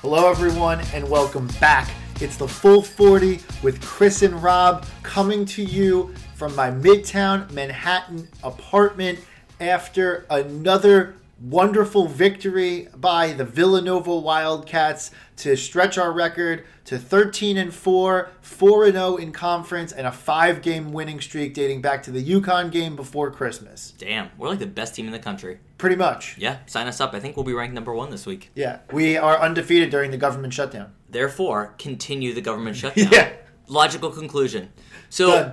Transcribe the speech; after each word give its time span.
Hello, 0.00 0.30
everyone, 0.30 0.80
and 0.94 1.10
welcome 1.10 1.48
back. 1.58 1.90
It's 2.20 2.36
the 2.36 2.46
Full 2.46 2.82
40 2.82 3.40
with 3.64 3.82
Chris 3.82 4.22
and 4.22 4.40
Rob 4.40 4.86
coming 5.02 5.44
to 5.46 5.64
you 5.64 6.14
from 6.36 6.54
my 6.54 6.70
Midtown 6.70 7.50
Manhattan 7.50 8.28
apartment 8.44 9.18
after 9.60 10.26
another 10.30 11.16
wonderful 11.40 12.08
victory 12.08 12.88
by 12.96 13.32
the 13.32 13.44
Villanova 13.44 14.16
Wildcats 14.16 15.10
to 15.36 15.54
stretch 15.56 15.98
our 15.98 16.10
record 16.12 16.64
to 16.86 16.98
13 16.98 17.58
and 17.58 17.74
4, 17.74 18.30
4 18.40 18.84
and 18.84 18.94
0 18.94 19.16
in 19.16 19.32
conference, 19.32 19.92
and 19.92 20.06
a 20.06 20.12
five 20.12 20.62
game 20.62 20.92
winning 20.92 21.20
streak 21.20 21.52
dating 21.52 21.82
back 21.82 22.02
to 22.04 22.10
the 22.10 22.24
UConn 22.24 22.70
game 22.70 22.96
before 22.96 23.30
Christmas. 23.30 23.92
Damn, 23.98 24.30
we're 24.38 24.48
like 24.48 24.60
the 24.60 24.66
best 24.66 24.94
team 24.94 25.06
in 25.06 25.12
the 25.12 25.18
country. 25.18 25.58
Pretty 25.78 25.96
much. 25.96 26.38
Yeah, 26.38 26.58
sign 26.66 26.86
us 26.86 27.00
up. 27.00 27.12
I 27.12 27.20
think 27.20 27.36
we'll 27.36 27.44
be 27.44 27.52
ranked 27.52 27.74
number 27.74 27.92
one 27.92 28.10
this 28.10 28.24
week. 28.24 28.50
Yeah. 28.54 28.78
We 28.92 29.16
are 29.18 29.38
undefeated 29.38 29.90
during 29.90 30.10
the 30.10 30.16
government 30.16 30.54
shutdown. 30.54 30.94
Therefore, 31.10 31.74
continue 31.78 32.32
the 32.32 32.40
government 32.40 32.76
shutdown. 32.78 33.08
Yeah. 33.12 33.32
Logical 33.68 34.10
conclusion. 34.10 34.72
So, 35.10 35.30
Done. 35.30 35.52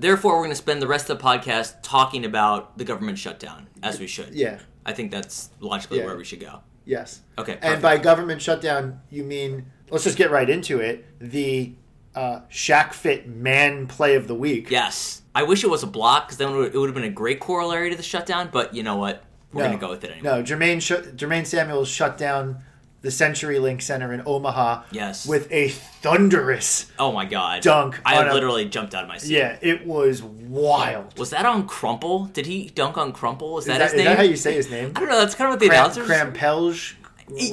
Therefore, 0.00 0.32
we're 0.34 0.40
going 0.44 0.50
to 0.50 0.56
spend 0.56 0.82
the 0.82 0.86
rest 0.86 1.08
of 1.10 1.18
the 1.18 1.24
podcast 1.24 1.74
talking 1.82 2.24
about 2.24 2.76
the 2.78 2.84
government 2.84 3.18
shutdown, 3.18 3.68
as 3.82 4.00
we 4.00 4.06
should. 4.06 4.34
Yeah. 4.34 4.58
I 4.84 4.92
think 4.92 5.10
that's 5.10 5.50
logically 5.60 5.98
Yeah. 5.98 6.06
where 6.06 6.16
we 6.16 6.24
should 6.24 6.40
go. 6.40 6.60
Yes. 6.84 7.20
Okay, 7.38 7.58
And 7.62 7.80
by 7.80 7.98
government 7.98 8.42
shutdown, 8.42 9.00
you 9.10 9.22
mean 9.22 9.66
let's 9.90 10.04
just 10.04 10.16
get 10.16 10.30
right 10.30 10.48
into 10.48 10.80
it. 10.80 11.06
The 11.20 11.74
uh, 12.14 12.40
Shack 12.48 12.92
Fit 12.94 13.28
Man 13.28 13.86
Play 13.86 14.16
of 14.16 14.26
the 14.26 14.34
Week. 14.34 14.70
Yes. 14.70 15.22
I 15.34 15.44
wish 15.44 15.62
it 15.62 15.70
was 15.70 15.82
a 15.84 15.86
block 15.86 16.26
because 16.26 16.38
then 16.38 16.48
it 16.48 16.56
would, 16.56 16.74
it 16.74 16.78
would 16.78 16.88
have 16.88 16.94
been 16.94 17.04
a 17.04 17.10
great 17.10 17.38
corollary 17.38 17.90
to 17.90 17.96
the 17.96 18.02
shutdown, 18.02 18.48
but 18.52 18.74
you 18.74 18.82
know 18.82 18.96
what? 18.96 19.22
We're 19.52 19.62
No. 19.62 19.68
going 19.68 19.78
to 19.78 19.86
go 19.86 19.90
with 19.90 20.02
it 20.04 20.10
anyway. 20.12 20.24
No, 20.24 20.42
Jermaine 20.42 20.80
sh- 20.80 21.06
Jermaine 21.14 21.46
Samuels 21.46 21.88
shut 21.88 22.16
down 22.18 22.62
the 23.02 23.08
CenturyLink 23.08 23.80
Center 23.82 24.12
in 24.12 24.22
Omaha. 24.26 24.82
Yes. 24.90 25.26
With 25.26 25.50
a 25.50 25.68
thunderous. 25.68 26.90
Oh 26.98 27.12
my 27.12 27.24
god. 27.24 27.62
Dunk 27.62 28.00
I 28.04 28.30
literally 28.32 28.68
jumped 28.68 28.94
out 28.94 29.02
of 29.04 29.08
my 29.08 29.18
seat. 29.18 29.30
Yeah, 29.30 29.58
it 29.60 29.86
was 29.86 30.22
wild. 30.22 31.18
Was 31.18 31.30
that 31.30 31.46
on 31.46 31.66
Crumple? 31.66 32.26
Did 32.26 32.46
he 32.46 32.66
dunk 32.68 32.98
on 32.98 33.12
Crumple? 33.12 33.58
Is, 33.58 33.64
Is 33.64 33.68
that, 33.68 33.78
that, 33.78 33.84
his 33.84 33.92
is 33.92 33.96
name? 33.96 34.04
that 34.06 34.16
how 34.16 34.22
you 34.22 34.36
say 34.36 34.54
his 34.54 34.70
name? 34.70 34.92
I 34.96 35.00
don't 35.00 35.08
know. 35.08 35.18
That's 35.18 35.34
kind 35.34 35.48
of 35.48 35.52
what 35.52 35.60
the 35.60 35.68
Cram, 35.68 35.80
announcers. 35.84 36.08
Crampelge. 36.08 36.94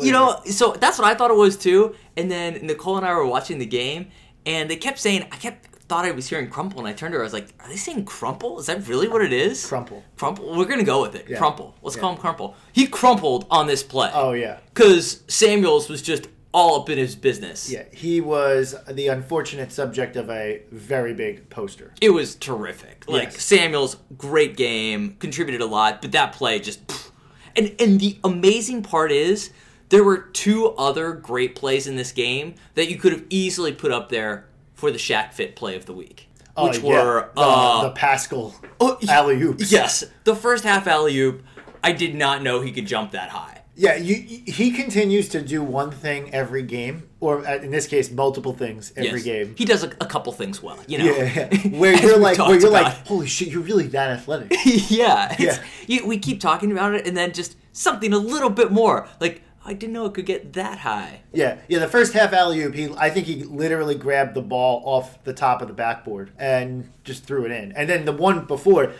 you 0.04 0.12
know, 0.12 0.42
so 0.46 0.74
that's 0.74 0.98
what 0.98 1.08
I 1.08 1.14
thought 1.16 1.32
it 1.32 1.38
was 1.38 1.58
too. 1.58 1.96
And 2.18 2.30
then 2.32 2.66
Nicole 2.66 2.98
and 2.98 3.06
I 3.06 3.14
were 3.14 3.26
watching 3.26 3.60
the 3.60 3.66
game, 3.66 4.08
and 4.46 4.70
they 4.70 4.76
kept 4.76 5.00
saying, 5.00 5.28
I 5.32 5.36
kept 5.38 5.77
thought 5.88 6.06
I 6.06 6.12
was 6.12 6.28
hearing 6.28 6.50
crumple, 6.50 6.80
and 6.80 6.88
I 6.88 6.94
turned 6.94 7.14
to 7.14 7.18
her. 7.18 7.24
I 7.24 7.26
was 7.26 7.34
like, 7.34 7.48
"Are 7.60 7.68
they 7.70 7.76
saying 7.78 8.06
crumple? 8.06 8.60
Is 8.60 8.66
that 8.68 8.88
really 8.88 9.08
what 9.08 9.22
it 9.22 9.32
uh, 9.32 9.36
is?" 9.52 9.66
Crumple. 9.66 10.04
Crumple. 10.18 10.56
We're 10.58 10.66
gonna 10.66 10.84
go 10.84 11.02
with 11.02 11.16
it. 11.16 11.26
Yeah. 11.30 11.38
Crumple. 11.38 11.76
Let's 11.82 11.96
Yeah. 11.96 12.02
call 12.02 12.12
him 12.14 12.18
crumple. 12.18 12.56
He 12.74 12.88
crumpled 12.88 13.46
on 13.50 13.68
this 13.68 13.84
play. 13.84 14.10
Oh 14.14 14.32
yeah. 14.34 14.58
Because 14.74 15.22
Samuels 15.28 15.90
was 15.90 16.02
just 16.02 16.28
all 16.54 16.80
up 16.82 16.90
in 16.90 16.98
his 16.98 17.16
business. 17.16 17.70
Yeah, 17.70 17.84
he 17.92 18.20
was 18.22 18.74
the 18.90 19.08
unfortunate 19.10 19.72
subject 19.72 20.16
of 20.16 20.30
a 20.30 20.62
very 20.72 21.14
big 21.14 21.50
poster. 21.50 21.94
It 22.02 22.10
was 22.12 22.36
terrific. 22.36 23.04
Like 23.08 23.34
Yes. 23.34 23.44
Samuels, 23.44 23.98
great 24.18 24.58
game, 24.58 25.18
contributed 25.20 25.62
a 25.62 25.66
lot, 25.68 26.02
but 26.02 26.12
that 26.14 26.34
play 26.34 26.60
just 26.60 26.86
pff. 26.88 27.12
and 27.56 27.76
and 27.80 28.00
the 28.00 28.18
amazing 28.24 28.82
part 28.82 29.12
is 29.12 29.52
there 29.90 30.04
were 30.04 30.18
two 30.18 30.70
other 30.72 31.14
great 31.14 31.56
plays 31.56 31.86
in 31.88 31.96
this 31.96 32.12
game 32.12 32.56
that 32.76 32.90
you 32.90 32.98
could 32.98 33.12
have 33.14 33.24
easily 33.30 33.72
put 33.72 33.92
up 33.92 34.10
there 34.10 34.46
for 34.78 34.92
the 34.92 34.98
Shack 34.98 35.34
Fit 35.34 35.56
play 35.56 35.76
of 35.76 35.86
the 35.86 35.94
week. 35.94 36.30
Which 36.58 36.82
Oh, 36.84 36.90
yeah. 36.90 37.04
were 37.04 37.30
the, 37.36 37.42
uh, 37.42 37.90
the 37.90 38.00
Paschall 38.00 38.54
oh, 38.80 38.98
alley 39.10 39.42
oops. 39.42 39.72
Yes, 39.72 40.04
the 40.24 40.36
first 40.36 40.64
half 40.64 40.88
alley 40.88 41.18
oop. 41.20 41.44
I 41.84 41.92
did 41.92 42.16
not 42.16 42.42
know 42.42 42.62
he 42.62 42.72
could 42.72 42.88
jump 42.88 43.12
that 43.12 43.30
high. 43.30 43.62
Yeah, 43.76 43.96
you, 43.96 44.16
he 44.16 44.72
continues 44.72 45.30
to 45.30 45.42
do 45.44 45.62
one 45.62 45.92
thing 45.92 46.34
every 46.34 46.64
game, 46.64 47.10
or 47.20 47.46
uh, 47.48 47.58
in 47.58 47.70
this 47.70 47.86
case, 47.86 48.10
multiple 48.10 48.54
things 48.54 48.92
every 48.98 49.20
Yes. 49.22 49.24
game. 49.24 49.56
He 49.56 49.66
does 49.66 49.84
a, 49.84 49.90
a 50.02 50.08
couple 50.08 50.34
things 50.34 50.64
well, 50.64 50.80
you 50.88 50.98
know. 50.98 51.06
Yeah, 51.06 51.48
yeah. 51.52 51.68
Where 51.80 51.94
you're 51.96 52.18
like, 52.18 52.40
where 52.40 52.60
you're 52.60 52.72
like, 52.72 53.06
holy 53.06 53.28
shit, 53.28 53.50
you're 53.50 53.62
really 53.62 53.86
that 53.90 54.10
athletic. 54.10 54.52
yeah, 54.90 55.36
Yeah. 55.38 55.64
You, 55.86 56.08
we 56.08 56.18
keep 56.18 56.40
talking 56.42 56.72
about 56.72 56.96
it, 56.96 57.06
and 57.06 57.16
then 57.16 57.34
just 57.34 57.56
something 57.72 58.14
a 58.14 58.18
little 58.18 58.50
bit 58.50 58.72
more. 58.72 59.08
Like 59.20 59.44
I 59.68 59.74
didn't 59.74 59.94
know 59.94 60.06
it 60.06 60.14
could 60.14 60.26
get 60.26 60.54
that 60.54 60.80
high. 60.80 61.20
yeah, 61.34 61.58
yeah. 61.68 61.80
The 61.80 61.88
first 61.90 62.14
half 62.14 62.32
alley 62.34 62.62
oop, 62.64 62.74
he, 62.74 62.90
I 62.98 63.10
think 63.10 63.28
he 63.28 63.44
literally 63.44 63.96
grabbed 63.96 64.34
the 64.34 64.42
ball 64.42 64.82
off 64.86 65.24
the 65.26 65.34
top 65.34 65.62
of 65.62 65.68
the 65.68 65.74
backboard 65.74 66.32
and 66.40 66.90
just 67.04 67.26
threw 67.26 67.46
it 67.46 67.52
in. 67.52 67.74
And 67.74 67.90
then 67.90 68.06
the 68.06 68.14
one 68.14 68.46
before, 68.46 68.94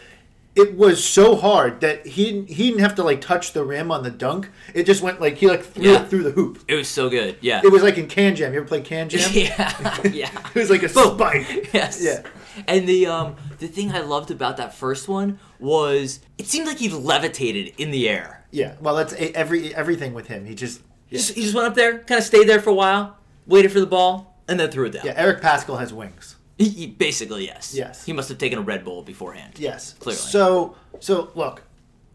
it 0.56 0.76
was 0.76 1.04
so 1.04 1.36
hard 1.36 1.82
that 1.82 2.06
he 2.06 2.26
didn't, 2.26 2.50
he 2.50 2.68
didn't 2.70 2.82
have 2.82 2.96
to 2.96 3.04
like 3.04 3.22
touch 3.22 3.54
the 3.54 3.64
rim 3.64 3.92
on 3.92 4.04
the 4.04 4.10
dunk. 4.12 4.50
It 4.74 4.86
just 4.86 5.02
went 5.02 5.22
like 5.22 5.38
he 5.38 5.48
like 5.48 5.64
threw 5.64 5.86
Yeah. 5.86 6.02
it 6.04 6.10
through 6.10 6.24
the 6.24 6.32
hoop. 6.32 6.60
It 6.68 6.76
was 6.76 6.88
so 6.90 7.10
good. 7.10 7.38
Yeah. 7.42 7.62
It 7.64 7.72
was 7.72 7.82
like 7.84 7.98
in 7.98 8.08
KanJam. 8.08 8.52
You 8.52 8.58
ever 8.58 8.66
play 8.66 8.82
KanJam? 8.82 9.34
yeah. 9.34 10.02
yeah. 10.12 10.30
It 10.56 10.60
was 10.60 10.70
like 10.70 10.84
a 10.84 10.90
Boom. 10.90 11.16
spike. 11.16 11.70
Yes. 11.74 12.04
Yeah. 12.04 12.24
And 12.68 12.88
the 12.88 13.06
um 13.08 13.36
the 13.60 13.68
thing 13.68 13.92
I 13.92 14.02
loved 14.02 14.32
about 14.32 14.58
that 14.58 14.74
first 14.74 15.08
one 15.08 15.40
was 15.60 16.20
it 16.38 16.48
seemed 16.48 16.68
like 16.68 16.78
he 16.78 16.90
levitated 16.90 17.74
in 17.78 17.92
the 17.92 18.08
air. 18.10 18.46
Yeah, 18.52 18.76
well, 18.82 18.96
that's 18.96 19.14
a- 19.14 19.36
every 19.36 19.76
everything 19.76 20.14
with 20.14 20.28
him. 20.28 20.46
He 20.46 20.56
just 20.56 20.82
He 21.08 21.18
just, 21.18 21.34
he 21.36 21.42
just 21.44 21.54
went 21.56 21.68
up 21.68 21.76
there, 21.76 22.00
kind 22.00 22.20
of 22.20 22.26
stayed 22.26 22.48
there 22.48 22.62
for 22.62 22.70
a 22.70 22.74
while, 22.74 23.18
waited 23.46 23.72
for 23.72 23.80
the 23.80 23.86
ball, 23.86 24.40
and 24.48 24.60
then 24.60 24.72
threw 24.72 24.86
it 24.86 24.92
down. 24.94 25.06
yeah. 25.06 25.14
Eric 25.16 25.42
Paschall 25.42 25.78
has 25.80 25.94
wings. 25.94 26.36
He, 26.58 26.70
he- 26.70 26.88
basically, 26.88 27.46
yes. 27.46 27.74
Yes. 27.76 28.06
He 28.06 28.14
must 28.14 28.30
have 28.30 28.38
taken 28.40 28.58
a 28.58 28.62
Red 28.62 28.84
Bull 28.84 29.04
beforehand. 29.04 29.54
Yes, 29.60 29.94
Clearly. 30.00 30.18
So 30.18 30.76
so 31.00 31.30
look, 31.36 31.62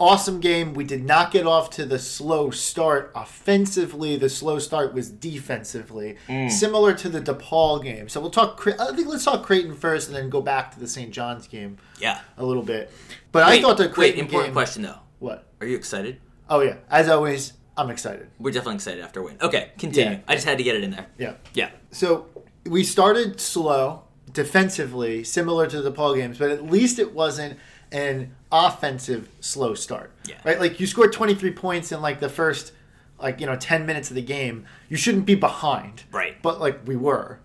awesome 0.02 0.40
game. 0.40 0.74
We 0.74 0.82
did 0.84 1.04
not 1.04 1.30
get 1.30 1.46
off 1.46 1.70
to 1.70 1.84
the 1.86 1.98
slow 1.98 2.50
start 2.50 3.12
offensively. 3.14 4.16
The 4.16 4.28
slow 4.28 4.58
start 4.58 4.92
was 4.94 5.08
defensively, 5.10 6.16
Mm. 6.28 6.50
similar 6.50 6.92
to 6.94 7.08
the 7.08 7.20
DePaul 7.20 7.82
game. 7.82 8.08
So 8.08 8.20
we'll 8.20 8.30
talk. 8.30 8.60
I 8.80 8.94
think 8.94 9.08
let's 9.08 9.24
talk 9.24 9.44
Creighton 9.46 9.74
first, 9.76 10.08
and 10.08 10.16
then 10.16 10.28
go 10.28 10.40
back 10.40 10.72
to 10.74 10.80
the 10.80 10.88
St. 10.88 11.12
John's 11.12 11.46
game 11.46 11.78
Yeah. 12.00 12.18
a 12.36 12.44
little 12.44 12.62
bit. 12.64 12.90
But 13.30 13.44
I 13.44 13.60
thought 13.62 13.76
the 13.76 13.84
wait, 13.84 13.92
Creighton 13.94 14.20
important 14.20 14.48
game. 14.48 14.54
question 14.54 14.82
though. 14.82 14.98
What? 15.20 15.46
Are 15.60 15.66
you 15.66 15.76
excited? 15.76 16.18
Oh 16.50 16.60
yeah, 16.60 16.76
as 16.90 17.08
always, 17.08 17.52
I'm 17.76 17.88
excited. 17.90 18.28
We're 18.38 18.50
definitely 18.50 18.74
excited 18.76 19.02
after 19.04 19.20
a 19.20 19.22
win. 19.22 19.36
Okay, 19.40 19.70
continue. 19.78 20.14
Yeah. 20.14 20.18
I 20.26 20.34
just 20.34 20.46
had 20.46 20.58
to 20.58 20.64
get 20.64 20.74
it 20.76 20.82
in 20.84 20.90
there. 20.90 21.06
Yeah. 21.18 21.34
Yeah. 21.54 21.70
So 21.92 22.26
we 22.66 22.82
started 22.84 23.40
slow 23.40 24.02
defensively, 24.32 25.24
similar 25.24 25.66
to 25.68 25.76
DePaul 25.78 26.16
games, 26.16 26.38
but 26.38 26.50
at 26.50 26.64
least 26.64 26.98
it 26.98 27.14
wasn't 27.14 27.58
an 27.92 28.34
offensive 28.50 29.28
slow 29.40 29.74
start. 29.74 30.10
Yeah. 30.26 30.36
Right? 30.44 30.58
Like 30.58 30.80
you 30.80 30.86
scored 30.86 31.12
23 31.12 31.52
points 31.52 31.92
in 31.92 32.00
like 32.00 32.20
the 32.20 32.28
first 32.28 32.72
like, 33.18 33.40
you 33.40 33.46
know, 33.46 33.56
10 33.56 33.86
minutes 33.86 34.10
of 34.10 34.16
the 34.16 34.22
game. 34.22 34.66
You 34.88 34.96
shouldn't 34.96 35.26
be 35.26 35.36
behind. 35.36 36.04
Right. 36.10 36.40
But 36.42 36.60
like 36.60 36.80
we 36.86 36.96
were. 36.96 37.38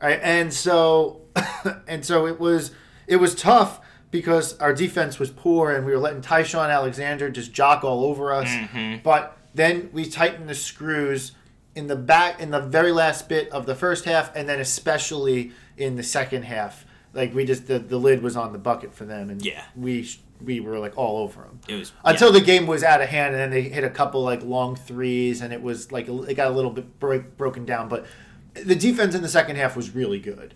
Right? 0.00 0.18
And 0.22 0.52
so 0.52 1.20
and 1.86 2.04
so 2.04 2.26
it 2.26 2.40
was 2.40 2.72
it 3.06 3.16
was 3.16 3.34
tough 3.34 3.80
because 4.10 4.58
our 4.58 4.72
defense 4.72 5.18
was 5.18 5.30
poor 5.30 5.70
and 5.72 5.84
we 5.84 5.92
were 5.92 5.98
letting 5.98 6.20
Ty-Shon 6.20 6.70
Alexander 6.70 7.30
just 7.30 7.52
jock 7.52 7.84
all 7.84 8.04
over 8.04 8.32
us. 8.32 8.48
Mm-hmm. 8.48 9.02
But 9.02 9.36
then 9.54 9.90
we 9.92 10.06
tightened 10.06 10.48
the 10.48 10.54
screws 10.54 11.32
in 11.74 11.86
the 11.86 11.96
back 11.96 12.40
in 12.40 12.50
the 12.50 12.60
very 12.60 12.92
last 12.92 13.28
bit 13.28 13.48
of 13.50 13.66
the 13.66 13.74
first 13.74 14.04
half 14.04 14.34
and 14.34 14.48
then 14.48 14.58
especially 14.58 15.52
in 15.76 15.96
the 15.96 16.02
second 16.02 16.44
half. 16.44 16.84
Like 17.12 17.34
we 17.34 17.44
just 17.44 17.66
the, 17.66 17.78
the 17.78 17.98
lid 17.98 18.22
was 18.22 18.36
on 18.36 18.52
the 18.52 18.58
bucket 18.58 18.94
for 18.94 19.04
them 19.04 19.30
and 19.30 19.44
Yeah. 19.44 19.64
we 19.76 20.08
we 20.42 20.60
were 20.60 20.78
like 20.78 20.96
all 20.96 21.18
over 21.18 21.42
them. 21.42 21.60
It 21.68 21.74
was 21.74 21.92
Until 22.04 22.32
the 22.32 22.40
game 22.40 22.66
was 22.66 22.82
out 22.82 23.02
of 23.02 23.08
hand, 23.08 23.34
and 23.34 23.40
then 23.42 23.50
they 23.50 23.62
hit 23.62 23.84
a 23.84 23.90
couple 23.90 24.22
like 24.22 24.42
long 24.42 24.74
threes, 24.76 25.42
and 25.42 25.52
it 25.52 25.60
was 25.62 25.92
like 25.92 26.08
it 26.08 26.34
got 26.34 26.50
a 26.50 26.54
little 26.54 26.70
bit 26.70 26.98
break, 26.98 27.36
broken 27.36 27.64
down. 27.66 27.88
But 27.88 28.06
the 28.54 28.74
defense 28.74 29.14
in 29.14 29.20
the 29.22 29.28
second 29.28 29.56
half 29.56 29.76
was 29.76 29.94
really 29.94 30.18
good. 30.18 30.54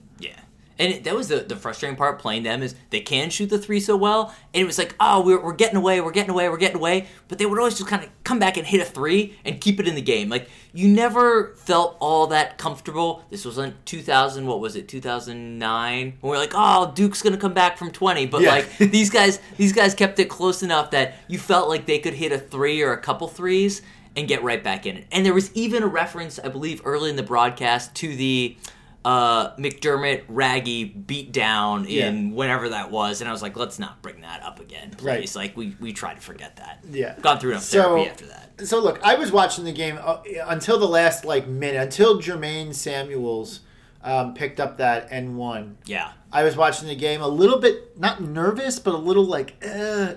And 0.79 0.93
it, 0.93 1.05
that 1.05 1.15
was 1.15 1.29
the, 1.29 1.37
the 1.41 1.55
frustrating 1.57 1.97
part 1.97 2.19
playing 2.19 2.43
them 2.43 2.63
is 2.63 2.75
they 2.91 3.01
can 3.01 3.31
shoot 3.31 3.49
the 3.49 3.59
three 3.59 3.79
so 3.79 3.97
well, 3.97 4.35
and 4.53 4.61
it 4.63 4.67
was 4.67 4.77
like, 4.79 4.95
oh, 4.99 5.21
we're, 5.25 5.41
we're 5.41 5.53
getting 5.55 5.77
away, 5.77 6.01
we're 6.01 6.11
getting 6.11 6.31
away, 6.31 6.49
we're 6.49 6.57
getting 6.57 6.79
away, 6.79 7.07
but 7.29 7.39
they 7.39 7.47
would 7.47 7.59
always 7.59 7.77
just 7.79 7.89
kind 7.89 8.03
of 8.03 8.11
come 8.25 8.39
back 8.41 8.57
and 8.57 8.67
hit 8.67 8.81
a 8.81 8.85
three 8.85 9.37
and 9.45 9.61
keep 9.61 9.79
it 9.79 9.87
in 9.87 9.95
the 9.95 10.03
game. 10.03 10.29
Like 10.29 10.49
you 10.73 10.89
never 10.89 11.55
felt 11.55 11.97
all 12.01 12.27
that 12.29 12.59
comfortable. 12.59 13.25
This 13.31 13.45
was 13.45 13.57
in 13.59 13.75
2000, 13.85 14.47
what 14.47 14.59
was 14.59 14.75
it, 14.75 14.89
2009, 14.89 16.19
when 16.21 16.31
we 16.31 16.37
are 16.37 16.41
like, 16.41 16.53
oh, 16.55 16.93
Duke's 16.95 17.23
gonna 17.23 17.37
come 17.37 17.55
back 17.55 17.79
from 17.79 17.91
20, 17.91 18.27
but 18.27 18.41
Yeah. 18.43 18.51
like 18.51 18.79
these 18.79 19.11
guys, 19.11 19.39
these 19.57 19.73
guys 19.73 19.95
kept 19.95 20.19
it 20.19 20.29
close 20.29 20.63
enough 20.63 20.91
that 20.91 21.15
you 21.29 21.39
felt 21.39 21.69
like 21.69 21.87
they 21.87 21.99
could 21.99 22.15
hit 22.15 22.33
a 22.33 22.39
three 22.39 22.83
or 22.83 22.93
a 22.93 22.99
couple 22.99 23.29
threes 23.29 23.83
and 24.17 24.29
get 24.29 24.43
right 24.43 24.63
back 24.63 24.87
in 24.87 24.97
it. 24.97 25.07
And 25.13 25.25
there 25.27 25.35
was 25.35 25.53
even 25.55 25.83
a 25.83 25.87
reference, 25.89 26.39
I 26.39 26.49
believe, 26.49 26.81
early 26.85 27.11
in 27.11 27.17
the 27.17 27.23
broadcast 27.23 27.95
to 27.97 28.15
the 28.15 28.57
uh, 29.05 29.55
McDermott 29.57 30.23
Raggy 30.29 30.85
beat 30.85 31.31
down 31.33 31.87
Yeah. 31.89 32.09
in 32.09 32.35
whenever 32.35 32.71
that 32.71 32.91
was, 32.91 33.21
and 33.21 33.29
I 33.29 33.33
was 33.33 33.43
like, 33.43 33.57
let's 33.57 33.79
not 33.79 34.01
bring 34.01 34.23
that 34.23 34.43
up 34.43 34.61
again, 34.61 34.91
please. 34.97 35.05
Right. 35.05 35.37
Like 35.37 35.57
we 35.57 35.77
we 35.81 35.93
try 35.93 36.15
to 36.15 36.21
forget 36.21 36.57
that. 36.57 36.81
Yeah. 36.91 37.15
gone 37.21 37.39
through 37.39 37.51
enough 37.53 37.65
So- 37.65 37.83
therapy 37.83 38.09
after 38.11 38.27
that. 38.27 38.67
So 38.67 38.79
look, 38.81 39.01
I 39.03 39.17
was 39.17 39.33
watching 39.33 39.65
the 39.65 39.73
game 39.73 39.99
uh, 40.01 40.19
until 40.47 40.79
the 40.79 40.87
last 40.89 41.25
like 41.25 41.47
minute, 41.49 41.83
until 41.83 42.19
Jermaine 42.21 42.73
Samuels 42.75 43.61
um, 44.03 44.33
picked 44.35 44.61
up 44.61 44.79
that 44.79 45.09
N 45.11 45.37
one. 45.37 45.77
Yeah, 45.87 46.13
I 46.33 46.45
was 46.45 46.57
watching 46.57 46.87
the 46.89 46.95
game 46.97 47.21
a 47.21 47.29
little 47.29 47.59
bit 47.59 47.99
not 47.99 48.23
nervous, 48.23 48.79
but 48.79 48.95
a 48.95 48.99
little 48.99 49.25
like 49.25 49.63
uh, 49.69 50.15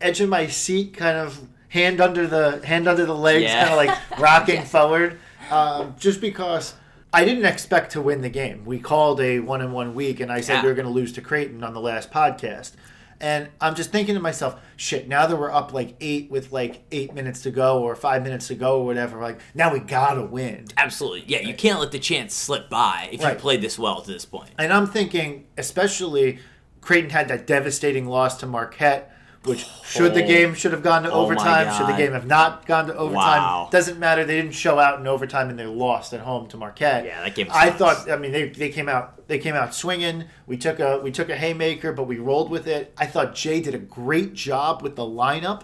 edge 0.00 0.20
of 0.20 0.28
my 0.28 0.46
seat, 0.48 0.94
kind 0.96 1.16
of 1.16 1.40
hand 1.70 2.00
under 2.00 2.26
the 2.26 2.64
hand 2.64 2.86
under 2.86 3.04
the 3.06 3.14
legs, 3.16 3.44
Yeah. 3.44 3.68
kind 3.68 3.70
of 3.70 3.76
like 3.86 4.20
rocking 4.20 4.62
forward, 4.74 5.18
um, 5.50 5.94
just 5.98 6.20
because. 6.20 6.74
I 7.12 7.24
didn't 7.24 7.46
expect 7.46 7.92
to 7.92 8.00
win 8.02 8.20
the 8.20 8.28
game. 8.28 8.64
We 8.66 8.78
called 8.78 9.20
a 9.20 9.40
one 9.40 9.60
in 9.62 9.72
one 9.72 9.94
week, 9.94 10.20
and 10.20 10.30
I 10.30 10.40
said 10.42 10.54
Yeah. 10.56 10.62
we 10.62 10.68
were 10.68 10.74
going 10.74 10.86
to 10.86 10.92
lose 10.92 11.12
to 11.14 11.20
Creighton 11.22 11.64
on 11.64 11.72
the 11.72 11.80
last 11.80 12.10
podcast. 12.10 12.72
And 13.20 13.48
I'm 13.60 13.74
just 13.74 13.90
thinking 13.90 14.14
to 14.14 14.20
myself, 14.20 14.60
shit, 14.76 15.08
now 15.08 15.26
that 15.26 15.34
we're 15.36 15.50
up 15.50 15.72
like 15.72 15.96
eight 16.00 16.30
with 16.30 16.52
like 16.52 16.82
eight 16.92 17.12
minutes 17.14 17.42
to 17.42 17.50
go 17.50 17.82
or 17.82 17.96
five 17.96 18.22
minutes 18.22 18.46
to 18.48 18.54
go 18.54 18.80
or 18.80 18.84
whatever, 18.86 19.20
like 19.20 19.40
now 19.54 19.72
we 19.72 19.80
gotta 19.80 20.22
win. 20.22 20.66
absolutely. 20.76 21.24
Yeah, 21.26 21.40
you 21.40 21.54
can't 21.54 21.80
let 21.80 21.90
the 21.90 21.98
chance 21.98 22.32
slip 22.34 22.68
by 22.70 23.08
if 23.10 23.20
Right. 23.24 23.32
you 23.32 23.38
played 23.40 23.60
this 23.60 23.76
well 23.78 24.00
to 24.02 24.12
this 24.12 24.24
point. 24.24 24.50
And 24.58 24.72
I'm 24.72 24.86
thinking, 24.86 25.46
especially 25.56 26.38
Creighton 26.80 27.10
had 27.10 27.26
that 27.28 27.44
devastating 27.46 28.06
loss 28.06 28.36
to 28.38 28.46
Marquette, 28.46 29.10
which 29.48 29.66
should 29.84 30.14
the 30.14 30.22
game 30.22 30.54
should 30.54 30.72
have 30.72 30.82
gone 30.82 31.02
to 31.02 31.10
Oh 31.10 31.22
overtime, 31.22 31.74
should 31.76 31.88
the 31.88 31.96
game 31.96 32.12
have 32.12 32.26
not 32.26 32.66
gone 32.66 32.86
to 32.86 32.94
overtime, 32.94 33.42
Wow. 33.42 33.68
doesn't 33.72 33.98
matter. 33.98 34.24
They 34.24 34.36
didn't 34.36 34.54
show 34.54 34.78
out 34.78 35.00
in 35.00 35.06
overtime 35.06 35.48
and 35.50 35.58
they 35.58 35.66
lost 35.66 36.12
at 36.12 36.20
home 36.20 36.46
to 36.48 36.56
Marquette. 36.56 37.04
Yeah, 37.06 37.22
that 37.24 37.34
game 37.34 37.48
I 37.50 37.70
thought. 37.70 38.10
I 38.10 38.16
mean, 38.16 38.30
they, 38.32 38.48
they 38.50 38.68
came 38.68 38.88
out 38.88 39.26
they 39.26 39.38
came 39.38 39.54
out 39.54 39.74
swinging. 39.74 40.24
We 40.46 40.56
took 40.56 40.78
a 40.78 40.98
we 41.02 41.10
took 41.10 41.28
a 41.30 41.36
haymaker, 41.36 41.92
but 41.92 42.04
we 42.04 42.18
rolled 42.18 42.50
with 42.50 42.66
it. 42.68 42.92
I 42.98 43.06
thought 43.06 43.34
Jay 43.34 43.60
did 43.60 43.74
a 43.74 43.78
great 43.78 44.34
job 44.34 44.82
with 44.82 44.94
the 44.96 45.02
lineup 45.04 45.62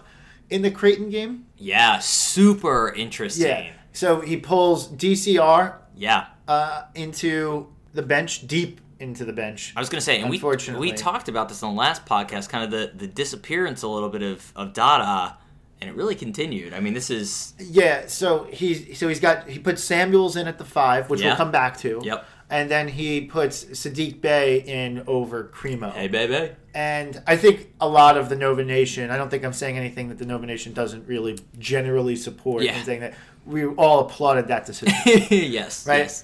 in 0.49 0.61
the 0.63 0.71
Creighton 0.71 1.09
game. 1.09 1.45
Yeah, 1.57 1.99
super 1.99 2.91
interesting. 2.93 3.47
Yeah. 3.47 3.71
So 3.93 4.19
he 4.21 4.37
pulls 4.37 4.87
DCR 4.89 5.75
Yeah. 5.95 6.25
uh, 6.47 6.83
into 6.95 7.67
the 7.93 8.01
bench, 8.01 8.45
deep 8.45 8.81
into 8.99 9.25
the 9.25 9.33
bench. 9.33 9.73
I 9.75 9.79
was 9.79 9.89
gonna 9.89 10.01
say, 10.01 10.19
and 10.21 10.29
we 10.29 10.41
we 10.77 10.91
talked 10.91 11.27
about 11.29 11.49
this 11.49 11.63
on 11.63 11.75
the 11.75 11.79
last 11.79 12.05
podcast, 12.05 12.49
kind 12.49 12.63
of 12.63 12.71
the 12.71 12.91
the 12.95 13.07
disappearance 13.07 13.83
a 13.83 13.87
little 13.87 14.09
bit 14.09 14.21
of 14.21 14.51
of 14.55 14.73
Dada, 14.73 15.37
and 15.81 15.89
it 15.89 15.95
really 15.95 16.15
continued. 16.15 16.73
I 16.73 16.79
mean, 16.79 16.93
this 16.93 17.09
is 17.09 17.53
Yeah, 17.59 18.07
so 18.07 18.45
he's 18.51 18.97
so 18.97 19.07
he's 19.07 19.19
got 19.19 19.47
he 19.49 19.59
puts 19.59 19.83
Samuels 19.83 20.35
in 20.35 20.47
at 20.47 20.57
the 20.57 20.65
five, 20.65 21.09
which 21.09 21.21
Yeah. 21.21 21.27
we'll 21.29 21.37
come 21.37 21.51
back 21.51 21.77
to. 21.79 22.01
Yep. 22.03 22.25
And 22.47 22.69
then 22.69 22.87
he 22.87 23.21
puts 23.21 23.65
Saddiq 23.65 24.21
Bey 24.21 24.59
in 24.59 25.03
over 25.07 25.45
Cremo. 25.45 25.91
hey 25.93 26.07
baby. 26.07 26.51
And 26.75 27.21
I 27.25 27.37
think 27.37 27.73
a 27.81 27.87
lot 27.89 28.17
of 28.17 28.29
the 28.29 28.35
Nova 28.35 28.63
Nation, 28.63 29.09
I 29.09 29.17
don't 29.17 29.29
think 29.31 29.43
I'm 29.45 29.53
saying 29.53 29.77
anything 29.77 30.09
that 30.09 30.17
the 30.19 30.25
Nova 30.25 30.45
Nation 30.45 30.73
doesn't 30.73 31.07
really 31.07 31.39
generally 31.57 32.15
support 32.15 32.63
Yeah. 32.63 32.75
and 32.75 32.85
saying 32.85 32.99
that 32.99 33.13
we 33.45 33.65
all 33.65 34.01
applauded 34.01 34.47
that 34.49 34.65
decision. 34.65 34.93
yes. 35.31 35.87
Right? 35.87 35.99
Yes. 35.99 36.23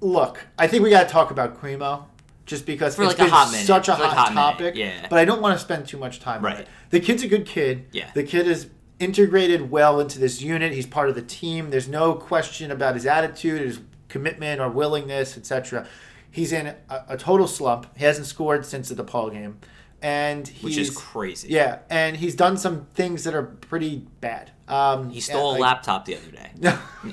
Look, 0.00 0.46
I 0.58 0.66
think 0.66 0.82
we 0.82 0.90
got 0.90 1.04
to 1.06 1.08
talk 1.12 1.30
about 1.30 1.60
Cremo 1.60 2.04
just 2.46 2.66
because 2.66 2.96
For 2.96 3.02
it's 3.02 3.10
like 3.12 3.18
a 3.18 3.22
been 3.24 3.30
hot 3.30 3.50
minute. 3.52 3.66
such 3.66 3.88
a 3.88 3.96
For 3.96 4.02
like 4.02 4.12
hot, 4.12 4.16
a 4.32 4.34
hot 4.34 4.34
minute, 4.34 4.72
topic. 4.72 4.74
yeah. 4.76 5.06
But 5.08 5.18
I 5.18 5.24
don't 5.24 5.40
want 5.42 5.56
to 5.58 5.62
spend 5.64 5.86
too 5.86 5.98
much 5.98 6.20
time 6.20 6.38
on 6.38 6.52
Right. 6.52 6.60
it. 6.60 6.68
The 6.90 7.00
kid's 7.00 7.22
a 7.22 7.28
good 7.28 7.46
kid. 7.46 7.86
Yeah. 7.92 8.10
The 8.14 8.22
kid 8.24 8.46
is 8.48 8.68
integrated 8.98 9.70
well 9.70 10.00
into 10.00 10.18
this 10.18 10.40
unit. 10.42 10.72
He's 10.72 10.86
part 10.86 11.08
of 11.08 11.14
the 11.14 11.22
team. 11.22 11.70
There's 11.70 11.88
no 11.88 12.14
question 12.14 12.70
about 12.70 12.94
his 12.94 13.06
attitude, 13.06 13.60
his 13.62 13.80
commitment 14.08 14.60
or 14.60 14.68
willingness, 14.68 15.36
etc. 15.36 15.86
He's 16.30 16.52
in 16.52 16.66
a, 16.68 16.76
a 17.08 17.16
total 17.16 17.46
slump. 17.46 17.86
He 17.96 18.04
hasn't 18.04 18.26
scored 18.26 18.64
since 18.66 18.88
the 18.88 19.02
DePaul 19.02 19.32
game. 19.32 19.58
And 20.02 20.48
he's, 20.48 20.62
Which 20.64 20.78
is 20.78 20.90
crazy. 20.96 21.48
Yeah, 21.50 21.80
and 21.90 22.16
he's 22.16 22.34
done 22.34 22.56
some 22.56 22.86
things 22.94 23.24
that 23.24 23.34
are 23.34 23.42
pretty 23.42 24.06
bad. 24.22 24.50
Um, 24.66 25.10
He 25.10 25.20
stole 25.20 25.50
a 25.50 25.52
like- 25.52 25.60
laptop 25.60 26.06
the 26.06 26.16
other 26.16 26.30
day. 26.30 26.78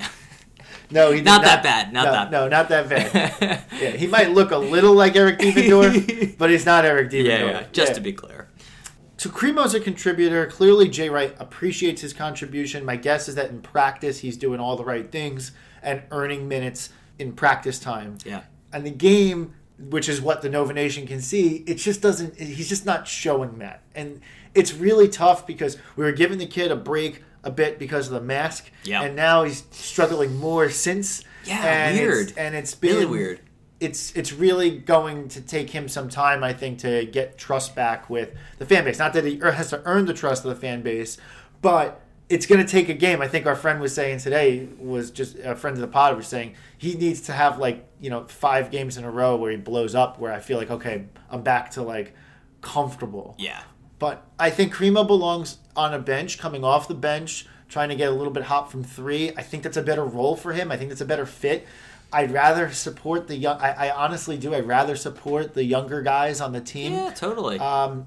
No, 0.90 1.10
he 1.10 1.18
did 1.18 1.26
Not 1.26 1.42
that 1.42 1.62
bad, 1.62 1.92
not 1.92 2.04
no, 2.06 2.12
that 2.12 2.30
No, 2.30 2.48
not 2.48 2.68
that 2.70 2.88
bad. 2.88 3.64
yeah, 3.80 3.90
he 3.90 4.06
might 4.06 4.30
look 4.30 4.50
a 4.50 4.56
little 4.56 4.94
like 4.94 5.16
Eric 5.16 5.38
Diefendorf, 5.38 6.36
but 6.38 6.50
he's 6.50 6.64
not 6.64 6.84
Eric 6.84 7.10
Diefendorf. 7.10 7.24
yeah, 7.26 7.44
yeah. 7.44 7.64
Just 7.72 7.90
Yeah. 7.90 7.94
to 7.94 8.00
be 8.00 8.12
clear. 8.12 8.48
So 9.18 9.28
Cremo's 9.30 9.74
a 9.74 9.80
contributor. 9.80 10.46
Clearly, 10.46 10.88
Jay 10.88 11.08
Wright 11.10 11.34
appreciates 11.38 12.00
his 12.02 12.12
contribution. 12.12 12.84
My 12.84 12.96
guess 12.96 13.28
is 13.28 13.34
that 13.34 13.50
in 13.50 13.60
practice, 13.60 14.20
he's 14.20 14.36
doing 14.36 14.60
all 14.60 14.76
the 14.76 14.84
right 14.84 15.10
things 15.10 15.52
and 15.82 16.02
earning 16.10 16.46
minutes 16.48 16.90
in 17.18 17.32
practice 17.32 17.78
time. 17.80 18.18
Yeah. 18.24 18.42
And 18.72 18.86
the 18.86 18.90
game, 18.92 19.54
which 19.78 20.08
is 20.08 20.20
what 20.20 20.40
the 20.42 20.48
Nova 20.48 20.72
Nation 20.72 21.06
can 21.06 21.20
see, 21.20 21.64
it 21.66 21.74
just 21.74 22.00
doesn't. 22.00 22.38
He's 22.38 22.68
just 22.68 22.86
not 22.86 23.08
showing 23.08 23.58
that, 23.58 23.82
and 23.94 24.20
it's 24.54 24.72
really 24.72 25.08
tough 25.08 25.46
because 25.46 25.76
we 25.96 26.04
were 26.04 26.12
giving 26.12 26.38
the 26.38 26.46
kid 26.46 26.70
a 26.70 26.76
break 26.76 27.24
a 27.44 27.50
bit 27.50 27.78
because 27.78 28.06
of 28.08 28.12
the 28.14 28.20
mask, 28.20 28.70
Yeah. 28.84 29.02
and 29.02 29.14
now 29.16 29.44
he's 29.44 29.64
struggling 29.70 30.36
more 30.36 30.70
since. 30.70 31.22
Yeah, 31.44 31.62
and 31.64 31.96
it's- 31.96 32.06
weird. 32.14 32.32
and 32.36 32.54
it's 32.54 32.74
been 32.74 32.94
Really 32.94 33.06
weird. 33.06 33.40
it's 33.80 34.12
it's 34.16 34.32
really 34.32 34.76
going 34.76 35.28
to 35.28 35.40
take 35.40 35.70
him 35.70 35.88
some 35.88 36.08
time, 36.08 36.42
I 36.42 36.52
think, 36.52 36.78
to 36.80 37.04
get 37.06 37.38
trust 37.38 37.74
back 37.74 38.10
with 38.10 38.30
the 38.58 38.66
fan 38.66 38.84
base. 38.84 38.98
Not 38.98 39.12
that 39.14 39.24
he 39.24 39.38
has 39.38 39.70
to 39.70 39.80
earn 39.84 40.06
the 40.06 40.14
trust 40.14 40.44
of 40.44 40.50
the 40.50 40.60
fan 40.60 40.82
base, 40.82 41.16
but 41.62 42.00
it's 42.28 42.44
going 42.44 42.60
to 42.62 42.70
take 42.70 42.88
a 42.90 42.94
game. 42.94 43.22
I 43.22 43.28
think 43.28 43.46
our 43.46 43.56
friend 43.56 43.80
was 43.80 43.94
saying 43.94 44.18
today 44.18 44.68
was 44.78 45.10
just 45.10 45.38
a 45.38 45.54
friend 45.54 45.74
of 45.76 45.80
the 45.80 45.86
pod 45.88 46.14
was 46.16 46.26
saying 46.26 46.54
he 46.76 46.94
needs 46.94 47.22
to 47.22 47.32
have 47.32 47.58
like 47.58 47.88
you 48.00 48.10
know 48.10 48.24
five 48.26 48.70
games 48.70 48.96
in 48.98 49.04
a 49.04 49.10
row 49.10 49.36
where 49.36 49.50
he 49.52 49.56
blows 49.56 49.94
up, 49.94 50.18
where 50.18 50.32
I 50.32 50.40
feel 50.40 50.58
like 50.58 50.70
okay, 50.70 51.04
I'm 51.30 51.42
back 51.42 51.70
to 51.72 51.82
like 51.82 52.14
comfortable. 52.60 53.34
Yeah. 53.38 53.60
But 53.98 54.24
I 54.38 54.50
think 54.50 54.74
Cremo 54.74 55.06
belongs 55.06 55.58
on 55.76 55.92
a 55.94 55.98
bench, 55.98 56.38
coming 56.38 56.62
off 56.64 56.86
the 56.88 56.94
bench, 56.94 57.46
trying 57.68 57.88
to 57.88 57.94
get 57.96 58.08
a 58.08 58.14
little 58.14 58.32
bit 58.32 58.44
hot 58.44 58.70
from 58.70 58.84
three. 58.84 59.32
I 59.36 59.42
think 59.42 59.62
that's 59.62 59.76
a 59.76 59.82
better 59.82 60.04
role 60.04 60.36
for 60.36 60.52
him. 60.52 60.70
I 60.70 60.76
think 60.76 60.90
that's 60.90 61.00
a 61.00 61.04
better 61.06 61.26
fit. 61.26 61.66
I'd 62.12 62.30
rather 62.30 62.70
support 62.70 63.26
the 63.26 63.36
young. 63.36 63.60
I, 63.60 63.88
I 63.88 63.90
honestly 63.90 64.38
do. 64.38 64.54
I'd 64.54 64.66
rather 64.66 64.96
support 64.96 65.54
the 65.54 65.64
younger 65.64 66.00
guys 66.00 66.40
on 66.40 66.52
the 66.52 66.60
team. 66.60 66.92
Yeah, 66.94 67.10
totally. 67.14 67.58
Um, 67.58 68.06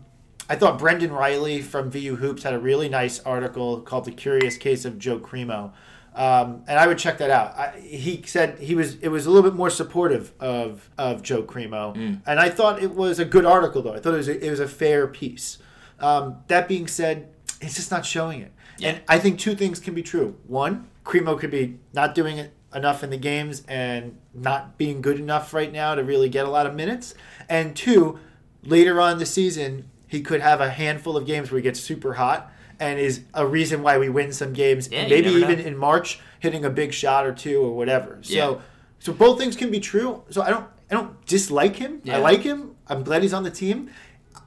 I 0.50 0.56
thought 0.56 0.80
Brendan 0.80 1.12
Riley 1.12 1.62
from 1.62 1.92
VU 1.92 2.16
Hoops 2.16 2.44
had 2.44 2.54
a 2.54 2.60
really 2.60 2.90
nice 2.90 3.20
article 3.20 3.80
called 3.82 4.06
"The 4.06 4.12
Curious 4.12 4.58
Case 4.58 4.86
of 4.86 4.98
Joe 4.98 5.20
Cremo," 5.20 5.72
um, 6.16 6.64
and 6.68 6.80
I 6.80 6.88
would 6.88 6.98
check 6.98 7.20
that 7.20 7.30
out. 7.30 7.56
I, 7.56 7.80
he 7.80 8.24
said 8.26 8.58
he 8.60 8.74
was 8.76 8.96
it 8.96 9.10
was 9.10 9.28
a 9.28 9.30
little 9.32 9.50
bit 9.50 9.56
more 9.56 9.70
supportive 9.70 10.34
of 10.40 10.90
of 10.98 11.22
Joe 11.22 11.44
Cremo, 11.44 11.96
Mm. 11.96 12.22
and 12.26 12.40
I 12.40 12.50
thought 12.50 12.82
it 12.82 12.96
was 12.96 13.20
a 13.20 13.26
good 13.26 13.46
article 13.46 13.82
though. 13.84 13.94
I 13.94 14.00
thought 14.00 14.16
it 14.16 14.18
was 14.18 14.28
a, 14.30 14.46
it 14.46 14.50
was 14.50 14.60
a 14.60 14.68
fair 14.68 15.06
piece. 15.08 15.60
Um, 16.02 16.38
that 16.48 16.68
being 16.68 16.88
said, 16.88 17.30
it's 17.62 17.76
just 17.76 17.92
not 17.92 18.06
showing 18.06 18.42
it, 18.42 18.52
and 18.82 19.02
I 19.08 19.20
think 19.20 19.40
two 19.40 19.56
things 19.56 19.80
can 19.80 19.94
be 19.94 20.02
true. 20.04 20.36
One, 20.48 20.88
Cremo 21.06 21.40
could 21.40 21.52
be 21.52 21.80
not 21.94 22.16
doing 22.16 22.38
it 22.38 22.54
enough 22.74 23.04
in 23.04 23.10
the 23.10 23.18
games 23.18 23.64
and 23.68 24.18
not 24.34 24.78
being 24.78 25.02
good 25.02 25.20
enough 25.20 25.54
right 25.54 25.72
now 25.72 25.94
to 25.96 26.04
really 26.04 26.30
get 26.30 26.46
a 26.46 26.50
lot 26.50 26.66
of 26.66 26.74
minutes, 26.76 27.14
and 27.50 27.76
two, 27.76 28.20
later 28.64 29.00
on 29.00 29.14
in 29.14 29.18
the 29.20 29.26
season, 29.26 29.90
he 30.08 30.22
could 30.22 30.42
have 30.42 30.60
a 30.62 30.70
handful 30.70 31.16
of 31.18 31.26
games 31.26 31.52
where 31.52 31.60
he 31.60 31.64
gets 31.64 31.80
super 31.80 32.14
hot 32.16 32.52
and 32.80 33.00
is 33.00 33.22
a 33.34 33.46
reason 33.46 33.84
why 33.84 33.98
we 33.98 34.10
win 34.10 34.34
some 34.34 34.54
games. 34.54 34.90
Yeah, 34.92 35.02
and 35.02 35.10
maybe 35.10 35.30
even 35.30 35.60
know. 35.60 35.66
in 35.66 35.78
March 35.78 36.20
hitting 36.40 36.66
a 36.66 36.70
big 36.70 36.92
shot 36.94 37.26
or 37.28 37.32
two 37.34 37.62
or 37.62 37.72
whatever. 37.76 38.18
So 38.22 38.34
Yeah. 38.34 38.62
so 39.00 39.14
both 39.14 39.38
things 39.38 39.56
can 39.56 39.70
be 39.70 39.80
true. 39.80 40.24
So 40.32 40.42
I 40.42 40.50
don't 40.50 40.66
I 40.90 40.96
don't 40.96 41.26
dislike 41.26 41.76
him. 41.78 42.02
Yeah. 42.04 42.18
I 42.18 42.20
like 42.20 42.42
him. 42.42 42.76
I'm 42.88 43.04
glad 43.04 43.22
he's 43.22 43.34
on 43.34 43.44
the 43.44 43.52
team. 43.52 43.90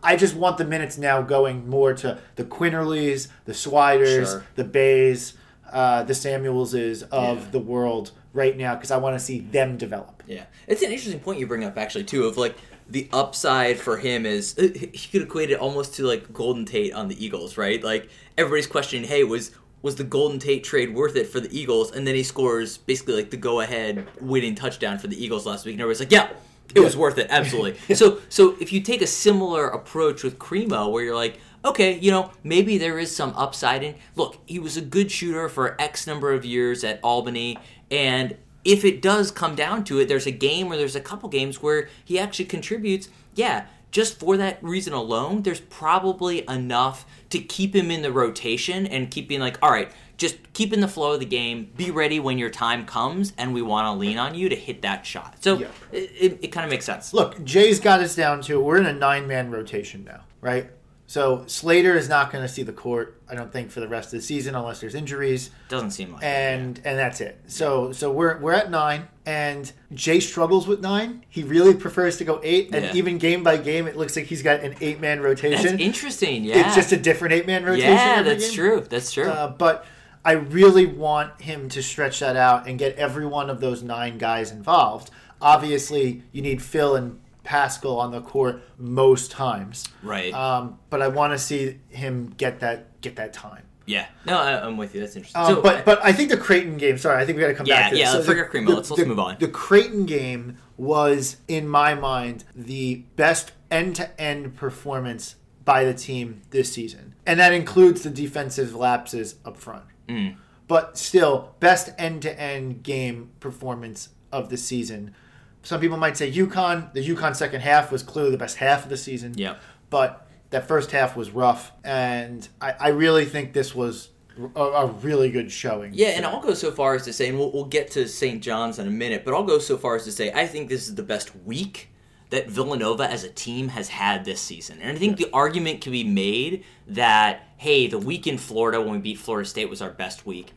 I 0.02 0.16
just 0.16 0.34
want 0.34 0.58
the 0.58 0.64
minutes 0.64 0.98
now 0.98 1.22
going 1.22 1.68
more 1.68 1.94
to 1.94 2.18
the 2.36 2.44
Quinerlys, 2.44 3.28
the 3.44 3.52
Swiders, 3.52 4.26
Sure. 4.30 4.44
the 4.54 4.64
Beys, 4.64 5.34
uh, 5.72 6.02
the 6.04 6.12
Samuelses 6.14 7.02
of 7.10 7.38
Yeah. 7.38 7.44
the 7.52 7.58
world 7.58 8.10
right 8.32 8.56
now 8.56 8.74
because 8.74 8.90
I 8.90 8.96
want 8.98 9.18
to 9.18 9.24
see 9.24 9.40
them 9.40 9.76
develop. 9.76 10.22
Yeah, 10.26 10.44
it's 10.66 10.82
an 10.82 10.90
interesting 10.90 11.20
point 11.20 11.38
you 11.38 11.46
bring 11.46 11.64
up 11.64 11.76
actually 11.78 12.04
too. 12.04 12.24
Of 12.26 12.36
like 12.36 12.56
the 12.88 13.08
upside 13.12 13.78
for 13.78 13.96
him 13.96 14.26
is 14.26 14.56
uh, 14.58 14.68
he 14.74 15.08
could 15.10 15.22
equate 15.22 15.50
it 15.50 15.58
almost 15.58 15.94
to 15.94 16.02
like 16.04 16.32
Golden 16.32 16.64
Tate 16.64 16.92
on 16.92 17.08
the 17.08 17.24
Eagles, 17.24 17.56
right? 17.56 17.82
Like 17.82 18.08
everybody's 18.36 18.66
questioning, 18.66 19.08
hey, 19.08 19.24
was 19.24 19.52
was 19.82 19.96
the 19.96 20.04
Golden 20.04 20.38
Tate 20.38 20.64
trade 20.64 20.94
worth 20.94 21.14
it 21.16 21.26
for 21.26 21.40
the 21.40 21.58
Eagles? 21.58 21.92
And 21.92 22.06
then 22.06 22.14
he 22.14 22.22
scores 22.22 22.78
basically 22.78 23.14
like 23.14 23.30
the 23.30 23.36
go 23.36 23.60
ahead 23.60 24.06
winning 24.20 24.54
touchdown 24.54 24.98
for 24.98 25.08
the 25.08 25.22
Eagles 25.22 25.44
last 25.46 25.64
week, 25.66 25.74
and 25.74 25.80
everybody's 25.82 26.00
like, 26.00 26.12
yeah. 26.12 26.28
It 26.74 26.80
was 26.80 26.96
worth 26.96 27.18
it, 27.18 27.28
absolutely. 27.30 27.76
So, 27.96 28.20
so 28.28 28.56
if 28.60 28.72
you 28.72 28.80
take 28.80 29.02
a 29.02 29.06
similar 29.06 29.68
approach 29.68 30.22
with 30.22 30.38
Cremo, 30.38 30.90
where 30.90 31.04
you're 31.04 31.14
like, 31.14 31.38
okay, 31.64 31.98
you 31.98 32.10
know, 32.10 32.30
maybe 32.42 32.78
there 32.78 32.98
is 32.98 33.14
some 33.14 33.32
upside 33.36 33.82
in. 33.82 33.94
Look, 34.16 34.38
he 34.46 34.58
was 34.58 34.76
a 34.76 34.80
good 34.80 35.10
shooter 35.10 35.48
for 35.48 35.80
X 35.80 36.06
number 36.06 36.32
of 36.32 36.44
years 36.44 36.84
at 36.84 37.00
Albany, 37.02 37.58
and 37.90 38.36
if 38.64 38.84
it 38.84 39.02
does 39.02 39.30
come 39.30 39.54
down 39.54 39.84
to 39.84 40.00
it, 40.00 40.08
there's 40.08 40.26
a 40.26 40.32
game 40.32 40.72
or 40.72 40.76
there's 40.76 40.96
a 40.96 41.00
couple 41.00 41.28
games 41.28 41.62
where 41.62 41.88
he 42.04 42.18
actually 42.18 42.46
contributes. 42.46 43.08
Yeah, 43.34 43.66
just 43.90 44.18
for 44.18 44.36
that 44.36 44.62
reason 44.62 44.92
alone, 44.92 45.42
there's 45.42 45.60
probably 45.60 46.44
enough 46.48 47.06
to 47.30 47.38
keep 47.38 47.76
him 47.76 47.90
in 47.90 48.02
the 48.02 48.10
rotation 48.10 48.86
and 48.86 49.10
keeping 49.10 49.38
like, 49.38 49.58
all 49.62 49.70
right, 49.70 49.92
just 50.16 50.36
keep 50.52 50.72
in 50.72 50.80
the 50.80 50.88
flow 50.88 51.12
of 51.12 51.20
the 51.20 51.26
game, 51.26 51.70
be 51.76 51.90
ready 51.90 52.20
when 52.20 52.38
your 52.38 52.50
time 52.50 52.86
comes, 52.86 53.32
and 53.36 53.52
we 53.54 53.62
want 53.62 53.86
to 53.86 53.98
lean 53.98 54.18
on 54.18 54.34
you 54.34 54.48
to 54.48 54.56
hit 54.56 54.82
that 54.82 55.04
shot. 55.04 55.36
So 55.42 55.58
Yeah. 55.58 55.66
it, 55.92 56.10
it, 56.18 56.38
it 56.42 56.48
kind 56.48 56.64
of 56.64 56.70
makes 56.70 56.84
sense. 56.84 57.12
Look, 57.12 57.42
Jay's 57.44 57.80
got 57.80 58.00
us 58.00 58.14
down 58.14 58.40
to 58.42 58.60
we're 58.60 58.76
in 58.78 58.86
a 58.86 58.92
nine 58.92 59.26
man 59.26 59.50
rotation 59.50 60.04
now, 60.04 60.20
right? 60.40 60.70
So 61.06 61.44
Slater 61.46 61.94
is 61.96 62.08
not 62.08 62.32
going 62.32 62.42
to 62.42 62.48
see 62.48 62.62
the 62.62 62.72
court, 62.72 63.20
I 63.28 63.34
don't 63.34 63.52
think, 63.52 63.70
for 63.70 63.80
the 63.80 63.86
rest 63.88 64.06
of 64.14 64.20
the 64.20 64.22
season 64.22 64.54
unless 64.54 64.80
there's 64.80 64.94
injuries, 64.94 65.50
Doesn't 65.68 65.90
seem 65.90 66.14
like 66.14 66.22
it. 66.22 66.26
and 66.26 66.80
and 66.82 66.98
that's 66.98 67.20
it. 67.20 67.42
So 67.46 67.92
so 67.92 68.10
we're 68.10 68.38
we're 68.38 68.54
at 68.54 68.70
nine, 68.70 69.08
and 69.26 69.70
Jay 69.92 70.18
struggles 70.18 70.66
with 70.66 70.80
nine. 70.80 71.22
He 71.28 71.42
really 71.42 71.74
prefers 71.74 72.16
to 72.18 72.24
go 72.24 72.40
eight, 72.42 72.70
and 72.74 72.86
Yeah. 72.86 72.94
even 72.94 73.18
game 73.18 73.42
by 73.42 73.58
game, 73.58 73.86
it 73.86 73.96
looks 73.98 74.16
like 74.16 74.24
he's 74.24 74.42
got 74.42 74.60
an 74.60 74.76
eight 74.80 74.98
man 74.98 75.18
That's 75.20 75.42
rotation. 75.42 75.78
interesting. 75.78 76.42
Yeah, 76.42 76.66
It's 76.66 76.74
just 76.74 76.90
a 76.92 76.96
different 76.96 77.34
eight 77.34 77.46
man 77.46 77.64
rotation. 77.66 77.90
yeah, 77.92 78.22
that's 78.22 78.46
game. 78.46 78.54
true. 78.54 78.86
That's 78.88 79.12
true. 79.12 79.28
Uh, 79.28 79.48
but 79.48 79.84
I 80.24 80.32
really 80.32 80.86
want 80.86 81.40
him 81.40 81.68
to 81.70 81.82
stretch 81.82 82.20
that 82.20 82.36
out 82.36 82.66
and 82.66 82.78
get 82.78 82.96
every 82.96 83.26
one 83.26 83.50
of 83.50 83.60
those 83.60 83.82
nine 83.82 84.16
guys 84.18 84.50
involved. 84.50 85.10
Obviously, 85.40 86.22
you 86.32 86.40
need 86.42 86.62
Phil 86.62 86.96
and 86.96 87.20
Paschall 87.44 87.98
on 87.98 88.10
the 88.10 88.22
court 88.22 88.62
most 88.78 89.30
times. 89.30 89.84
right. 90.02 90.32
Um, 90.32 90.78
but 90.88 91.02
I 91.02 91.08
want 91.08 91.32
to 91.34 91.38
see 91.38 91.78
him 91.90 92.32
get 92.38 92.60
that 92.60 93.00
get 93.02 93.16
that 93.16 93.34
time. 93.34 93.64
yeah. 93.84 94.06
No, 94.24 94.38
I, 94.38 94.64
I'm 94.64 94.78
with 94.78 94.94
you. 94.94 95.00
That's 95.02 95.14
interesting. 95.14 95.42
Um, 95.42 95.56
so, 95.56 95.60
but 95.62 95.84
but 95.84 96.02
I 96.02 96.12
think 96.12 96.30
the 96.30 96.38
Creighton 96.38 96.78
game. 96.78 96.96
Sorry, 96.96 97.20
I 97.22 97.26
think 97.26 97.36
we 97.36 97.42
got 97.42 97.48
to 97.48 97.54
come 97.54 97.66
Yeah, 97.66 97.80
back. 97.82 97.90
to 97.92 97.98
yeah, 97.98 98.06
this. 98.06 98.14
let's 98.14 98.26
forget 98.26 98.50
Cremo. 98.50 98.68
Let's- 98.76 98.90
let's 98.90 99.02
the- 99.02 99.06
move 99.08 99.18
on. 99.18 99.36
The 99.38 99.48
Creighton 99.48 100.06
game 100.06 100.56
was, 100.78 101.36
in 101.48 101.68
my 101.68 101.94
mind, 101.94 102.44
the 102.56 103.04
best 103.16 103.52
end-to-end 103.70 104.56
performance 104.56 105.36
by 105.66 105.84
the 105.84 105.92
team 105.94 106.40
this 106.50 106.72
season, 106.72 107.14
and 107.26 107.38
that 107.38 107.52
includes 107.52 108.02
the 108.02 108.10
defensive 108.10 108.74
lapses 108.74 109.36
up 109.44 109.56
front. 109.58 109.84
Mm. 110.08 110.36
But 110.66 110.96
still, 110.96 111.54
best 111.60 111.90
end-to-end 111.98 112.82
game 112.82 113.30
performance 113.40 114.10
of 114.32 114.48
the 114.48 114.56
season. 114.56 115.14
Some 115.62 115.80
people 115.80 115.96
might 115.96 116.16
say 116.16 116.30
UConn. 116.30 116.92
The 116.92 117.06
UConn 117.06 117.36
second 117.36 117.60
half 117.60 117.92
was 117.92 118.02
clearly 118.02 118.30
the 118.30 118.38
best 118.38 118.56
half 118.56 118.84
of 118.84 118.90
the 118.90 118.96
season. 118.96 119.34
Yeah. 119.36 119.56
But 119.90 120.28
that 120.50 120.68
first 120.68 120.90
half 120.90 121.16
was 121.16 121.30
rough, 121.30 121.72
and 121.82 122.48
I, 122.60 122.74
I 122.78 122.88
really 122.88 123.24
think 123.24 123.52
this 123.52 123.74
was 123.74 124.10
a, 124.54 124.60
a 124.60 124.86
really 124.86 125.30
good 125.30 125.50
showing. 125.50 125.92
Yeah, 125.94 126.08
and 126.08 126.24
I'll 126.24 126.40
go 126.40 126.54
so 126.54 126.70
far 126.70 126.94
as 126.94 127.04
to 127.04 127.12
say, 127.12 127.28
and 127.28 127.38
we'll, 127.38 127.50
we'll 127.52 127.64
get 127.64 127.90
to 127.92 128.08
St. 128.08 128.42
John's 128.42 128.78
in 128.78 128.86
a 128.86 128.90
minute, 128.90 129.24
but 129.24 129.34
I'll 129.34 129.44
go 129.44 129.58
so 129.58 129.76
far 129.76 129.96
as 129.96 130.04
to 130.04 130.12
say 130.12 130.32
I 130.32 130.46
think 130.46 130.68
this 130.68 130.86
is 130.88 130.94
the 130.94 131.02
best 131.02 131.34
week 131.44 131.90
that 132.30 132.48
Villanova 132.48 133.08
as 133.08 133.24
a 133.24 133.28
team 133.28 133.68
has 133.68 133.88
had 133.88 134.24
this 134.24 134.40
season. 134.40 134.80
And 134.80 134.96
I 134.96 134.98
think 134.98 135.16
the 135.16 135.30
argument 135.32 135.80
can 135.80 135.92
be 135.92 136.04
made 136.04 136.64
that, 136.88 137.48
hey, 137.56 137.86
the 137.86 137.98
week 137.98 138.26
in 138.26 138.38
Florida 138.38 138.80
when 138.80 138.92
we 138.92 138.98
beat 138.98 139.18
Florida 139.18 139.48
State 139.48 139.70
was 139.70 139.82
our 139.82 139.90
best 139.90 140.26
week. 140.26 140.52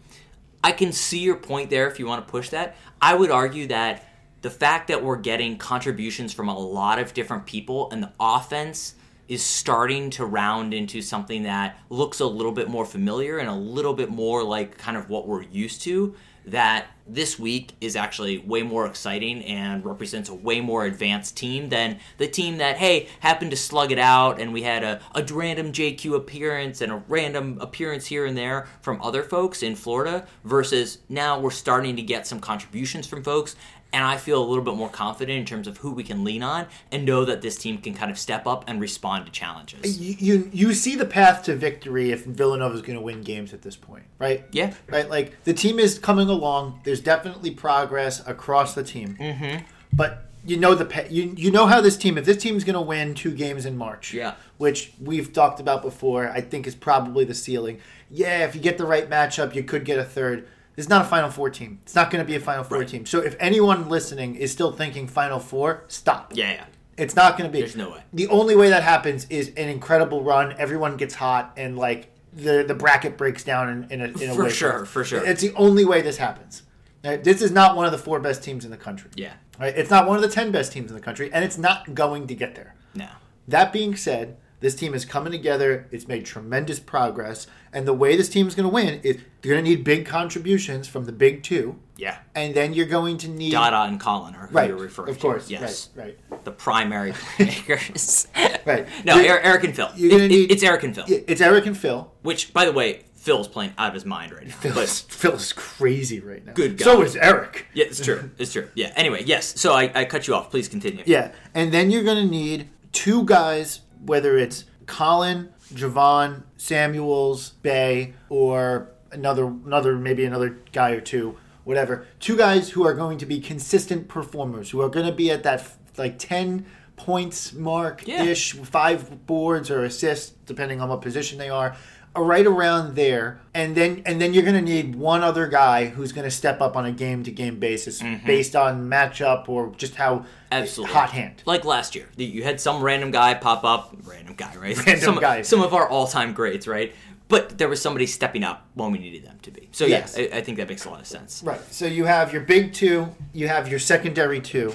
I 0.64 0.72
can 0.72 0.92
see 0.92 1.20
your 1.20 1.36
point 1.36 1.70
there 1.70 1.88
if 1.88 2.00
you 2.00 2.08
want 2.08 2.26
to 2.26 2.32
push 2.32 2.50
that. 2.50 2.76
I 3.02 3.16
would 3.16 3.32
argue 3.32 3.68
that 3.68 4.04
the 4.42 4.50
fact 4.50 4.88
that 4.88 5.04
we're 5.04 5.18
getting 5.18 5.58
contributions 5.58 6.34
from 6.34 6.50
a 6.50 6.58
lot 6.58 7.00
of 7.00 7.14
different 7.14 7.46
people 7.46 7.92
and 7.92 8.02
the 8.02 8.12
offense 8.20 8.96
is 9.28 9.44
starting 9.44 10.10
to 10.10 10.26
round 10.26 10.74
into 10.74 11.02
something 11.02 11.44
that 11.44 11.78
looks 11.90 12.20
a 12.20 12.26
little 12.26 12.52
bit 12.52 12.70
more 12.70 12.86
familiar 12.86 13.40
and 13.40 13.50
a 13.50 13.56
little 13.56 13.94
bit 13.94 14.10
more 14.10 14.44
like 14.44 14.78
kind 14.78 14.96
of 14.96 15.10
what 15.10 15.28
we're 15.28 15.44
used 15.44 15.82
to 15.82 16.16
that 16.48 16.88
this 17.06 17.38
week 17.38 17.74
is 17.80 17.96
actually 17.96 18.38
way 18.38 18.63
more 18.63 18.86
exciting 18.86 19.44
and 19.46 19.86
represents 19.86 20.30
a 20.30 20.34
way 20.34 20.60
more 20.60 20.86
advanced 20.86 21.38
team 21.38 21.70
than 21.70 22.00
the 22.18 22.27
team 22.27 22.58
that 22.58 22.77
hey 22.77 23.08
happened 23.20 23.51
to 23.51 23.58
slug 23.58 23.92
it 23.92 24.00
out 24.00 24.39
and 24.39 24.51
we 24.51 24.62
had 24.62 24.84
a, 24.84 25.01
a 25.16 25.24
random 25.34 25.72
JQ 25.72 26.16
appearance 26.16 26.82
and 26.82 26.92
a 26.92 27.04
random 27.08 27.58
appearance 27.62 28.08
here 28.08 28.25
and 28.25 28.38
there 28.38 28.68
from 28.82 29.01
other 29.01 29.24
folks 29.24 29.63
in 29.63 29.75
Florida 29.75 30.25
versus 30.44 31.00
now 31.08 31.39
we're 31.39 31.51
starting 31.51 31.96
to 31.96 32.01
get 32.01 32.27
some 32.27 32.39
contributions 32.39 33.08
from 33.08 33.24
folks 33.24 33.56
and 33.94 34.06
I 34.06 34.17
feel 34.17 34.41
a 34.41 34.46
little 34.46 34.63
bit 34.63 34.75
more 34.75 34.89
confident 34.89 35.38
in 35.38 35.46
terms 35.46 35.67
of 35.67 35.77
who 35.77 35.91
we 35.91 36.03
can 36.03 36.24
lean 36.24 36.44
on 36.44 36.67
and 36.91 37.06
know 37.06 37.25
that 37.25 37.41
this 37.41 37.58
team 37.58 37.77
can 37.77 37.94
kind 37.94 38.12
of 38.12 38.20
step 38.20 38.46
up 38.46 38.65
and 38.67 38.82
respond 38.82 39.25
to 39.25 39.32
challenges. 39.32 40.00
you, 40.00 40.15
you 40.20 40.50
you 40.53 40.74
see 40.74 40.96
the 40.96 41.06
path 41.06 41.44
to 41.44 41.56
victory 41.56 42.12
if 42.12 42.25
Villanova 42.25 42.75
is 42.75 42.82
going 42.82 42.98
to 42.98 43.01
win 43.01 43.22
games 43.22 43.53
at 43.53 43.62
this 43.62 43.75
point, 43.75 44.03
right? 44.20 44.46
Yeah. 44.51 44.74
Right. 44.88 45.10
Like 45.10 45.44
the 45.44 45.53
team 45.53 45.79
is 45.79 45.98
coming 46.00 46.29
along. 46.29 46.82
There's 46.84 47.01
definitely 47.01 47.51
progress 47.51 48.25
across 48.27 48.74
the 48.75 48.84
team. 48.84 49.17
Mm-hmm. 49.20 49.65
But 49.94 50.25
you 50.46 50.58
know 50.58 50.75
the 50.75 50.86
pa- 50.86 51.08
you 51.10 51.34
you 51.36 51.51
know 51.51 51.65
how 51.65 51.82
this 51.82 51.98
team 51.98 52.17
if 52.17 52.25
this 52.25 52.38
team 52.38 52.56
is 52.56 52.63
going 52.63 52.75
to 52.75 52.82
win 52.82 53.13
two 53.13 53.34
games 53.34 53.65
in 53.65 53.77
March. 53.77 54.13
Yeah. 54.13 54.36
Which 54.58 54.94
we've 55.01 55.32
talked 55.34 55.60
about 55.60 55.82
before. 55.82 56.29
I 56.29 56.41
think 56.41 56.67
is 56.67 56.75
probably 56.75 57.25
the 57.25 57.34
ceiling. 57.34 57.79
Yeah, 58.10 58.46
if 58.46 58.56
you 58.56 58.62
get 58.62 58.77
the 58.77 58.86
right 58.86 59.10
matchup, 59.10 59.53
you 59.56 59.63
could 59.63 59.86
get 59.86 60.00
a 60.00 60.03
third. 60.06 60.48
Is 60.77 60.88
not 60.88 61.01
a 61.01 61.05
Final 61.10 61.29
Four 61.31 61.50
team. 61.50 61.79
It's 61.81 61.96
not 61.96 62.12
going 62.12 62.24
to 62.24 62.27
be 62.27 62.36
a 62.36 62.39
Final 62.39 62.63
Four 62.63 62.77
Right. 62.79 62.88
team. 62.88 63.05
So 63.07 63.19
if 63.19 63.36
anyone 63.39 63.89
listening 63.89 64.36
is 64.36 64.51
still 64.51 64.72
thinking 64.72 65.07
Final 65.07 65.39
Four, 65.39 65.84
stop. 65.88 66.34
Yeah, 66.36 66.51
yeah. 66.51 66.65
It's 66.98 67.15
not 67.15 67.38
going 67.38 67.50
to 67.50 67.51
be. 67.51 67.60
There's 67.62 67.75
no 67.75 67.89
way. 67.91 68.03
The 68.13 68.27
only 68.27 68.55
way 68.55 68.69
that 68.69 68.84
happens 68.84 69.25
is 69.29 69.50
an 69.57 69.69
incredible 69.69 70.24
run. 70.24 70.53
Everyone 70.57 70.96
gets 70.96 71.15
hot, 71.15 71.53
and 71.57 71.77
like 71.77 72.12
the 72.31 72.63
the 72.67 72.75
bracket 72.75 73.17
breaks 73.17 73.43
down 73.43 73.69
in, 73.69 73.91
in 73.91 74.01
a, 74.01 74.05
in 74.24 74.29
a 74.29 74.36
For 74.36 74.43
way. 74.43 74.50
sure, 74.51 74.86
for 74.86 75.03
sure. 75.03 75.25
It's 75.25 75.41
the 75.41 75.53
only 75.55 75.84
way 75.84 76.01
this 76.01 76.17
happens. 76.17 76.62
Right? 77.03 77.24
This 77.24 77.41
is 77.41 77.51
not 77.51 77.75
one 77.75 77.86
of 77.88 77.91
the 77.91 77.98
four 77.98 78.19
best 78.19 78.43
teams 78.43 78.63
in 78.65 78.69
the 78.72 78.77
country. 78.77 79.10
Yeah. 79.15 79.34
Right? 79.60 79.75
It's 79.75 79.89
not 79.89 80.07
one 80.07 80.15
of 80.17 80.22
the 80.22 80.29
ten 80.29 80.51
best 80.51 80.72
teams 80.72 80.91
in 80.91 80.96
the 80.96 81.01
country, 81.01 81.31
and 81.34 81.43
it's 81.43 81.57
not 81.57 81.96
going 81.96 82.27
to 82.27 82.36
get 82.36 82.53
there. 82.53 82.75
No. 82.93 83.07
That 83.48 83.74
being 83.74 83.96
said, 83.96 84.38
this 84.60 84.76
team 84.76 84.94
is 84.94 85.06
coming 85.06 85.32
together. 85.32 85.88
It's 85.92 86.08
made 86.08 86.26
tremendous 86.26 86.80
progress, 86.80 87.48
and 87.72 87.88
the 87.88 87.94
way 87.94 88.16
this 88.18 88.30
team 88.30 88.48
is 88.48 88.56
going 88.56 88.68
to 88.68 88.74
win 88.74 89.00
is 89.04 89.18
they're 89.42 89.54
going 89.54 89.64
to 89.64 89.70
need 89.70 89.84
big 89.84 90.06
contributions 90.06 90.88
from 90.88 91.06
the 91.06 91.12
big 91.12 91.44
two, 91.44 91.78
Yeah. 91.96 92.18
and 92.36 92.56
then 92.56 92.74
you're 92.74 92.86
going 92.88 93.18
to 93.20 93.28
need 93.28 93.52
Dada 93.52 93.82
and 93.84 94.00
Collin 94.00 94.34
are 94.36 94.48
who 94.48 94.56
right, 94.56 94.70
you're 94.70 94.78
referring 94.78 95.08
to. 95.08 95.12
of 95.12 95.20
course, 95.20 95.48
to. 95.48 95.54
Yes. 95.54 95.90
right, 95.96 96.18
right. 96.32 96.44
The 96.44 96.52
primary 96.52 97.12
playmakers. 97.38 98.28
Right. 98.66 98.88
No, 99.06 99.16
You're- 99.18 99.30
Er- 99.30 99.40
Eric 99.42 99.64
and 99.66 99.76
Phil. 99.76 99.90
you're 99.96 100.20
It- 100.22 100.28
need- 100.30 100.52
it's 100.52 100.64
Eric 100.64 100.84
and 100.84 100.96
Phil. 100.96 101.06
It's 101.08 101.42
Eric 101.42 101.66
and 101.66 101.78
Phil. 101.78 102.12
Which, 102.24 102.54
by 102.54 102.66
the 102.66 102.72
way, 102.74 103.04
Phil's 103.16 103.48
playing 103.48 103.74
out 103.78 103.90
of 103.90 103.94
his 103.94 104.06
mind 104.06 104.32
right 104.32 104.48
now. 104.48 104.54
Phil's, 104.56 105.02
But 105.04 105.14
Phil's 105.14 105.54
crazy 105.54 106.20
right 106.20 106.46
now. 106.46 106.54
Good 106.54 106.78
guy. 106.78 106.84
So 106.86 107.02
is 107.02 107.16
Eric. 107.16 107.68
yeah, 107.74 107.86
it's 107.86 108.04
true. 108.04 108.32
It's 108.38 108.54
true. 108.54 108.70
Yeah. 108.76 108.92
Anyway, 108.96 109.24
yes. 109.26 109.60
So 109.60 109.74
I, 109.74 109.92
I 109.94 110.06
cut 110.06 110.28
you 110.28 110.36
off. 110.36 110.50
Please 110.50 110.68
continue. 110.68 111.04
Yeah, 111.06 111.32
and 111.54 111.72
then 111.72 111.92
you're 111.92 112.04
going 112.04 112.24
to 112.26 112.32
need 112.32 112.70
two 112.94 113.26
guys, 113.26 113.82
whether 114.08 114.38
it's 114.38 114.66
Collin, 114.88 115.50
Jahvon, 115.74 116.44
Samuels, 116.58 117.52
Bey, 117.62 118.14
or 118.30 118.90
another, 119.12 119.46
another 119.46 119.96
maybe 119.96 120.26
another 120.26 120.58
guy 120.72 120.92
or 120.92 121.02
two, 121.02 121.38
whatever. 121.64 122.08
Two 122.20 122.38
guys 122.38 122.72
who 122.72 122.86
are 122.86 122.94
going 122.94 123.18
to 123.20 123.26
be 123.26 123.40
consistent 123.40 124.08
performers, 124.08 124.72
who 124.72 124.82
are 124.82 124.90
going 124.90 125.06
to 125.06 125.12
be 125.12 125.30
at 125.30 125.44
that 125.44 125.70
like 125.98 126.18
ten 126.18 126.66
points 126.96 127.54
mark 127.54 128.08
ish, 128.08 128.54
five 128.54 129.28
boards 129.28 129.70
or 129.70 129.84
assists, 129.84 130.34
depending 130.46 130.82
on 130.82 130.90
what 130.90 131.02
position 131.02 131.38
they 131.38 131.50
are. 131.50 131.76
Right 132.18 132.46
around 132.46 132.96
there, 132.96 133.40
and 133.54 133.76
then 133.76 134.02
and 134.06 134.20
then 134.20 134.34
you're 134.34 134.44
going 134.44 134.56
to 134.56 134.62
need 134.62 134.96
one 134.96 135.24
other 135.24 135.48
guy 135.48 135.86
who's 135.86 136.12
going 136.12 136.26
to 136.26 136.32
step 136.32 136.62
up 136.62 136.76
on 136.76 136.86
a 136.86 136.92
game 136.92 137.24
to 137.24 137.32
game 137.32 137.60
basis, 137.60 138.02
mm-hmm. 138.02 138.26
based 138.26 138.56
on 138.56 138.90
matchup 138.90 139.48
or 139.48 139.74
just 139.78 139.96
how 139.96 140.26
Absolutely. 140.52 140.94
hot 140.94 141.12
hand. 141.12 141.44
Like 141.46 141.66
last 141.66 141.96
year, 141.96 142.08
you 142.18 142.44
had 142.44 142.60
some 142.60 142.82
random 142.82 143.12
guy 143.12 143.34
pop 143.34 143.64
up, 143.64 143.96
random 144.04 144.36
guy, 144.36 144.56
right? 144.56 144.78
Random 144.86 145.00
some, 145.00 145.20
guy. 145.20 145.42
Some 145.42 145.62
of 145.62 145.74
our 145.74 145.88
all-time 145.88 146.34
greats, 146.34 146.68
right? 146.68 146.94
But 147.28 147.58
there 147.58 147.68
was 147.68 147.82
somebody 147.82 148.08
stepping 148.08 148.44
up 148.44 148.66
when 148.74 148.92
we 148.92 149.00
needed 149.00 149.26
them 149.26 149.38
to 149.42 149.52
be. 149.52 149.68
So 149.74 149.86
Yes. 149.86 150.16
yes, 150.18 150.34
I, 150.34 150.38
I 150.38 150.42
think 150.42 150.58
that 150.58 150.70
makes 150.70 150.86
a 150.86 150.90
lot 150.90 151.02
of 151.02 151.08
sense. 151.08 151.44
Right. 151.44 151.60
So 151.74 151.86
you 151.86 152.06
have 152.06 152.32
your 152.32 152.42
big 152.42 152.74
two, 152.74 153.10
you 153.34 153.50
have 153.50 153.68
your 153.68 153.80
secondary 153.80 154.40
two, 154.40 154.74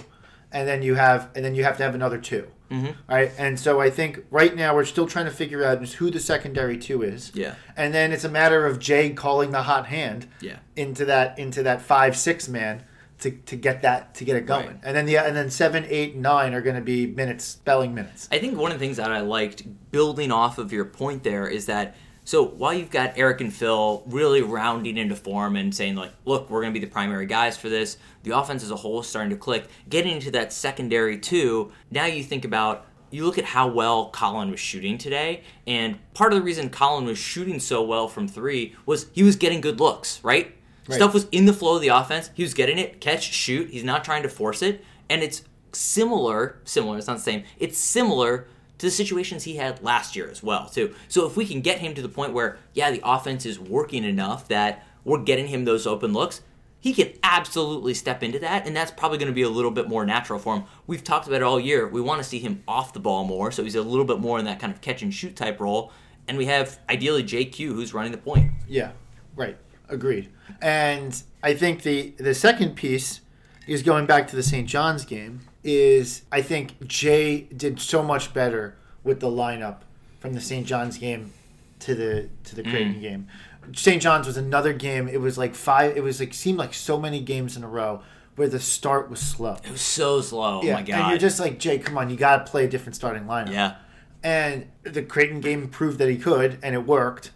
and 0.53 0.69
then 0.69 0.83
you 0.83 0.95
have 0.95 1.31
and 1.35 1.45
then 1.45 1.55
you 1.55 1.65
have 1.65 1.77
to 1.79 1.83
have 1.83 1.95
another 1.95 2.19
2 2.19 2.47
Mm-hmm. 2.73 3.12
Right. 3.12 3.33
And 3.38 3.59
so 3.61 3.81
I 3.81 3.91
think 3.91 4.25
right 4.31 4.55
now 4.57 4.75
we're 4.75 4.85
still 4.85 5.07
trying 5.07 5.26
to 5.26 5.31
figure 5.31 5.64
out 5.64 5.81
just 5.81 5.95
who 5.95 6.11
the 6.11 6.21
secondary 6.21 6.79
two 6.79 7.02
is. 7.02 7.31
Yeah. 7.35 7.55
And 7.76 7.93
then 7.93 8.12
it's 8.12 8.25
a 8.25 8.29
matter 8.29 8.67
of 8.67 8.79
Jay 8.79 9.11
calling 9.11 9.50
the 9.50 9.62
hot 9.62 9.87
hand. 9.87 10.26
Yeah. 10.41 10.59
Into 10.76 11.05
that 11.05 11.38
into 11.38 11.62
that 11.64 11.83
five 11.83 12.17
six 12.17 12.49
man. 12.49 12.85
To, 13.21 13.31
to 13.31 13.55
get 13.55 13.83
that 13.83 14.14
to 14.17 14.25
get 14.25 14.35
it 14.35 14.47
going 14.47 14.67
Right. 14.67 14.81
and 14.83 14.97
then 14.97 15.07
the 15.07 15.17
and 15.19 15.37
then 15.37 15.49
seven 15.49 15.85
eight 15.88 16.17
nine 16.17 16.55
are 16.55 16.61
going 16.61 16.75
to 16.75 16.83
be 16.83 17.07
minutes 17.07 17.45
spelling 17.45 17.95
minutes 17.95 18.29
I 18.33 18.41
think 18.41 18.59
one 18.59 18.73
of 18.73 18.81
the 18.81 18.85
things 18.85 18.97
that 18.97 19.12
I 19.12 19.21
liked 19.21 19.62
building 19.93 20.33
off 20.33 20.59
of 20.59 20.73
your 20.73 20.85
point 20.85 21.23
there 21.23 21.47
is 21.47 21.67
that 21.67 21.95
so 22.25 22.45
while 22.45 22.73
you've 22.73 22.91
got 22.91 23.14
Eric 23.17 23.41
and 23.41 23.52
Phil 23.52 24.02
really 24.07 24.43
rounding 24.43 24.97
into 24.97 25.17
form 25.17 25.57
and 25.57 25.75
saying 25.75 25.97
like, 25.97 26.12
look, 26.25 26.49
we're 26.49 26.61
going 26.61 26.73
to 26.73 26.79
be 26.79 26.85
the 26.85 26.91
primary 26.91 27.26
guys 27.26 27.57
for 27.57 27.69
this, 27.69 27.99
the 28.23 28.37
offense 28.37 28.62
as 28.62 28.71
a 28.71 28.76
whole 28.76 29.00
is 29.00 29.09
starting 29.09 29.31
to 29.31 29.37
click. 29.37 29.67
Getting 29.88 30.12
into 30.12 30.31
that 30.33 30.52
secondary 30.52 31.19
too. 31.19 31.73
Now 31.91 32.07
you 32.07 32.23
think 32.23 32.45
about 32.45 32.87
you 33.11 33.26
look 33.26 33.38
at 33.38 33.45
how 33.45 33.69
well 33.69 34.07
Collin 34.07 34.50
was 34.50 34.61
shooting 34.61 34.97
today, 34.97 35.43
and 35.67 35.99
part 36.14 36.33
of 36.33 36.38
the 36.38 36.43
reason 36.43 36.71
Collin 36.71 37.05
was 37.05 37.19
shooting 37.19 37.61
so 37.61 37.83
well 37.83 38.09
from 38.09 38.26
three 38.26 38.75
was 38.87 39.07
he 39.12 39.23
was 39.23 39.37
getting 39.37 39.61
good 39.61 39.81
looks, 39.81 40.23
right? 40.25 40.57
Right. 40.88 40.97
Stuff 40.97 41.12
was 41.14 41.26
in 41.31 41.45
the 41.45 41.52
flow 41.52 41.76
of 41.76 41.83
the 41.83 41.88
offense. 41.88 42.31
He 42.35 42.43
was 42.43 42.55
getting 42.55 42.79
it, 42.79 43.00
catch, 43.00 43.31
shoot. 43.33 43.71
He's 43.71 43.85
not 43.85 44.02
trying 44.02 44.23
to 44.23 44.29
force 44.29 44.62
it, 44.62 44.83
and 45.11 45.23
it's 45.23 45.43
similar. 45.73 46.59
Similar. 46.64 46.99
It's 46.99 47.07
not 47.07 47.19
the 47.19 47.23
same. 47.23 47.45
It's 47.59 47.79
similar 47.79 48.49
to 48.83 48.89
the 48.89 48.91
situations 48.91 49.45
he 49.45 49.55
had 49.55 49.81
last 49.81 50.17
year 50.17 50.29
as 50.29 50.43
well, 50.43 50.69
too. 50.69 50.93
So 51.07 51.25
if 51.25 51.37
we 51.37 51.47
can 51.47 51.61
get 51.61 51.79
him 51.79 51.95
to 51.95 52.03
the 52.03 52.09
point 52.09 52.33
where, 52.33 52.59
yeah, 52.75 52.91
the 52.91 53.01
offense 53.05 53.47
is 53.47 53.57
working 53.57 54.03
enough 54.03 54.49
that 54.49 54.85
we're 55.05 55.23
getting 55.23 55.47
him 55.47 55.65
those 55.65 55.87
open 55.87 56.12
looks, 56.12 56.41
he 56.81 56.93
can 56.93 57.12
absolutely 57.23 57.95
step 57.95 58.25
into 58.25 58.41
that, 58.41 58.67
and 58.67 58.75
that's 58.75 58.91
probably 58.91 59.19
going 59.19 59.29
to 59.29 59.35
be 59.35 59.43
a 59.43 59.49
little 59.49 59.71
bit 59.71 59.89
more 59.89 60.05
natural 60.05 60.41
for 60.41 60.57
him. 60.57 60.65
We've 60.89 61.05
talked 61.05 61.29
about 61.29 61.37
it 61.37 61.45
all 61.45 61.61
year. 61.61 61.87
We 61.87 62.01
want 62.01 62.21
to 62.25 62.29
see 62.29 62.41
him 62.41 62.65
off 62.67 62.93
the 62.93 62.99
ball 62.99 63.23
more, 63.23 63.53
so 63.53 63.62
he's 63.62 63.77
a 63.77 63.83
little 63.83 64.05
bit 64.05 64.19
more 64.19 64.41
in 64.41 64.47
that 64.47 64.59
kind 64.59 64.73
of 64.73 64.81
catch 64.81 65.01
and 65.01 65.15
shoot 65.15 65.37
type 65.37 65.61
role. 65.61 65.93
And 66.27 66.37
we 66.37 66.47
have 66.47 66.81
ideally 66.91 67.23
JQ 67.23 67.59
who's 67.59 67.95
running 67.95 68.11
the 68.11 68.19
point. 68.19 68.51
Yeah, 68.67 68.91
right. 69.37 69.57
Agreed. 69.89 70.29
And 70.61 71.23
I 71.41 71.55
think 71.55 71.83
the 71.83 72.15
the 72.19 72.35
second 72.35 72.75
piece 72.75 73.21
is 73.69 73.85
going 73.85 74.07
back 74.07 74.27
to 74.29 74.35
the 74.35 74.43
St. 74.43 74.69
John's 74.69 75.05
game. 75.05 75.43
Is 75.64 76.23
I 76.33 76.42
think 76.42 76.87
Jay 76.88 77.42
did 77.42 77.81
so 77.81 78.02
much 78.02 78.35
better 78.35 78.76
with 79.04 79.21
the 79.21 79.28
lineup 79.28 79.78
from 80.19 80.33
the 80.33 80.40
St. 80.40 80.66
John's 80.66 80.99
game 80.99 81.33
to 81.81 81.95
the 81.95 82.28
to 82.45 82.57
the 82.57 82.62
Creighton 82.62 82.95
mm. 82.95 83.00
game. 83.00 83.28
St. 83.75 84.02
John's 84.02 84.26
was 84.26 84.37
another 84.37 84.73
game. 84.73 85.09
It 85.09 85.21
was 85.21 85.38
like 85.38 85.54
five. 85.54 85.97
It 85.97 86.02
was 86.02 86.21
like 86.21 86.35
seemed 86.35 86.59
like 86.59 86.75
so 86.75 86.99
many 86.99 87.21
games 87.21 87.57
in 87.57 87.62
a 87.62 87.69
row 87.69 88.02
where 88.37 88.49
the 88.49 88.61
start 88.61 89.11
was 89.11 89.21
slow. 89.21 89.57
It 89.64 89.71
was 89.71 89.81
so 89.81 90.21
slow. 90.21 90.61
Oh 90.61 90.62
yeah, 90.62 90.75
my 90.75 90.83
god. 90.83 91.00
and 91.00 91.11
you're 91.11 91.19
just 91.19 91.38
like 91.38 91.59
Jay. 91.59 91.78
Come 91.78 91.99
on, 91.99 92.11
you 92.11 92.16
got 92.16 92.45
to 92.45 92.50
play 92.50 92.64
a 92.64 92.69
different 92.69 92.97
starting 92.97 93.25
lineup. 93.25 93.52
yeah. 93.52 93.76
and 94.23 94.66
the 94.83 95.02
Creighton 95.02 95.40
game 95.40 95.69
proved 95.69 95.99
that 95.99 96.09
he 96.09 96.16
could, 96.16 96.59
and 96.62 96.75
it 96.75 96.87
worked. 96.87 97.31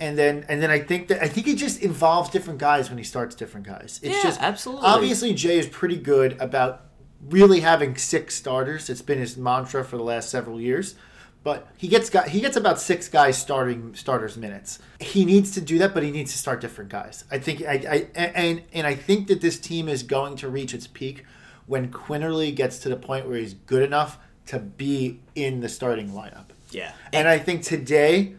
And 0.00 0.18
then, 0.18 0.44
and 0.48 0.60
then 0.60 0.70
I 0.70 0.80
think 0.80 1.08
that 1.08 1.22
I 1.22 1.28
think 1.28 1.46
he 1.46 1.54
just 1.54 1.80
involves 1.80 2.28
different 2.30 2.58
guys 2.58 2.88
when 2.88 2.98
he 2.98 3.04
starts 3.04 3.34
different 3.34 3.66
guys. 3.66 4.00
It's 4.02 4.16
Yeah, 4.16 4.22
just 4.22 4.40
absolutely. 4.42 4.84
Obviously, 4.86 5.34
Jay 5.34 5.58
is 5.58 5.68
pretty 5.68 5.96
good 5.96 6.36
about 6.40 6.82
really 7.28 7.60
having 7.60 7.96
six 7.96 8.34
starters. 8.34 8.90
It's 8.90 9.02
been 9.02 9.18
his 9.18 9.36
mantra 9.36 9.84
for 9.84 9.96
the 9.96 10.02
last 10.02 10.28
several 10.30 10.60
years. 10.60 10.94
But 11.42 11.68
he 11.76 11.88
gets 11.88 12.08
got 12.08 12.28
he 12.28 12.40
gets 12.40 12.56
about 12.56 12.80
six 12.80 13.06
guys 13.06 13.36
starting 13.36 13.94
starters 13.94 14.38
minutes. 14.38 14.78
He 14.98 15.26
needs 15.26 15.50
to 15.52 15.60
do 15.60 15.78
that, 15.78 15.92
but 15.92 16.02
he 16.02 16.10
needs 16.10 16.32
to 16.32 16.38
start 16.38 16.62
different 16.62 16.90
guys. 16.90 17.24
I 17.30 17.38
think 17.38 17.62
I, 17.62 18.06
I 18.14 18.18
and 18.18 18.62
and 18.72 18.86
I 18.86 18.94
think 18.94 19.28
that 19.28 19.42
this 19.42 19.60
team 19.60 19.86
is 19.86 20.02
going 20.02 20.36
to 20.36 20.48
reach 20.48 20.72
its 20.72 20.86
peak 20.86 21.24
when 21.66 21.90
Quinerly 21.90 22.54
gets 22.54 22.78
to 22.80 22.88
the 22.88 22.96
point 22.96 23.28
where 23.28 23.36
he's 23.36 23.52
good 23.52 23.82
enough 23.82 24.18
to 24.46 24.58
be 24.58 25.20
in 25.34 25.60
the 25.60 25.68
starting 25.68 26.10
lineup. 26.10 26.46
Yeah. 26.70 26.92
And 27.12 27.28
I 27.28 27.38
think 27.38 27.62
today 27.62 28.36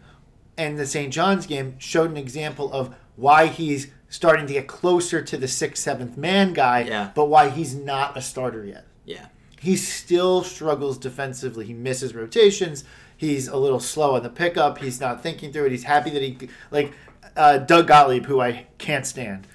and 0.58 0.78
the 0.78 0.86
St. 0.86 1.14
John's 1.14 1.46
game 1.46 1.76
showed 1.80 2.10
an 2.10 2.18
example 2.18 2.72
of 2.74 2.94
why 3.16 3.48
he's 3.48 3.88
starting 4.16 4.48
to 4.48 4.54
get 4.54 4.68
closer 4.68 5.22
to 5.22 5.38
the 5.38 5.48
sixth, 5.48 5.84
seventh 5.84 6.18
man 6.18 6.54
guy, 6.54 6.82
Yeah. 6.82 7.12
but 7.14 7.26
why 7.26 7.50
he's 7.50 7.76
not 7.76 8.18
a 8.18 8.22
starter 8.22 8.66
yet. 8.66 8.86
yeah. 9.06 9.26
He 9.60 9.76
still 9.78 10.44
struggles 10.44 10.98
defensively. 11.00 11.66
He 11.66 11.74
misses 11.74 12.14
rotations. 12.14 12.84
He's 13.18 13.48
a 13.48 13.58
little 13.58 13.80
slow 13.80 14.16
on 14.16 14.22
the 14.22 14.30
pickup. 14.30 14.78
He's 14.78 15.00
not 15.02 15.24
thinking 15.24 15.52
through 15.52 15.66
it. 15.66 15.72
He's 15.72 15.84
happy 15.86 16.12
that 16.12 16.22
he, 16.22 16.38
like 16.70 16.94
uh, 17.36 17.58
Doug 17.60 17.88
Gottlieb, 17.88 18.26
who 18.26 18.40
I 18.42 18.68
can't 18.78 19.08
stand, 19.08 19.48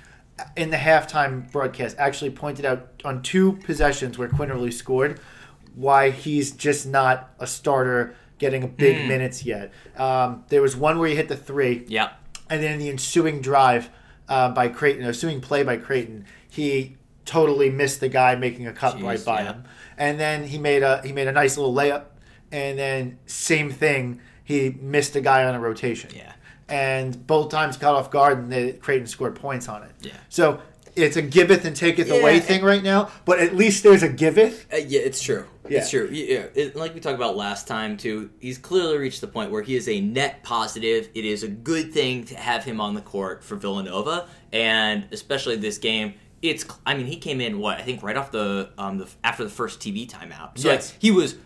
in 0.57 0.71
the 0.71 0.79
halftime 0.79 1.51
broadcast 1.53 1.95
actually 1.99 2.31
pointed 2.31 2.65
out 2.65 2.89
on 3.05 3.23
two 3.23 3.53
possessions 3.65 4.19
where 4.19 4.29
Quinerly 4.29 4.73
scored 4.73 5.21
why 5.77 6.11
he's 6.11 6.51
just 6.51 6.87
not 6.87 7.31
a 7.39 7.47
starter 7.47 8.17
getting 8.39 8.67
big 8.67 9.07
minutes 9.07 9.45
yet. 9.45 9.71
Um, 9.97 10.45
there 10.49 10.63
was 10.63 10.75
one 10.77 10.99
where 10.99 11.09
he 11.09 11.15
hit 11.15 11.29
the 11.29 11.37
three, 11.37 11.85
Yeah. 11.87 12.09
and 12.49 12.61
then 12.63 12.79
the 12.81 12.89
ensuing 12.89 13.41
drive 13.43 13.91
uh, 14.31 14.49
by 14.49 14.69
Creighton, 14.69 15.05
ensuing 15.05 15.43
play 15.43 15.63
by 15.63 15.77
Creighton, 15.77 16.25
he 16.49 16.97
totally 17.27 17.69
missed 17.69 18.01
the 18.01 18.09
guy 18.09 18.35
making 18.37 18.67
a 18.67 18.73
cut 18.73 18.97
Jeez, 18.97 19.05
right 19.05 19.25
by 19.25 19.43
yeah. 19.43 19.53
him, 19.53 19.65
and 19.99 20.19
then 20.19 20.45
he 20.45 20.57
made 20.57 20.83
a 20.83 21.03
he 21.03 21.13
made 21.13 21.29
a 21.29 21.33
nice 21.33 21.59
little 21.59 21.75
layup, 21.75 22.05
and 22.51 22.79
then 22.79 23.19
same 23.27 23.71
thing, 23.71 24.21
he 24.43 24.71
missed 24.81 25.15
a 25.17 25.21
guy 25.21 25.45
on 25.45 25.55
a 25.55 25.61
rotation. 25.61 26.11
Yeah. 26.17 26.33
and 26.69 27.27
both 27.27 27.51
times 27.51 27.77
caught 27.77 27.95
off 27.95 28.11
guard, 28.11 28.39
and 28.39 28.51
the 28.51 28.73
Creighton 28.73 29.07
scored 29.07 29.35
points 29.35 29.69
on 29.69 29.83
it. 29.83 29.93
Yeah. 30.01 30.13
so. 30.31 30.63
It's 31.07 31.17
a 31.17 31.23
giveth 31.23 31.65
and 31.65 31.75
taketh 31.77 32.09
Yeah, 32.09 32.15
away 32.15 32.41
thing 32.41 32.63
right 32.65 32.83
now, 32.83 33.11
but 33.25 33.39
at 33.41 33.55
least 33.57 33.83
there's 33.83 34.03
a 34.03 34.09
giveth. 34.09 34.67
Uh, 34.73 34.77
yeah, 34.77 35.01
it's 35.01 35.21
true. 35.23 35.47
Yeah. 35.69 35.79
It's 35.79 35.91
true. 35.91 36.09
Yeah, 36.11 36.47
it, 36.55 36.75
like 36.77 36.95
we 36.95 37.01
talked 37.01 37.15
about 37.17 37.37
last 37.37 37.69
time 37.69 37.97
too. 37.97 38.31
He's 38.41 38.59
clearly 38.59 38.99
reached 38.99 39.21
the 39.21 39.29
point 39.29 39.51
where 39.51 39.63
he 39.63 39.77
is 39.77 39.89
a 39.89 40.01
net 40.01 40.43
positive. 40.43 41.09
It 41.15 41.25
is 41.25 41.43
a 41.43 41.49
good 41.49 41.93
thing 41.93 42.25
to 42.25 42.35
have 42.37 42.65
him 42.65 42.81
on 42.81 42.95
the 42.95 43.01
court 43.03 43.45
for 43.45 43.57
Villanova, 43.57 44.27
and 44.53 45.07
especially 45.13 45.57
this 45.57 45.79
game. 45.79 46.15
It's. 46.43 46.65
I 46.87 46.95
mean, 46.95 47.07
he 47.07 47.17
came 47.19 47.41
in 47.41 47.59
what 47.59 47.79
I 47.79 47.83
think 47.83 48.03
right 48.03 48.17
off 48.17 48.31
the 48.33 48.71
um 48.79 48.99
the 48.99 49.09
after 49.23 49.45
the 49.45 49.51
first 49.51 49.79
TV 49.81 50.09
timeout. 50.11 50.59
So 50.59 50.69
Yes. 50.71 50.95
he 50.99 51.11
was 51.11 51.37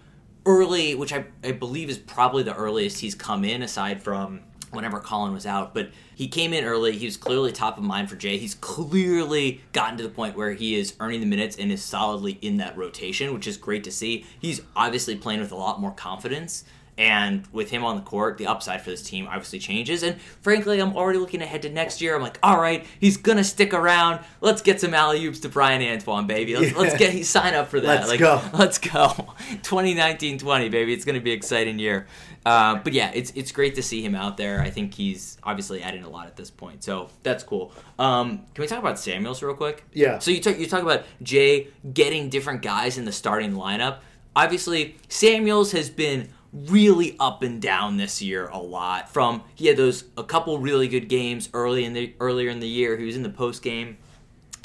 early, 0.46 0.94
which 0.94 1.12
I, 1.12 1.24
I 1.42 1.52
believe 1.52 1.88
is 1.90 1.98
probably 1.98 2.42
the 2.42 2.54
earliest 2.54 3.00
he's 3.00 3.14
come 3.14 3.44
in 3.44 3.62
aside 3.62 4.02
from 4.02 4.40
whenever 4.74 5.00
Collin 5.00 5.32
was 5.32 5.46
out. 5.46 5.74
But 5.74 5.90
he 6.14 6.28
came 6.28 6.52
in 6.52 6.64
early. 6.64 6.92
He 6.92 7.06
was 7.06 7.16
clearly 7.16 7.52
top 7.52 7.78
of 7.78 7.84
mind 7.84 8.10
for 8.10 8.16
Jay. 8.16 8.38
He's 8.38 8.54
clearly 8.54 9.60
gotten 9.72 9.96
to 9.98 10.02
the 10.02 10.08
point 10.08 10.36
where 10.36 10.52
he 10.52 10.74
is 10.74 10.94
earning 11.00 11.20
the 11.20 11.26
minutes 11.26 11.56
and 11.56 11.72
is 11.72 11.82
solidly 11.82 12.38
in 12.42 12.56
that 12.58 12.76
rotation, 12.76 13.32
which 13.34 13.46
is 13.46 13.56
great 13.56 13.84
to 13.84 13.90
see. 13.90 14.24
He's 14.40 14.60
obviously 14.76 15.16
playing 15.16 15.40
with 15.40 15.52
a 15.52 15.56
lot 15.56 15.80
more 15.80 15.92
confidence. 15.92 16.64
And 16.96 17.44
with 17.52 17.70
him 17.70 17.84
on 17.84 17.96
the 17.96 18.02
court, 18.02 18.38
the 18.38 18.46
upside 18.46 18.82
for 18.82 18.90
this 18.90 19.02
team 19.02 19.26
obviously 19.26 19.58
changes. 19.58 20.02
And 20.04 20.20
frankly, 20.20 20.80
I'm 20.80 20.96
already 20.96 21.18
looking 21.18 21.42
ahead 21.42 21.62
to 21.62 21.70
next 21.70 22.00
year. 22.00 22.14
I'm 22.14 22.22
like, 22.22 22.38
all 22.42 22.60
right, 22.60 22.86
he's 23.00 23.16
gonna 23.16 23.42
stick 23.42 23.74
around. 23.74 24.24
Let's 24.40 24.62
get 24.62 24.80
some 24.80 24.94
alley 24.94 25.24
oops 25.26 25.40
to 25.40 25.48
Bryan 25.48 25.82
Antoine, 25.82 26.26
baby. 26.26 26.56
Let's, 26.56 26.76
let's 26.76 26.96
get 26.96 27.12
he 27.12 27.24
sign 27.24 27.54
up 27.54 27.68
for 27.68 27.80
that. 27.80 28.06
Let's 28.06 28.08
like, 28.10 28.20
go. 28.20 28.40
Let's 28.52 28.78
go. 28.78 29.08
2019-20, 29.62 30.70
baby. 30.70 30.92
It's 30.92 31.04
going 31.04 31.14
to 31.14 31.20
be 31.20 31.32
an 31.32 31.36
exciting 31.36 31.78
year. 31.78 32.06
Uh, 32.46 32.76
but 32.76 32.92
yeah, 32.92 33.10
it's 33.14 33.32
it's 33.34 33.52
great 33.52 33.74
to 33.74 33.82
see 33.82 34.04
him 34.04 34.14
out 34.14 34.36
there. 34.36 34.60
I 34.60 34.68
think 34.68 34.92
he's 34.92 35.38
obviously 35.42 35.82
adding 35.82 36.04
a 36.04 36.08
lot 36.08 36.26
at 36.26 36.36
this 36.36 36.50
point, 36.50 36.84
so 36.84 37.08
that's 37.22 37.42
cool. 37.42 37.72
Um, 37.98 38.44
can 38.54 38.62
we 38.62 38.66
talk 38.66 38.80
about 38.80 38.98
Samuels 38.98 39.42
real 39.42 39.54
quick? 39.54 39.84
Yeah. 39.94 40.18
So 40.18 40.30
you 40.30 40.40
talk 40.40 40.58
you 40.58 40.66
talk 40.66 40.82
about 40.82 41.04
Jay 41.22 41.68
getting 41.94 42.28
different 42.28 42.60
guys 42.60 42.98
in 42.98 43.06
the 43.06 43.12
starting 43.12 43.54
lineup. 43.54 44.00
Obviously, 44.36 44.96
Samuels 45.08 45.72
has 45.72 45.88
been 45.88 46.28
really 46.54 47.16
up 47.18 47.42
and 47.42 47.60
down 47.60 47.96
this 47.96 48.22
year 48.22 48.46
a 48.48 48.58
lot. 48.58 49.12
From 49.12 49.42
he 49.54 49.66
had 49.66 49.76
those 49.76 50.04
a 50.16 50.22
couple 50.24 50.58
really 50.58 50.88
good 50.88 51.08
games 51.08 51.48
early 51.52 51.84
in 51.84 51.92
the 51.92 52.14
earlier 52.20 52.48
in 52.48 52.60
the 52.60 52.68
year. 52.68 52.96
He 52.96 53.04
was 53.04 53.16
in 53.16 53.22
the 53.22 53.28
post 53.30 53.62
game 53.62 53.96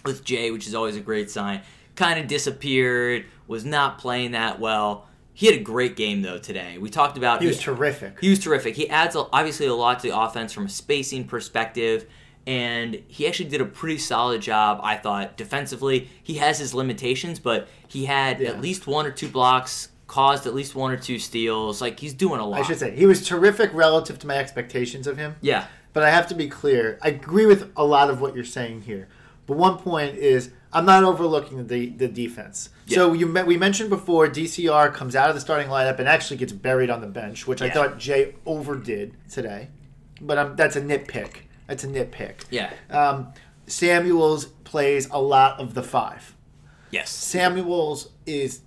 with 0.06 0.24
Jay, 0.24 0.52
which 0.52 0.68
is 0.68 0.76
always 0.76 0.96
a 0.96 1.02
great 1.02 1.30
sign. 1.32 1.62
Kind 1.96 2.20
of 2.20 2.28
disappeared, 2.28 3.26
was 3.48 3.66
not 3.66 3.98
playing 3.98 4.32
that 4.32 4.60
well. 4.60 5.08
He 5.34 5.46
had 5.48 5.56
a 5.56 5.60
great 5.64 5.96
game 5.96 6.22
though 6.22 6.38
today. 6.38 6.78
We 6.78 6.90
talked 6.90 7.18
about 7.18 7.42
He 7.42 7.48
was 7.48 7.60
terrific. 7.60 8.20
He 8.22 8.30
was 8.30 8.40
terrific. 8.40 8.76
He 8.76 8.90
adds 8.90 9.16
a- 9.16 9.28
obviously 9.34 9.66
a 9.66 9.74
lot 9.74 10.00
to 10.02 10.10
the 10.10 10.18
offense 10.18 10.54
from 10.54 10.66
a 10.66 10.70
spacing 10.70 11.26
perspective, 11.26 12.06
and 12.46 13.02
he 13.08 13.26
actually 13.28 13.50
did 13.50 13.62
a 13.62 13.66
pretty 13.66 13.98
solid 13.98 14.42
job. 14.42 14.80
I 14.84 14.96
thought 14.98 15.38
defensively. 15.38 16.10
He 16.22 16.36
has 16.36 16.60
his 16.60 16.74
limitations, 16.74 17.40
but 17.40 17.68
he 17.88 18.06
had 18.06 18.40
Yeah. 18.42 18.50
at 18.50 18.62
least 18.62 18.86
one 18.86 19.06
or 19.06 19.12
two 19.12 19.28
blocks, 19.30 19.90
caused 20.10 20.48
at 20.48 20.56
least 20.56 20.76
one 20.76 20.92
or 20.92 20.98
two 20.98 21.20
steals. 21.20 21.80
Like 21.80 22.00
he's 22.00 22.14
doing 22.14 22.42
a 22.42 22.46
lot. 22.46 22.60
I 22.60 22.64
should 22.64 22.80
say 22.80 22.94
he 22.94 23.06
was 23.06 23.26
terrific 23.26 23.72
relative 23.74 24.20
to 24.20 24.28
my 24.28 24.36
expectations 24.36 25.08
of 25.08 25.18
him. 25.18 25.36
Yeah. 25.40 25.68
But 25.94 26.04
I 26.04 26.10
have 26.10 26.28
to 26.28 26.36
be 26.36 26.50
clear. 26.50 27.00
I 27.02 27.10
agree 27.10 27.46
with 27.46 27.72
a 27.78 27.86
lot 27.86 28.10
of 28.10 28.20
what 28.20 28.36
you're 28.36 28.44
saying 28.44 28.82
here. 28.82 29.08
But 29.46 29.58
one 29.58 29.78
point 29.78 30.18
is 30.18 30.52
I'm 30.74 30.86
not 30.86 31.04
overlooking 31.04 31.68
the 31.68 31.90
the 31.90 32.08
defense. 32.08 32.70
So 32.88 33.14
you 33.14 33.32
we 33.46 33.56
mentioned 33.56 33.90
before 33.90 34.28
DCR 34.28 34.94
comes 34.94 35.16
out 35.16 35.30
of 35.30 35.36
the 35.36 35.42
starting 35.42 35.70
lineup 35.70 36.00
and 36.00 36.10
actually 36.10 36.38
gets 36.38 36.52
buried 36.52 36.90
on 36.90 37.02
the 37.02 37.08
bench, 37.08 37.48
which 37.48 37.62
I 37.62 37.70
thought 37.70 38.00
Jay 38.00 38.36
overdid 38.46 39.16
today. 39.30 39.70
But 40.20 40.38
um, 40.38 40.56
that's 40.56 40.76
a 40.76 40.82
nitpick. 40.82 41.44
That's 41.68 41.84
a 41.84 41.88
nitpick. 41.88 42.46
Yeah. 42.50 42.74
Um, 42.90 43.32
Samuels 43.68 44.46
plays 44.46 45.08
a 45.12 45.22
lot 45.22 45.60
of 45.60 45.76
the 45.76 45.84
five. 45.84 46.36
Yes. 46.92 47.12
Samuels 47.12 48.10
is 48.26 48.62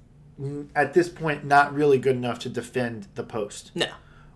at 0.75 0.95
this 0.95 1.09
point 1.09 1.45
not 1.45 1.75
really 1.75 1.99
good 1.99 2.17
enough 2.17 2.39
to 2.41 2.49
defend 2.49 3.09
the 3.15 3.23
post. 3.23 3.71
No. 3.75 3.87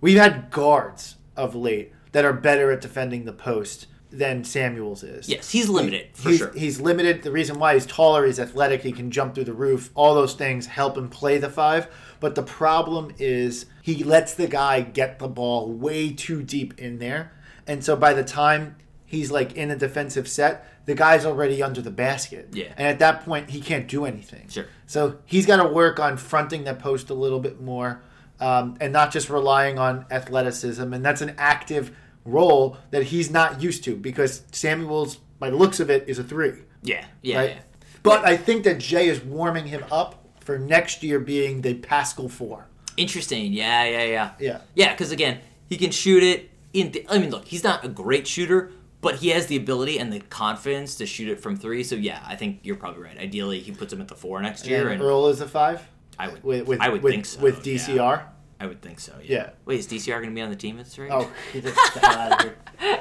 We've 0.00 0.18
had 0.18 0.50
guards 0.50 1.16
of 1.36 1.54
late 1.54 1.92
that 2.12 2.24
are 2.24 2.32
better 2.32 2.70
at 2.70 2.80
defending 2.80 3.24
the 3.24 3.32
post 3.32 3.86
than 4.10 4.44
Samuels 4.44 5.02
is. 5.02 5.28
Yes, 5.28 5.50
he's 5.50 5.68
limited 5.68 6.08
for 6.14 6.30
he's, 6.30 6.38
sure. 6.38 6.52
He's 6.52 6.80
limited. 6.80 7.22
The 7.22 7.32
reason 7.32 7.58
why 7.58 7.74
he's 7.74 7.86
taller, 7.86 8.24
he's 8.24 8.38
athletic, 8.38 8.82
he 8.82 8.92
can 8.92 9.10
jump 9.10 9.34
through 9.34 9.44
the 9.44 9.52
roof. 9.52 9.90
All 9.94 10.14
those 10.14 10.34
things 10.34 10.66
help 10.66 10.96
him 10.96 11.08
play 11.08 11.38
the 11.38 11.50
five. 11.50 11.88
But 12.20 12.34
the 12.34 12.42
problem 12.42 13.12
is 13.18 13.66
he 13.82 14.04
lets 14.04 14.34
the 14.34 14.46
guy 14.46 14.80
get 14.80 15.18
the 15.18 15.28
ball 15.28 15.70
way 15.70 16.12
too 16.12 16.42
deep 16.42 16.78
in 16.78 16.98
there. 16.98 17.32
And 17.66 17.84
so 17.84 17.96
by 17.96 18.14
the 18.14 18.24
time 18.24 18.76
he's 19.04 19.30
like 19.30 19.54
in 19.54 19.70
a 19.70 19.76
defensive 19.76 20.28
set, 20.28 20.66
the 20.86 20.94
guy's 20.94 21.26
already 21.26 21.62
under 21.62 21.82
the 21.82 21.90
basket. 21.90 22.48
Yeah. 22.52 22.72
And 22.76 22.86
at 22.86 23.00
that 23.00 23.24
point, 23.24 23.50
he 23.50 23.60
can't 23.60 23.86
do 23.86 24.04
anything. 24.04 24.48
Sure. 24.48 24.66
So 24.86 25.18
he's 25.26 25.44
got 25.44 25.62
to 25.62 25.68
work 25.68 26.00
on 26.00 26.16
fronting 26.16 26.64
that 26.64 26.78
post 26.78 27.10
a 27.10 27.14
little 27.14 27.40
bit 27.40 27.60
more 27.60 28.02
um, 28.40 28.76
and 28.80 28.92
not 28.92 29.12
just 29.12 29.28
relying 29.28 29.78
on 29.78 30.06
athleticism. 30.10 30.92
And 30.92 31.04
that's 31.04 31.20
an 31.20 31.34
active 31.38 31.94
role 32.24 32.76
that 32.90 33.04
he's 33.04 33.30
not 33.30 33.60
used 33.60 33.84
to 33.84 33.96
because 33.96 34.42
Samuels, 34.52 35.16
by 35.38 35.50
the 35.50 35.56
looks 35.56 35.80
of 35.80 35.90
it, 35.90 36.08
is 36.08 36.18
a 36.18 36.24
three. 36.24 36.52
Yeah. 36.82 37.04
Yeah. 37.20 37.38
right? 37.38 37.50
yeah. 37.50 37.60
But 38.02 38.24
I 38.24 38.36
think 38.36 38.64
that 38.64 38.78
Jay 38.78 39.08
is 39.08 39.20
warming 39.22 39.66
him 39.66 39.84
up 39.90 40.24
for 40.40 40.58
next 40.58 41.02
year 41.02 41.18
being 41.18 41.62
the 41.62 41.74
Paschall 41.74 42.30
four. 42.30 42.66
Interesting. 42.96 43.52
Yeah, 43.52 43.84
yeah, 43.84 44.04
yeah. 44.04 44.30
Yeah. 44.38 44.60
Yeah, 44.74 44.92
because 44.92 45.10
again, 45.10 45.40
he 45.68 45.76
can 45.76 45.90
shoot 45.90 46.22
it. 46.22 46.50
In 46.72 46.92
the, 46.92 47.06
I 47.08 47.18
mean, 47.18 47.30
look, 47.30 47.46
he's 47.46 47.64
not 47.64 47.84
a 47.84 47.88
great 47.88 48.26
shooter, 48.26 48.70
but 49.00 49.16
he 49.16 49.28
has 49.28 49.46
the 49.46 49.56
ability 49.56 49.98
and 49.98 50.12
the 50.12 50.20
confidence 50.20 50.94
to 50.96 51.06
shoot 51.06 51.28
it 51.28 51.40
from 51.40 51.56
three. 51.56 51.82
So 51.84 51.94
yeah, 51.96 52.22
I 52.26 52.36
think 52.36 52.60
you're 52.62 52.76
probably 52.76 53.02
right. 53.02 53.18
Ideally, 53.18 53.60
he 53.60 53.72
puts 53.72 53.92
him 53.92 54.00
at 54.00 54.08
the 54.08 54.14
four 54.14 54.40
next 54.42 54.66
year, 54.66 54.82
And 54.88 54.94
and 54.94 55.02
Earl 55.02 55.28
is 55.28 55.40
a 55.40 55.48
five. 55.48 55.86
I 56.18 56.28
would, 56.28 56.42
With, 56.42 56.66
with, 56.66 56.80
I 56.80 56.88
would 56.88 57.02
with, 57.02 57.12
think 57.12 57.26
so. 57.26 57.40
with 57.40 57.66
yeah. 57.66 57.74
DCR. 57.76 58.22
I 58.58 58.66
would 58.66 58.80
think 58.80 59.00
so. 59.00 59.12
Yeah. 59.22 59.36
Yeah. 59.36 59.50
Wait, 59.66 59.78
is 59.80 59.86
DCR 59.86 60.16
going 60.16 60.30
to 60.30 60.34
be 60.34 60.40
on 60.40 60.48
the 60.48 60.56
team 60.56 60.78
at 60.80 60.86
three? 60.86 61.10
Oh, 61.10 61.30
get 61.52 61.64
the 61.64 61.70
hell 62.00 62.10
out 62.10 62.44
of 62.46 62.52
here. 62.80 63.00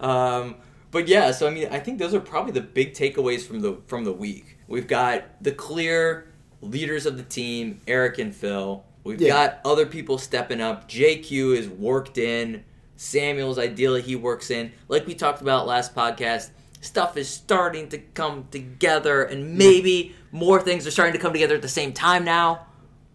Um, 0.00 0.56
but 0.90 1.08
yeah, 1.08 1.30
so 1.32 1.46
I 1.46 1.50
mean, 1.50 1.68
I 1.70 1.78
think 1.80 1.98
those 1.98 2.14
are 2.14 2.20
probably 2.20 2.52
the 2.52 2.60
big 2.60 2.92
takeaways 2.94 3.42
from 3.46 3.60
the 3.60 3.78
from 3.86 4.04
the 4.04 4.12
week. 4.12 4.58
We've 4.68 4.86
got 4.86 5.42
the 5.42 5.52
clear 5.52 6.32
leaders 6.60 7.06
of 7.06 7.16
the 7.16 7.22
team, 7.22 7.80
Eric 7.86 8.18
and 8.18 8.34
Phil. 8.34 8.84
We've 9.04 9.20
Yeah. 9.20 9.28
got 9.28 9.60
other 9.64 9.86
people 9.86 10.18
stepping 10.18 10.60
up. 10.60 10.88
JQ 10.88 11.56
is 11.56 11.68
worked 11.68 12.18
in. 12.18 12.64
Samuel's 12.98 13.58
ideally 13.58 14.02
he 14.02 14.16
works 14.16 14.50
in. 14.50 14.72
Like 14.88 15.06
we 15.06 15.14
talked 15.14 15.40
about 15.40 15.66
last 15.66 15.94
podcast, 15.94 16.50
stuff 16.80 17.16
is 17.16 17.28
starting 17.28 17.88
to 17.90 17.98
come 17.98 18.46
together, 18.50 19.22
and 19.22 19.56
maybe 19.56 20.14
more 20.32 20.60
things 20.60 20.86
are 20.86 20.90
starting 20.90 21.14
to 21.14 21.18
come 21.20 21.32
together 21.32 21.54
at 21.54 21.62
the 21.62 21.68
same 21.68 21.92
time 21.92 22.24
now, 22.24 22.66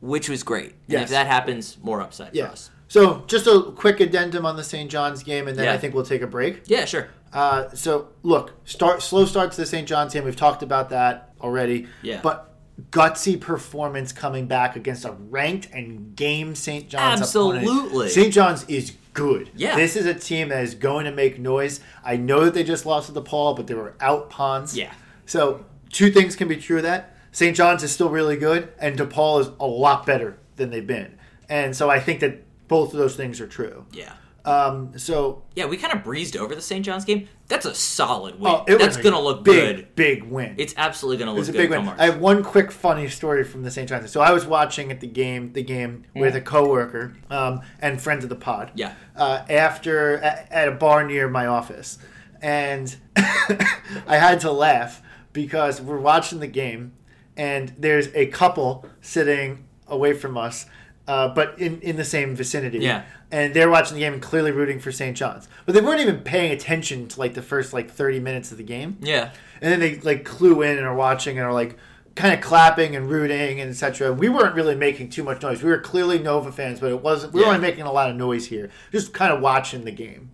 which 0.01 0.29
was 0.29 0.41
great. 0.41 0.73
And 0.89 1.03
if 1.03 1.09
that 1.09 1.27
happens, 1.27 1.77
more 1.83 2.01
upside 2.01 2.33
for 2.33 2.43
us. 2.45 2.71
So, 2.87 3.23
just 3.27 3.45
a 3.47 3.71
quick 3.75 3.99
addendum 3.99 4.45
on 4.45 4.55
the 4.55 4.63
St. 4.63 4.89
John's 4.89 5.21
game, 5.23 5.47
and 5.47 5.57
then 5.57 5.65
Yeah. 5.65 5.73
I 5.73 5.77
think 5.77 5.93
we'll 5.95 6.05
take 6.05 6.21
a 6.21 6.27
break. 6.27 6.61
Yeah, 6.67 6.85
sure. 6.85 7.09
Uh, 7.33 7.69
so, 7.73 8.09
look, 8.21 8.53
start 8.65 9.01
slow 9.01 9.25
start 9.25 9.51
to 9.51 9.57
the 9.57 9.65
St. 9.65 9.87
John's 9.87 10.13
game. 10.13 10.23
We've 10.23 10.35
talked 10.35 10.63
about 10.63 10.91
that 10.91 11.33
already. 11.41 11.87
Yeah. 12.03 12.19
But 12.21 12.52
gutsy 12.91 13.39
performance 13.39 14.11
coming 14.11 14.47
back 14.47 14.75
against 14.75 15.05
a 15.05 15.11
ranked 15.11 15.69
and 15.71 16.15
game 16.15 16.55
St. 16.55 16.89
John's 16.89 17.29
opponent. 17.29 17.63
Absolutely. 17.63 18.09
St. 18.09 18.33
John's 18.33 18.63
is 18.65 18.93
good. 19.13 19.51
Yeah. 19.55 19.75
This 19.75 19.95
is 19.95 20.05
a 20.05 20.13
team 20.13 20.49
that 20.49 20.63
is 20.63 20.75
going 20.75 21.05
to 21.05 21.11
make 21.11 21.39
noise. 21.39 21.79
I 22.03 22.17
know 22.17 22.45
that 22.45 22.53
they 22.53 22.63
just 22.63 22.85
lost 22.85 23.13
to 23.13 23.19
DePaul, 23.19 23.55
but 23.55 23.67
they 23.67 23.75
were 23.75 23.95
out 23.99 24.29
pawns. 24.29 24.75
Yeah. 24.77 24.93
So, 25.25 25.65
two 25.91 26.11
things 26.11 26.35
can 26.35 26.47
be 26.47 26.57
true 26.57 26.77
of 26.77 26.83
that. 26.83 27.15
St. 27.31 27.55
John's 27.55 27.83
is 27.83 27.91
still 27.91 28.09
really 28.09 28.37
good, 28.37 28.71
and 28.79 28.97
DePaul 28.97 29.41
is 29.41 29.49
a 29.59 29.65
lot 29.65 30.05
better 30.05 30.37
than 30.55 30.69
they've 30.69 30.85
been. 30.85 31.17
And 31.49 31.75
so 31.75 31.89
I 31.89 31.99
think 31.99 32.19
that 32.19 32.43
both 32.67 32.93
of 32.93 32.99
those 32.99 33.15
things 33.15 33.41
are 33.41 33.47
true. 33.47 33.85
Yeah. 33.91 34.13
Um, 34.45 34.97
so 34.97 35.43
Yeah, 35.55 35.67
we 35.67 35.77
kind 35.77 35.93
of 35.93 36.03
breezed 36.03 36.35
over 36.35 36.53
the 36.53 36.61
St. 36.61 36.83
John's 36.85 37.05
game. 37.05 37.29
That's 37.47 37.65
a 37.65 37.73
solid 37.73 38.39
win. 38.39 38.51
oh, 38.67 38.77
That's 38.77 38.97
gonna 38.97 39.19
look 39.19 39.43
big, 39.43 39.75
good. 39.75 39.95
Big 39.95 40.23
win. 40.23 40.55
It's 40.57 40.73
absolutely 40.75 41.17
gonna 41.17 41.33
look 41.33 41.47
a 41.47 41.51
good. 41.51 41.57
big 41.57 41.69
win. 41.69 41.87
I 41.87 42.05
have 42.05 42.19
one 42.19 42.43
quick 42.43 42.71
funny 42.71 43.07
story 43.07 43.43
from 43.43 43.63
the 43.63 43.71
St. 43.71 43.87
John's. 43.87 44.11
So 44.11 44.21
I 44.21 44.31
was 44.31 44.45
watching 44.45 44.91
at 44.91 44.99
the 44.99 45.07
game, 45.07 45.53
the 45.53 45.63
game 45.63 46.03
with 46.15 46.35
a 46.35 46.41
coworker 46.41 47.15
um, 47.29 47.61
and 47.79 48.01
friend 48.01 48.21
of 48.23 48.29
the 48.29 48.35
pod. 48.35 48.71
Yeah. 48.75 48.93
Uh, 49.15 49.45
after 49.49 50.17
at, 50.17 50.51
at 50.51 50.67
a 50.67 50.71
bar 50.71 51.05
near 51.05 51.29
my 51.29 51.45
office, 51.45 51.97
and 52.41 52.95
I 53.15 54.17
had 54.17 54.39
to 54.41 54.51
laugh 54.51 55.01
because 55.31 55.81
we're 55.81 55.99
watching 55.99 56.39
the 56.39 56.47
game, 56.47 56.93
and 57.37 57.73
there's 57.77 58.07
a 58.13 58.27
couple 58.27 58.85
sitting 59.01 59.65
away 59.87 60.13
from 60.13 60.37
us, 60.37 60.65
uh, 61.07 61.27
but 61.29 61.57
in 61.59 61.79
in 61.81 61.95
the 61.97 62.05
same 62.05 62.35
vicinity. 62.35 62.79
Yeah. 62.79 63.03
And 63.31 63.53
they're 63.53 63.69
watching 63.69 63.95
the 63.95 64.01
game 64.01 64.13
and 64.13 64.21
clearly 64.21 64.51
rooting 64.51 64.79
for 64.79 64.91
St. 64.91 65.17
John's, 65.17 65.47
but 65.65 65.73
they 65.73 65.81
weren't 65.81 65.99
even 66.01 66.19
paying 66.19 66.51
attention 66.51 67.07
to 67.07 67.19
like 67.19 67.33
the 67.33 67.41
first 67.41 67.73
like 67.73 67.89
30 67.89 68.19
minutes 68.19 68.51
of 68.51 68.57
the 68.57 68.63
game. 68.63 68.97
yeah. 69.01 69.31
And 69.61 69.71
then 69.71 69.79
they 69.79 69.95
like 70.01 70.23
clue 70.25 70.61
in 70.61 70.77
and 70.77 70.85
are 70.85 70.93
watching 70.95 71.37
and 71.37 71.45
are 71.47 71.53
like 71.53 71.77
kind 72.15 72.33
of 72.33 72.41
clapping 72.41 72.95
and 72.95 73.09
rooting 73.09 73.59
and 73.59 73.71
etc. 73.71 74.13
We 74.13 74.29
weren't 74.29 74.53
really 74.55 74.75
making 74.75 75.09
too 75.09 75.23
much 75.23 75.41
noise. 75.41 75.63
We 75.63 75.69
were 75.71 75.79
clearly 75.79 76.19
Nova 76.19 76.51
fans, 76.51 76.79
but 76.79 76.91
it 76.91 77.01
wasn't. 77.01 77.33
We 77.33 77.41
Yeah. 77.41 77.47
only 77.47 77.59
making 77.59 77.83
a 77.85 77.91
lot 77.91 78.09
of 78.09 78.15
noise 78.15 78.45
here, 78.47 78.69
just 78.91 79.13
kind 79.13 79.33
of 79.33 79.41
watching 79.41 79.83
the 79.85 79.91
game, 79.91 80.29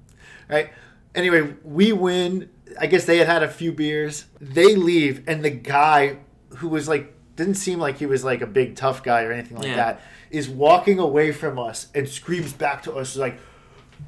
right? 0.49 0.71
Anyway, 1.15 1.53
we 1.63 1.93
win. 1.93 2.49
I 2.79 2.85
guess 2.87 3.05
they 3.05 3.17
had 3.17 3.27
had 3.27 3.43
a 3.43 3.47
few 3.49 3.71
beers. 3.71 4.25
They 4.41 4.75
leave, 4.75 5.23
and 5.27 5.43
the 5.43 5.49
guy 5.51 6.17
who 6.57 6.67
was 6.67 6.87
like 6.89 7.13
didn't 7.37 7.55
seem 7.55 7.79
like 7.79 7.97
he 7.99 8.05
was 8.05 8.23
like 8.25 8.41
a 8.41 8.47
big 8.47 8.75
tough 8.75 9.01
guy 9.03 9.23
or 9.23 9.31
anything 9.31 9.57
like 9.57 9.67
Yeah. 9.67 9.75
that 9.77 10.01
is 10.31 10.49
walking 10.49 10.99
away 10.99 11.31
from 11.31 11.57
us 11.59 11.87
and 11.95 12.07
screams 12.07 12.53
back 12.53 12.83
to 12.83 12.93
us 12.93 13.15
like. 13.15 13.39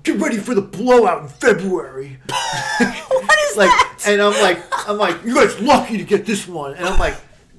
Get 0.04 0.20
ready 0.22 0.38
for 0.38 0.56
the 0.56 0.62
blowout 0.62 1.24
in 1.24 1.28
February 1.28 2.18
what 2.28 3.40
is 3.52 3.58
like, 3.58 3.70
that? 3.70 4.04
and 4.08 4.22
I'm 4.22 4.32
like, 4.42 4.64
I'm 4.90 4.98
like, 4.98 5.24
you 5.26 5.36
guys 5.36 5.60
lucky 5.60 5.98
to 5.98 6.04
get 6.06 6.26
this 6.26 6.48
one, 6.48 6.74
and 6.76 6.86
I'm 6.86 6.98
like, 6.98 7.16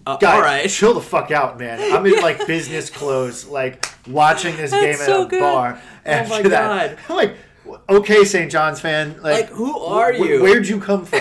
Uh, 0.06 0.16
guys, 0.16 0.34
all 0.34 0.40
right. 0.40 0.68
chill 0.68 0.94
the 0.94 1.00
fuck 1.02 1.30
out, 1.30 1.58
man. 1.58 1.78
I'm 1.94 2.04
in 2.06 2.20
like 2.22 2.44
business 2.46 2.88
clothes, 2.88 3.46
like 3.46 3.84
watching 4.08 4.56
this 4.56 4.70
game 4.72 4.82
That's 4.84 5.00
at 5.02 5.06
so 5.06 5.26
a 5.26 5.28
good. 5.28 5.40
bar. 5.40 5.78
Oh 6.06 6.28
my 6.28 6.42
that, 6.42 6.96
God. 6.96 6.98
I'm 7.10 7.16
like, 7.16 7.36
okay, 7.90 8.24
St. 8.24 8.50
John's 8.50 8.80
fan, 8.80 9.20
like, 9.22 9.22
Like, 9.22 9.48
who 9.50 9.78
are 9.78 10.12
wh- 10.14 10.18
you? 10.20 10.42
Where'd 10.42 10.66
you 10.66 10.80
come 10.80 11.04
from? 11.04 11.20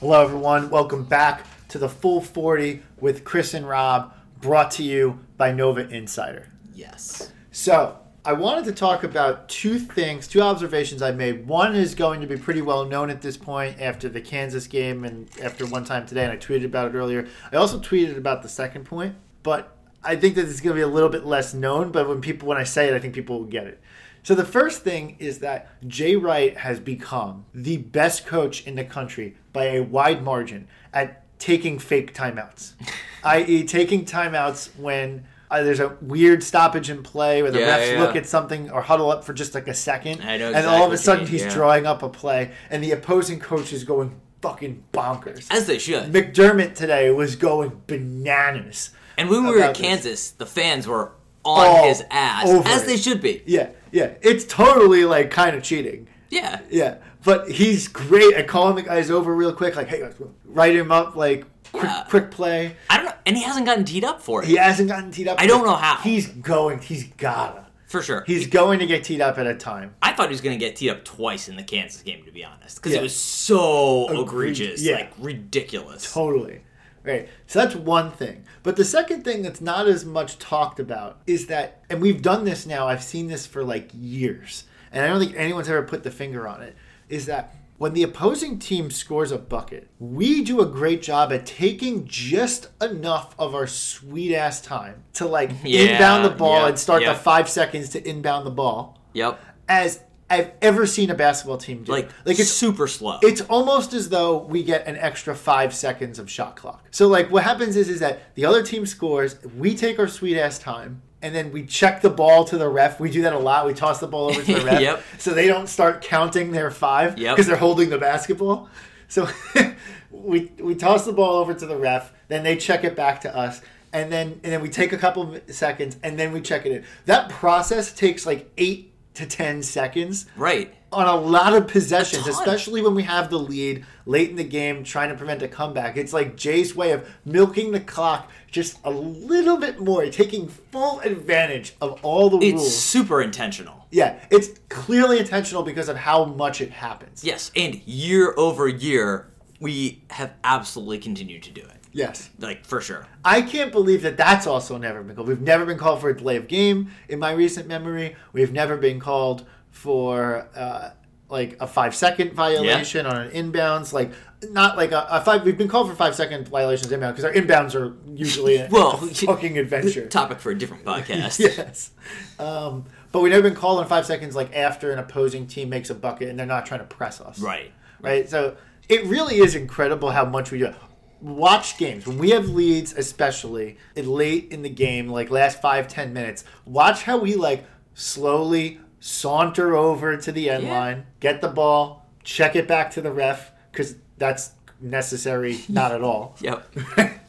Hello, 0.00 0.22
everyone. 0.22 0.70
Welcome 0.70 1.04
back 1.04 1.44
to 1.68 1.78
the 1.78 1.88
Full 1.88 2.22
40 2.22 2.82
with 2.98 3.24
Chris 3.24 3.52
and 3.52 3.68
Rob, 3.68 4.14
brought 4.40 4.70
to 4.72 4.82
you 4.82 5.18
by 5.36 5.52
Nova 5.52 5.86
Insider. 5.88 6.48
Yes. 6.72 7.32
So, 7.50 7.98
I 8.28 8.34
wanted 8.34 8.66
to 8.66 8.72
talk 8.72 9.04
about 9.04 9.48
two 9.48 9.78
things, 9.78 10.28
two 10.28 10.42
observations 10.42 11.00
I 11.00 11.12
made. 11.12 11.46
One 11.46 11.74
is 11.74 11.94
going 11.94 12.20
to 12.20 12.26
be 12.26 12.36
pretty 12.36 12.60
well 12.60 12.84
known 12.84 13.08
at 13.08 13.22
this 13.22 13.38
point 13.38 13.80
after 13.80 14.10
the 14.10 14.20
Kansas 14.20 14.66
game 14.66 15.06
and 15.06 15.30
after 15.40 15.64
one 15.64 15.86
time 15.86 16.04
today, 16.04 16.24
and 16.24 16.32
I 16.32 16.36
tweeted 16.36 16.66
about 16.66 16.94
it 16.94 16.98
earlier. 16.98 17.26
I 17.50 17.56
also 17.56 17.80
tweeted 17.80 18.18
about 18.18 18.42
the 18.42 18.48
second 18.50 18.84
point, 18.84 19.14
but 19.42 19.74
I 20.04 20.14
think 20.14 20.34
that 20.34 20.46
it's 20.46 20.60
going 20.60 20.76
to 20.76 20.78
be 20.78 20.82
a 20.82 20.86
little 20.86 21.08
bit 21.08 21.24
less 21.24 21.54
known. 21.54 21.90
But 21.90 22.06
when 22.06 22.20
people, 22.20 22.48
when 22.48 22.58
I 22.58 22.64
say 22.64 22.88
it, 22.88 22.92
I 22.92 22.98
think 22.98 23.14
people 23.14 23.38
will 23.38 23.46
get 23.46 23.66
it. 23.66 23.80
So 24.22 24.34
the 24.34 24.44
first 24.44 24.82
thing 24.82 25.16
is 25.18 25.38
that 25.38 25.70
Jay 25.88 26.14
Wright 26.14 26.54
has 26.58 26.80
become 26.80 27.46
the 27.54 27.78
best 27.78 28.26
coach 28.26 28.66
in 28.66 28.74
the 28.74 28.84
country 28.84 29.38
by 29.54 29.68
a 29.68 29.80
wide 29.80 30.22
margin 30.22 30.68
at 30.92 31.24
taking 31.38 31.78
fake 31.78 32.12
timeouts, 32.12 32.74
i.e., 33.24 33.64
taking 33.64 34.04
timeouts 34.04 34.76
when 34.76 35.24
uh, 35.50 35.62
there's 35.62 35.80
a 35.80 35.96
weird 36.00 36.42
stoppage 36.42 36.90
in 36.90 37.02
play 37.02 37.42
where 37.42 37.50
the 37.50 37.60
Yeah, 37.60 37.78
refs 37.78 37.92
yeah. 37.92 38.02
look 38.02 38.16
at 38.16 38.26
something 38.26 38.70
or 38.70 38.82
huddle 38.82 39.10
up 39.10 39.24
for 39.24 39.32
just 39.32 39.54
like 39.54 39.68
a 39.68 39.74
second, 39.74 40.22
I 40.22 40.36
know 40.36 40.52
and 40.52 40.66
all 40.66 40.86
of 40.86 40.92
a 40.92 40.98
sudden 40.98 41.26
he's 41.26 41.42
yeah. 41.42 41.54
drawing 41.54 41.86
up 41.86 42.02
a 42.02 42.08
play, 42.08 42.50
and 42.70 42.82
the 42.82 42.92
opposing 42.92 43.40
coach 43.40 43.72
is 43.72 43.84
going 43.84 44.20
fucking 44.42 44.84
bonkers. 44.92 45.46
As 45.50 45.66
they 45.66 45.78
should. 45.78 46.12
McDermott 46.12 46.74
today 46.74 47.10
was 47.10 47.36
going 47.36 47.82
bananas. 47.86 48.90
And 49.16 49.28
when 49.28 49.44
we 49.44 49.50
were 49.52 49.64
in. 49.64 49.74
Kansas, 49.74 50.30
the 50.30 50.46
fans 50.46 50.86
were 50.86 51.12
on 51.44 51.66
All 51.66 51.88
his 51.88 52.04
ass, 52.10 52.48
as 52.66 52.82
it. 52.82 52.86
they 52.86 52.96
should 52.96 53.20
be. 53.20 53.42
Yeah, 53.46 53.70
yeah. 53.90 54.12
It's 54.22 54.44
totally 54.44 55.04
like 55.04 55.30
kind 55.30 55.56
of 55.56 55.62
cheating. 55.62 56.06
Yeah. 56.30 56.60
Yeah, 56.70 56.98
but 57.24 57.50
he's 57.50 57.88
great 57.88 58.34
at 58.34 58.46
calling 58.46 58.76
the 58.76 58.82
guys 58.82 59.10
over 59.10 59.34
real 59.34 59.52
quick. 59.52 59.76
Like, 59.76 59.88
hey, 59.88 60.08
write 60.44 60.76
him 60.76 60.92
up. 60.92 61.16
Like, 61.16 61.46
quick, 61.72 61.84
Yeah. 61.84 62.04
quick 62.08 62.30
play. 62.30 62.76
I 62.90 62.96
don't 62.96 63.06
know. 63.06 63.12
And 63.26 63.36
he 63.36 63.42
hasn't 63.42 63.66
gotten 63.66 63.84
teed 63.84 64.04
up 64.04 64.20
for 64.22 64.42
it. 64.42 64.48
He 64.48 64.56
hasn't 64.56 64.88
gotten 64.88 65.10
teed 65.10 65.28
up. 65.28 65.40
I 65.40 65.46
don't 65.46 65.64
know 65.64 65.76
how. 65.76 65.96
He's 65.96 66.26
going. 66.28 66.80
He's 66.80 67.04
gotta. 67.04 67.66
For 67.86 68.02
sure. 68.02 68.22
He's 68.26 68.46
going 68.46 68.80
to 68.80 68.86
get 68.86 69.04
teed 69.04 69.22
up 69.22 69.38
at 69.38 69.46
a 69.46 69.54
time. 69.54 69.94
I 70.02 70.12
thought 70.12 70.26
he 70.28 70.32
was 70.32 70.42
going 70.42 70.58
to 70.58 70.62
get 70.62 70.76
teed 70.76 70.90
up 70.90 71.04
twice 71.04 71.48
in 71.48 71.56
the 71.56 71.62
Kansas 71.62 72.02
game, 72.02 72.22
to 72.26 72.30
be 72.30 72.44
honest, 72.44 72.76
because 72.76 72.92
Yeah. 72.92 72.98
it 72.98 73.02
was 73.02 73.16
so 73.16 74.04
Egregious. 74.08 74.80
egregious, 74.80 74.82
Yeah. 74.82 74.94
like 74.96 75.12
ridiculous. 75.18 76.12
Totally. 76.12 76.60
Right. 77.02 77.28
So 77.46 77.60
that's 77.60 77.74
one 77.74 78.10
thing. 78.10 78.44
But 78.62 78.76
the 78.76 78.84
second 78.84 79.24
thing 79.24 79.40
that's 79.42 79.62
not 79.62 79.88
as 79.88 80.04
much 80.04 80.38
talked 80.38 80.78
about 80.78 81.20
is 81.26 81.46
that, 81.46 81.80
and 81.88 82.02
we've 82.02 82.20
done 82.20 82.44
this 82.44 82.66
now, 82.66 82.88
I've 82.88 83.02
seen 83.02 83.28
this 83.28 83.46
for 83.46 83.64
like 83.64 83.88
years, 83.94 84.64
and 84.92 85.02
I 85.02 85.08
don't 85.08 85.18
think 85.18 85.34
anyone's 85.36 85.70
ever 85.70 85.82
put 85.82 86.02
the 86.02 86.10
finger 86.10 86.46
on 86.46 86.60
it, 86.60 86.76
is 87.08 87.24
that 87.24 87.54
when 87.78 87.94
the 87.94 88.02
opposing 88.02 88.58
team 88.58 88.90
scores 88.90 89.30
a 89.32 89.38
bucket, 89.38 89.88
we 89.98 90.42
do 90.44 90.60
a 90.60 90.66
great 90.66 91.00
job 91.00 91.32
at 91.32 91.46
taking 91.46 92.06
just 92.06 92.68
enough 92.82 93.34
of 93.38 93.54
our 93.54 93.66
sweet 93.66 94.34
ass 94.34 94.60
time 94.60 95.04
to 95.14 95.26
like 95.26 95.50
Yeah, 95.64 95.92
inbound 95.92 96.24
the 96.24 96.30
ball 96.30 96.60
yeah, 96.62 96.68
and 96.68 96.78
start 96.78 97.02
yeah. 97.02 97.12
the 97.12 97.18
five 97.18 97.48
seconds 97.48 97.88
to 97.90 98.08
inbound 98.08 98.46
the 98.46 98.50
ball 98.50 98.98
Yep. 99.14 99.40
as 99.68 100.00
I've 100.30 100.52
ever 100.60 100.84
seen 100.84 101.08
a 101.10 101.14
basketball 101.14 101.56
team 101.56 101.84
do. 101.84 101.92
Like, 101.92 102.10
like 102.26 102.38
it's 102.38 102.50
super 102.50 102.86
slow. 102.86 103.18
it's 103.22 103.40
almost 103.42 103.94
as 103.94 104.10
though 104.10 104.36
we 104.38 104.62
get 104.62 104.86
an 104.86 104.96
extra 104.96 105.34
five 105.34 105.72
seconds 105.74 106.18
of 106.18 106.30
shot 106.30 106.54
clock. 106.56 106.84
So 106.90 107.08
like 107.08 107.30
what 107.30 107.44
happens 107.44 107.76
is 107.76 107.88
is 107.88 108.00
that 108.00 108.34
the 108.34 108.44
other 108.44 108.62
team 108.62 108.84
scores, 108.84 109.36
we 109.56 109.74
take 109.74 109.98
our 109.98 110.06
sweet 110.08 110.36
ass 110.38 110.58
time, 110.58 111.00
and 111.22 111.34
then 111.34 111.50
we 111.52 111.64
check 111.66 112.00
the 112.02 112.10
ball 112.10 112.44
to 112.44 112.56
the 112.58 112.68
ref. 112.68 113.00
We 113.00 113.10
do 113.10 113.22
that 113.22 113.32
a 113.32 113.38
lot. 113.38 113.66
We 113.66 113.74
toss 113.74 113.98
the 114.00 114.06
ball 114.06 114.30
over 114.30 114.42
to 114.42 114.54
the 114.54 114.64
ref, 114.64 114.80
Yep. 114.80 115.02
so 115.18 115.34
they 115.34 115.46
don't 115.46 115.66
start 115.68 116.02
counting 116.02 116.52
their 116.52 116.70
five 116.70 117.16
because 117.16 117.38
Yep. 117.38 117.46
they're 117.46 117.56
holding 117.56 117.90
the 117.90 117.98
basketball. 117.98 118.68
So 119.08 119.28
we 120.10 120.52
we 120.60 120.74
toss 120.74 121.04
the 121.04 121.12
ball 121.12 121.36
over 121.36 121.54
to 121.54 121.66
the 121.66 121.76
ref, 121.76 122.12
then 122.28 122.42
they 122.44 122.56
check 122.56 122.84
it 122.84 122.94
back 122.96 123.20
to 123.22 123.36
us. 123.36 123.60
And 123.90 124.12
then, 124.12 124.38
and 124.44 124.52
then 124.52 124.60
we 124.60 124.68
take 124.68 124.92
a 124.92 124.98
couple 124.98 125.34
of 125.34 125.42
seconds, 125.50 125.96
and 126.02 126.18
then 126.18 126.30
we 126.32 126.42
check 126.42 126.66
it 126.66 126.72
in. 126.72 126.84
That 127.06 127.30
process 127.30 127.90
takes 127.90 128.26
like 128.26 128.50
eight 128.58 128.92
to 129.18 129.26
ten 129.26 129.62
seconds, 129.62 130.26
right. 130.36 130.74
on 130.90 131.06
a 131.06 131.14
lot 131.14 131.54
of 131.54 131.68
possessions, 131.68 132.26
especially 132.26 132.82
when 132.82 132.94
we 132.94 133.02
have 133.02 133.30
the 133.30 133.38
lead 133.38 133.84
late 134.06 134.30
in 134.30 134.36
the 134.36 134.44
game, 134.44 134.82
trying 134.82 135.10
to 135.10 135.14
prevent 135.14 135.42
a 135.42 135.48
comeback. 135.48 135.96
It's 135.96 136.12
like 136.12 136.36
Jay's 136.36 136.74
way 136.74 136.92
of 136.92 137.08
milking 137.24 137.72
the 137.72 137.80
clock 137.80 138.30
just 138.50 138.78
a 138.84 138.90
little 138.90 139.58
bit 139.58 139.78
more, 139.80 140.06
taking 140.06 140.48
full 140.48 141.00
advantage 141.00 141.74
of 141.80 141.98
all 142.02 142.30
the 142.30 142.38
It's 142.38 142.54
rules. 142.54 142.76
super 142.82 143.20
intentional. 143.20 143.86
Yeah, 143.90 144.18
it's 144.30 144.48
clearly 144.68 145.18
intentional 145.18 145.62
because 145.62 145.88
of 145.88 145.96
how 145.96 146.24
much 146.24 146.60
it 146.60 146.70
happens. 146.70 147.22
Yes. 147.22 147.50
And 147.54 147.74
year 147.86 148.34
over 148.36 148.66
year, 148.68 149.28
we 149.60 150.02
have 150.10 150.32
absolutely 150.44 150.98
continued 150.98 151.42
to 151.42 151.50
do 151.50 151.60
it. 151.62 151.77
Yes. 151.92 152.30
Like, 152.38 152.64
for 152.64 152.80
sure. 152.80 153.06
I 153.24 153.42
can't 153.42 153.72
believe 153.72 154.02
that 154.02 154.16
that's 154.16 154.46
also 154.46 154.76
never 154.78 155.02
been 155.02 155.16
called. 155.16 155.28
We've 155.28 155.40
never 155.40 155.64
been 155.66 155.78
called 155.78 156.00
for 156.00 156.10
a 156.10 156.16
delay 156.16 156.36
of 156.36 156.48
game 156.48 156.90
in 157.08 157.18
my 157.18 157.32
recent 157.32 157.66
memory. 157.66 158.14
We've 158.32 158.52
never 158.52 158.76
been 158.76 159.00
called 159.00 159.46
for 159.70 160.48
uh, 160.54 160.90
like 161.28 161.56
a 161.60 161.66
five 161.66 161.94
second 161.94 162.32
violation 162.32 163.06
on 163.06 163.16
an 163.16 163.30
inbounds. 163.30 163.92
Like 163.92 164.10
not 164.50 164.76
like 164.76 164.92
a, 164.92 165.06
a 165.10 165.20
five. 165.20 165.44
We've 165.44 165.58
been 165.58 165.68
called 165.68 165.88
for 165.88 165.94
five 165.96 166.14
second 166.14 166.48
violations 166.48 166.90
inbound 166.92 167.16
because 167.16 167.24
our 167.24 167.32
inbounds 167.32 167.74
are 167.74 167.96
usually 168.14 168.56
a, 168.56 168.68
Well, 168.70 168.92
a 168.92 169.06
fucking 169.06 169.58
adventure. 169.58 170.06
Topic 170.08 170.38
for 170.40 170.50
a 170.50 170.58
different 170.58 170.84
podcast. 170.84 171.38
yes. 171.40 171.90
Um, 172.38 172.84
but 173.12 173.20
we've 173.20 173.32
never 173.32 173.42
been 173.42 173.54
called 173.56 173.80
in 173.80 173.88
five 173.88 174.06
seconds 174.06 174.36
like 174.36 174.54
after 174.54 174.92
an 174.92 174.98
opposing 174.98 175.46
team 175.46 175.68
makes 175.70 175.90
a 175.90 175.94
bucket 175.94 176.28
and 176.28 176.38
they're 176.38 176.46
not 176.46 176.66
trying 176.66 176.80
to 176.80 176.86
press 176.86 177.20
us 177.20 177.38
Right. 177.40 177.72
right? 178.00 178.28
So 178.28 178.56
it 178.88 179.04
really 179.06 179.36
is 179.38 179.54
incredible 179.54 180.10
how 180.10 180.24
much 180.24 180.50
we 180.50 180.58
do. 180.58 180.74
Watch 181.20 181.78
games 181.78 182.06
when 182.06 182.18
we 182.18 182.30
have 182.30 182.48
leads, 182.48 182.92
especially 182.92 183.76
late 183.96 184.52
in 184.52 184.62
the 184.62 184.68
game, 184.70 185.08
like 185.08 185.30
last 185.30 185.60
five 185.60 185.88
ten 185.88 186.12
minutes. 186.12 186.44
Watch 186.64 187.02
how 187.02 187.18
we 187.18 187.34
like 187.34 187.64
slowly 187.94 188.78
saunter 189.00 189.76
over 189.76 190.16
to 190.16 190.30
the 190.32 190.48
end 190.50 190.64
Yeah. 190.64 190.78
line, 190.78 191.06
get 191.20 191.40
the 191.40 191.48
ball, 191.48 192.06
check 192.22 192.54
it 192.54 192.68
back 192.68 192.92
to 192.92 193.00
the 193.00 193.10
ref 193.10 193.50
because 193.72 193.96
that's 194.16 194.52
necessary, 194.80 195.58
not 195.68 195.90
at 195.92 196.02
all. 196.02 196.36
Yep. 196.40 196.72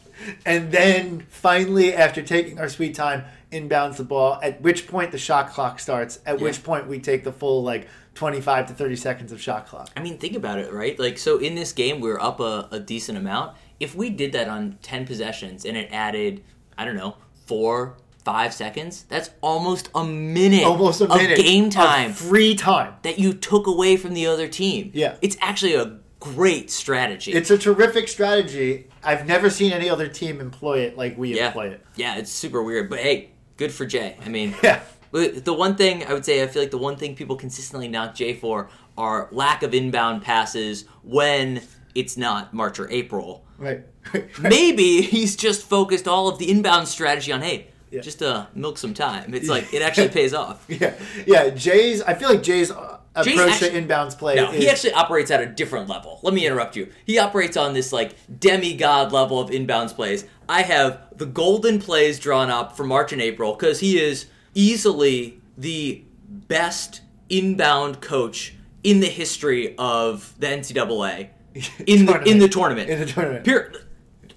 and 0.46 0.72
then 0.72 1.26
finally, 1.30 1.94
after 1.94 2.22
taking 2.22 2.60
our 2.60 2.70
sweet 2.70 2.94
time, 2.96 3.24
inbounds 3.52 3.96
the 3.98 4.04
ball. 4.04 4.40
At 4.44 4.62
which 4.62 4.88
point 4.88 5.12
the 5.12 5.18
shot 5.18 5.52
clock 5.52 5.80
starts. 5.80 6.20
At 6.28 6.40
which 6.40 6.64
point 6.64 6.88
we 6.88 7.00
take 7.00 7.24
the 7.24 7.32
full 7.32 7.64
like 7.64 7.88
twenty 8.14 8.42
five 8.42 8.68
to 8.68 8.74
thirty 8.74 8.96
seconds 8.96 9.32
of 9.32 9.42
shot 9.42 9.66
clock. 9.68 9.90
I 9.98 10.02
mean, 10.02 10.18
think 10.20 10.36
about 10.36 10.60
it, 10.60 10.72
right? 10.72 10.98
Like, 11.00 11.18
so 11.18 11.38
in 11.40 11.56
this 11.56 11.74
game, 11.74 12.00
we 12.00 12.12
are 12.12 12.22
up 12.22 12.40
a, 12.40 12.68
a 12.72 12.80
decent 12.80 13.18
amount. 13.18 13.56
If 13.80 13.96
we 13.96 14.10
did 14.10 14.32
that 14.34 14.48
on 14.48 14.78
10 14.82 15.06
possessions 15.06 15.66
and 15.66 15.78
it 15.78 15.90
added, 15.92 16.44
I 16.78 16.86
don't 16.86 16.96
know, 16.96 17.16
four, 17.46 17.98
five 18.26 18.54
seconds, 18.54 19.04
that's 19.10 19.30
almost 19.42 19.90
a 19.96 20.04
minute, 20.04 20.64
almost 20.66 21.02
a 21.02 21.08
minute 21.08 21.40
of 21.40 21.46
game 21.46 21.66
of 21.66 21.72
time 21.72 22.14
free 22.14 22.56
time. 22.56 22.96
that 23.04 23.20
you 23.20 23.34
took 23.34 23.68
away 23.68 23.98
from 23.98 24.14
the 24.14 24.28
other 24.28 24.48
team. 24.48 24.92
Yeah. 24.94 25.16
It's 25.22 25.38
actually 25.40 25.76
a 25.76 26.00
great 26.20 26.70
strategy. 26.70 27.32
It's 27.32 27.50
a 27.50 27.58
terrific 27.58 28.08
strategy. 28.08 28.88
I've 29.04 29.26
never 29.26 29.50
seen 29.50 29.72
any 29.72 29.90
other 29.90 30.08
team 30.08 30.42
employ 30.42 30.80
it 30.80 30.98
like 30.98 31.18
we 31.18 31.36
yeah. 31.36 31.48
employ 31.48 31.70
it. 31.70 31.86
Yeah, 31.96 32.18
it's 32.18 32.32
super 32.32 32.62
weird. 32.62 32.90
But 32.90 33.00
hey, 33.00 33.32
good 33.58 33.72
for 33.72 33.86
Jay. 33.86 34.18
I 34.26 34.30
mean, 34.30 34.56
Yeah. 34.64 34.82
The 35.12 35.54
one 35.54 35.76
thing 35.76 36.06
I 36.06 36.14
would 36.14 36.24
say, 36.24 36.44
I 36.44 36.48
feel 36.48 36.62
like 36.62 36.70
the 36.70 36.78
one 36.78 36.96
thing 36.96 37.16
people 37.16 37.36
consistently 37.36 37.88
knock 37.88 38.14
Jay 38.14 38.36
for 38.36 38.70
are 38.96 39.28
lack 39.32 39.64
of 39.64 39.74
inbound 39.74 40.22
passes 40.22 40.86
when 41.04 41.64
it's 41.96 42.16
not 42.16 42.54
March 42.54 42.80
or 42.80 42.88
April. 42.92 43.44
Right. 43.60 43.84
Maybe 44.40 45.02
he's 45.02 45.36
just 45.36 45.64
focused 45.68 46.08
all 46.08 46.28
of 46.30 46.40
the 46.40 46.50
inbound 46.50 46.88
strategy 46.88 47.32
on, 47.32 47.42
hey, 47.42 47.68
Yeah. 47.92 48.02
just 48.02 48.22
uh, 48.24 48.48
milk 48.56 48.78
some 48.78 48.94
time. 48.94 49.34
It's 49.34 49.50
like 49.50 49.74
it 49.74 49.82
actually 49.82 50.10
pays 50.10 50.34
off. 50.34 50.66
yeah. 50.70 50.94
Yeah. 51.28 51.50
Jay's. 51.50 52.02
I 52.02 52.14
feel 52.14 52.30
like 52.30 52.42
Jay's 52.44 52.72
uh, 52.72 53.00
Jay's 53.24 53.34
approach 53.34 53.52
actually- 53.52 53.70
to 53.72 53.82
inbounds 53.82 54.18
play. 54.18 54.36
No, 54.36 54.52
is, 54.52 54.58
he 54.64 54.70
actually 54.70 54.94
operates 54.94 55.30
at 55.32 55.42
a 55.42 55.46
different 55.46 55.90
level. 55.90 56.20
Let 56.24 56.34
me 56.34 56.46
interrupt 56.46 56.76
you. 56.76 56.90
He 57.06 57.20
operates 57.20 57.58
on 57.58 57.74
this 57.74 57.92
like 57.92 58.16
demigod 58.40 59.12
level 59.12 59.40
of 59.40 59.50
inbounds 59.50 59.94
plays. 59.94 60.26
I 60.48 60.62
have 60.64 61.00
the 61.16 61.26
golden 61.26 61.80
plays 61.80 62.18
drawn 62.20 62.50
up 62.50 62.76
for 62.78 62.84
March 62.84 63.12
and 63.12 63.22
April 63.22 63.54
because 63.54 63.80
he 63.82 64.00
is 64.00 64.28
easily 64.56 65.40
the 65.58 66.04
best 66.48 67.02
inbound 67.30 68.02
coach 68.02 68.56
in 68.84 69.00
the 69.02 69.08
history 69.08 69.76
of 69.78 70.34
the 70.40 70.48
NCAA 70.48 71.30
in 71.88 72.06
the 72.06 72.22
in 72.24 72.40
the 72.40 72.48
tournament. 72.50 72.90
In 72.90 73.00
the 73.00 73.06
tournament. 73.06 73.44
Pure, 73.46 73.72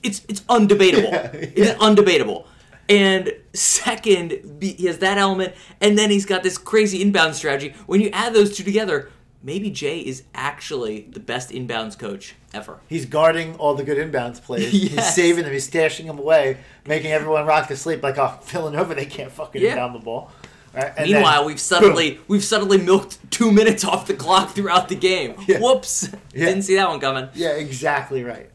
it's 0.02 0.24
it's 0.28 0.40
undebatable. 0.42 1.10
Yeah, 1.56 1.72
It's 1.72 1.82
undebatable. 1.82 2.46
And 2.88 3.32
second, 3.54 4.58
he 4.60 4.86
has 4.86 4.98
that 4.98 5.16
element, 5.16 5.54
and 5.80 5.96
then 5.96 6.10
he's 6.10 6.26
got 6.26 6.42
this 6.42 6.58
crazy 6.58 7.00
inbound 7.00 7.34
strategy. 7.36 7.74
When 7.86 8.00
you 8.00 8.10
add 8.12 8.34
those 8.34 8.54
two 8.56 8.64
together, 8.64 9.08
maybe 9.42 9.70
Jay 9.70 10.00
is 10.00 10.24
actually 10.34 11.02
the 11.02 11.20
best 11.20 11.50
inbounds 11.50 11.98
coach 11.98 12.34
ever. 12.52 12.80
He's 12.88 13.06
guarding 13.06 13.54
all 13.56 13.74
the 13.74 13.84
good 13.84 13.98
inbounds 13.98 14.42
plays. 14.42 14.70
He's 14.72 15.14
saving 15.14 15.44
them. 15.44 15.52
He's 15.52 15.70
stashing 15.70 16.06
them 16.06 16.18
away, 16.18 16.58
making 16.86 17.12
everyone 17.12 17.46
rock 17.46 17.68
to 17.68 17.76
sleep. 17.76 18.02
Like, 18.02 18.18
oh, 18.18 18.38
Villanova, 18.44 18.94
they 18.94 19.06
can't 19.06 19.30
fucking 19.32 19.62
Yeah. 19.62 19.70
inbound 19.70 19.94
the 19.94 20.00
ball. 20.00 20.30
Right? 20.74 20.92
Meanwhile, 21.02 21.38
then- 21.40 21.46
we've 21.46 21.60
subtly 21.60 22.20
we've 22.28 22.44
subtly 22.44 22.78
milked 22.78 23.18
two 23.30 23.50
minutes 23.52 23.84
off 23.84 24.06
the 24.06 24.14
clock 24.14 24.50
throughout 24.50 24.88
the 24.88 24.96
game. 24.96 25.34
Yeah. 25.46 25.58
Whoops! 25.60 26.08
Yeah. 26.34 26.46
Didn't 26.46 26.62
see 26.62 26.76
that 26.76 26.88
one 26.88 27.00
coming. 27.00 27.28
Yeah, 27.34 27.50
exactly 27.50 28.24
right. 28.24 28.48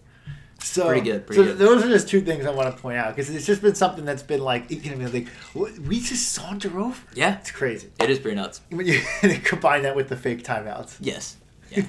So 0.59 0.87
Pretty 0.87 1.01
good, 1.01 1.27
pretty 1.27 1.41
so 1.43 1.47
good. 1.49 1.57
those 1.59 1.83
are 1.85 1.87
just 1.87 2.09
two 2.09 2.21
things 2.21 2.45
I 2.45 2.49
want 2.51 2.75
to 2.75 2.81
point 2.81 2.97
out 2.97 3.15
because 3.15 3.29
it's 3.29 3.45
just 3.45 3.61
been 3.61 3.75
something 3.75 4.03
that's 4.05 4.23
been 4.23 4.41
like 4.41 4.69
you 4.71 4.95
know 4.95 5.07
like 5.09 5.27
we 5.53 5.99
just 5.99 6.33
saunter 6.33 6.79
over. 6.79 6.99
Yeah, 7.13 7.37
It's 7.39 7.51
crazy 7.51 7.89
it 8.01 8.09
is 8.09 8.17
pretty 8.19 8.35
nuts. 8.35 8.61
when 8.69 8.85
you 8.87 8.99
combine 9.43 9.83
that 9.83 9.95
with 9.95 10.09
the 10.09 10.17
fake 10.17 10.43
timeouts. 10.43 10.97
Yes. 10.99 11.37
Yeah. 11.69 11.83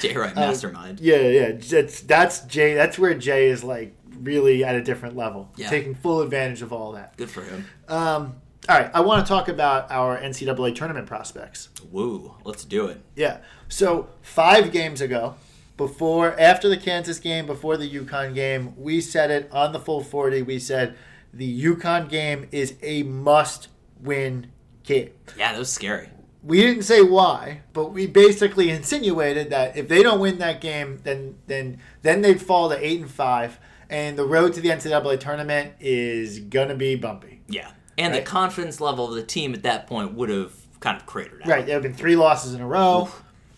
Jay 0.00 0.14
Wright, 0.14 0.36
Uh, 0.36 0.40
mastermind. 0.40 1.00
Yeah, 1.00 1.16
yeah. 1.16 1.52
That's 1.52 2.00
that's 2.02 2.40
Jay. 2.42 2.74
That's 2.74 2.98
where 2.98 3.14
Jay 3.14 3.48
is 3.48 3.64
like 3.64 3.94
really 4.20 4.62
at 4.64 4.74
a 4.74 4.82
different 4.82 5.16
level, 5.16 5.50
Yeah. 5.56 5.70
taking 5.70 5.94
full 5.94 6.20
advantage 6.20 6.62
of 6.62 6.72
all 6.72 6.92
that. 6.92 7.16
Good 7.16 7.30
for 7.30 7.42
him. 7.42 7.64
Um, 7.88 8.34
all 8.68 8.78
right, 8.78 8.90
I 8.94 9.00
want 9.00 9.24
to 9.24 9.28
talk 9.28 9.48
about 9.48 9.90
our 9.90 10.18
NCAA 10.18 10.74
tournament 10.74 11.06
prospects. 11.06 11.68
Woo! 11.90 12.34
Let's 12.44 12.64
do 12.64 12.86
it. 12.86 13.00
Yeah. 13.14 13.38
So 13.68 14.08
five 14.22 14.72
games 14.72 15.00
ago, 15.00 15.34
before 15.76 16.38
after 16.40 16.68
the 16.68 16.76
Kansas 16.76 17.18
game, 17.18 17.46
before 17.46 17.76
the 17.76 17.88
UConn 17.90 18.34
game, 18.34 18.74
we 18.76 19.00
said 19.00 19.30
it 19.30 19.48
on 19.52 19.72
the 19.72 19.80
full 19.80 20.02
forty. 20.02 20.40
We 20.42 20.58
said 20.58 20.96
the 21.32 21.64
UConn 21.64 22.08
game 22.08 22.48
is 22.52 22.74
a 22.82 23.02
must-win 23.02 24.50
game. 24.84 25.10
Yeah, 25.36 25.52
that 25.52 25.58
was 25.58 25.72
scary. 25.72 26.08
we 26.42 26.60
didn't 26.60 26.84
say 26.84 27.02
why, 27.02 27.62
but 27.72 27.92
we 27.92 28.06
basically 28.06 28.70
insinuated 28.70 29.50
that 29.50 29.76
if 29.76 29.88
they 29.88 30.02
don't 30.02 30.20
win 30.20 30.38
that 30.38 30.60
game, 30.60 31.00
then 31.04 31.36
then 31.48 31.78
then 32.02 32.22
they'd 32.22 32.40
fall 32.40 32.68
to 32.70 32.86
eight 32.86 33.00
and 33.00 33.10
five, 33.10 33.58
and 33.90 34.16
the 34.16 34.24
road 34.24 34.52
to 34.54 34.60
the 34.60 34.68
NCAA 34.68 35.18
tournament 35.20 35.72
is 35.80 36.38
gonna 36.38 36.74
be 36.76 36.94
bumpy. 36.96 37.42
Yeah. 37.48 37.70
And 37.96 38.12
Right. 38.12 38.24
the 38.24 38.30
confidence 38.30 38.80
level 38.80 39.08
of 39.08 39.14
the 39.14 39.22
team 39.22 39.54
at 39.54 39.62
that 39.62 39.86
point 39.86 40.14
would 40.14 40.28
have 40.28 40.52
kind 40.80 40.96
of 40.96 41.06
cratered 41.06 41.42
out. 41.42 41.48
Right, 41.48 41.64
there 41.66 41.74
have 41.74 41.82
been 41.82 41.94
three 41.94 42.16
losses 42.16 42.54
in 42.54 42.60
a 42.60 42.66
row. 42.66 43.08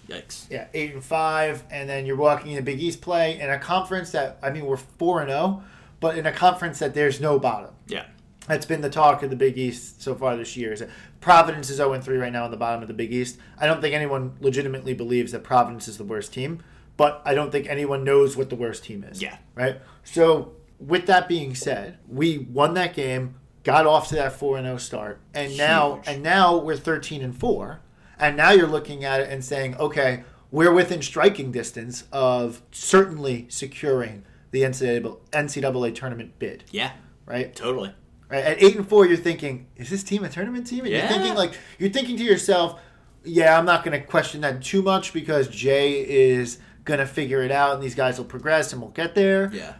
Yikes. 0.08 0.46
Yeah, 0.50 0.66
eight 0.74 0.94
and 0.94 1.02
five, 1.02 1.64
and 1.70 1.88
then 1.88 2.06
you're 2.06 2.16
walking 2.16 2.52
in 2.52 2.58
a 2.58 2.62
Big 2.62 2.80
East 2.80 3.00
play 3.00 3.40
in 3.40 3.50
a 3.50 3.58
conference 3.58 4.12
that 4.12 4.38
I 4.42 4.50
mean 4.50 4.64
we're 4.66 4.76
four 4.76 5.20
and 5.20 5.28
zero, 5.30 5.64
but 5.98 6.16
in 6.16 6.26
a 6.26 6.32
conference 6.32 6.78
that 6.78 6.94
there's 6.94 7.20
no 7.20 7.38
bottom. 7.40 7.70
Yeah. 7.88 8.04
That's 8.46 8.66
been 8.66 8.80
the 8.82 8.90
talk 8.90 9.24
of 9.24 9.30
the 9.30 9.36
Big 9.36 9.58
East 9.58 10.00
so 10.02 10.14
far 10.14 10.36
this 10.36 10.56
year. 10.56 10.72
Is 10.72 10.78
that 10.78 10.90
Providence 11.20 11.68
is 11.70 11.78
0 11.78 12.00
3 12.00 12.16
right 12.18 12.32
now 12.32 12.44
on 12.44 12.52
the 12.52 12.56
bottom 12.56 12.80
of 12.82 12.86
the 12.86 12.94
Big 12.94 13.12
East. 13.12 13.38
I 13.58 13.66
don't 13.66 13.80
think 13.80 13.92
anyone 13.92 14.36
legitimately 14.40 14.94
believes 14.94 15.32
that 15.32 15.42
Providence 15.42 15.88
is 15.88 15.98
the 15.98 16.04
worst 16.04 16.32
team, 16.32 16.62
but 16.96 17.20
I 17.24 17.34
don't 17.34 17.50
think 17.50 17.68
anyone 17.68 18.04
knows 18.04 18.36
what 18.36 18.48
the 18.48 18.54
worst 18.54 18.84
team 18.84 19.02
is. 19.02 19.20
Yeah. 19.20 19.38
Right? 19.56 19.80
So, 20.04 20.52
with 20.78 21.06
that 21.06 21.26
being 21.26 21.56
said, 21.56 21.98
we 22.08 22.38
won 22.38 22.74
that 22.74 22.94
game, 22.94 23.34
got 23.66 23.84
off 23.84 24.08
to 24.08 24.14
that 24.14 24.32
4 24.32 24.62
0 24.62 24.76
start, 24.78 25.20
and 25.34 25.56
now 25.58 26.00
and 26.06 26.22
now 26.22 26.56
we're 26.56 26.76
13 26.76 27.20
and 27.22 27.36
4. 27.36 27.80
And 28.18 28.36
now 28.36 28.52
you're 28.52 28.66
looking 28.68 29.04
at 29.04 29.20
it 29.20 29.28
and 29.28 29.44
saying, 29.44 29.76
okay, 29.76 30.24
we're 30.50 30.72
within 30.72 31.02
striking 31.02 31.52
distance 31.52 32.04
of 32.12 32.62
certainly 32.70 33.44
securing 33.50 34.24
the 34.52 34.62
NCAA, 34.62 35.18
NCAA 35.32 35.94
tournament 35.94 36.38
bid, 36.38 36.64
Yeah. 36.70 36.92
right? 37.26 37.54
Totally. 37.54 37.92
Right, 38.30 38.42
at 38.44 38.62
eight 38.62 38.74
and 38.76 38.88
four, 38.88 39.04
you're 39.06 39.18
thinking, 39.18 39.66
is 39.76 39.90
this 39.90 40.02
team 40.02 40.24
a 40.24 40.28
tournament 40.30 40.66
team? 40.66 40.80
And 40.84 40.88
Yeah. 40.88 41.00
you're 41.00 41.08
thinking 41.08 41.34
like 41.34 41.52
you're 41.78 41.90
thinking 41.90 42.16
to 42.16 42.24
yourself, 42.24 42.80
yeah, 43.24 43.58
I'm 43.58 43.66
not 43.66 43.84
going 43.84 44.00
to 44.00 44.06
question 44.06 44.40
that 44.42 44.62
too 44.62 44.80
much 44.80 45.12
because 45.12 45.48
Jay 45.48 46.00
is 46.08 46.58
going 46.84 47.00
to 47.00 47.06
figure 47.06 47.42
it 47.42 47.50
out 47.50 47.74
and 47.74 47.82
these 47.82 47.94
guys 47.96 48.16
will 48.16 48.24
progress 48.24 48.72
and 48.72 48.80
we'll 48.80 48.92
get 48.92 49.14
there. 49.14 49.50
Yeah. 49.52 49.74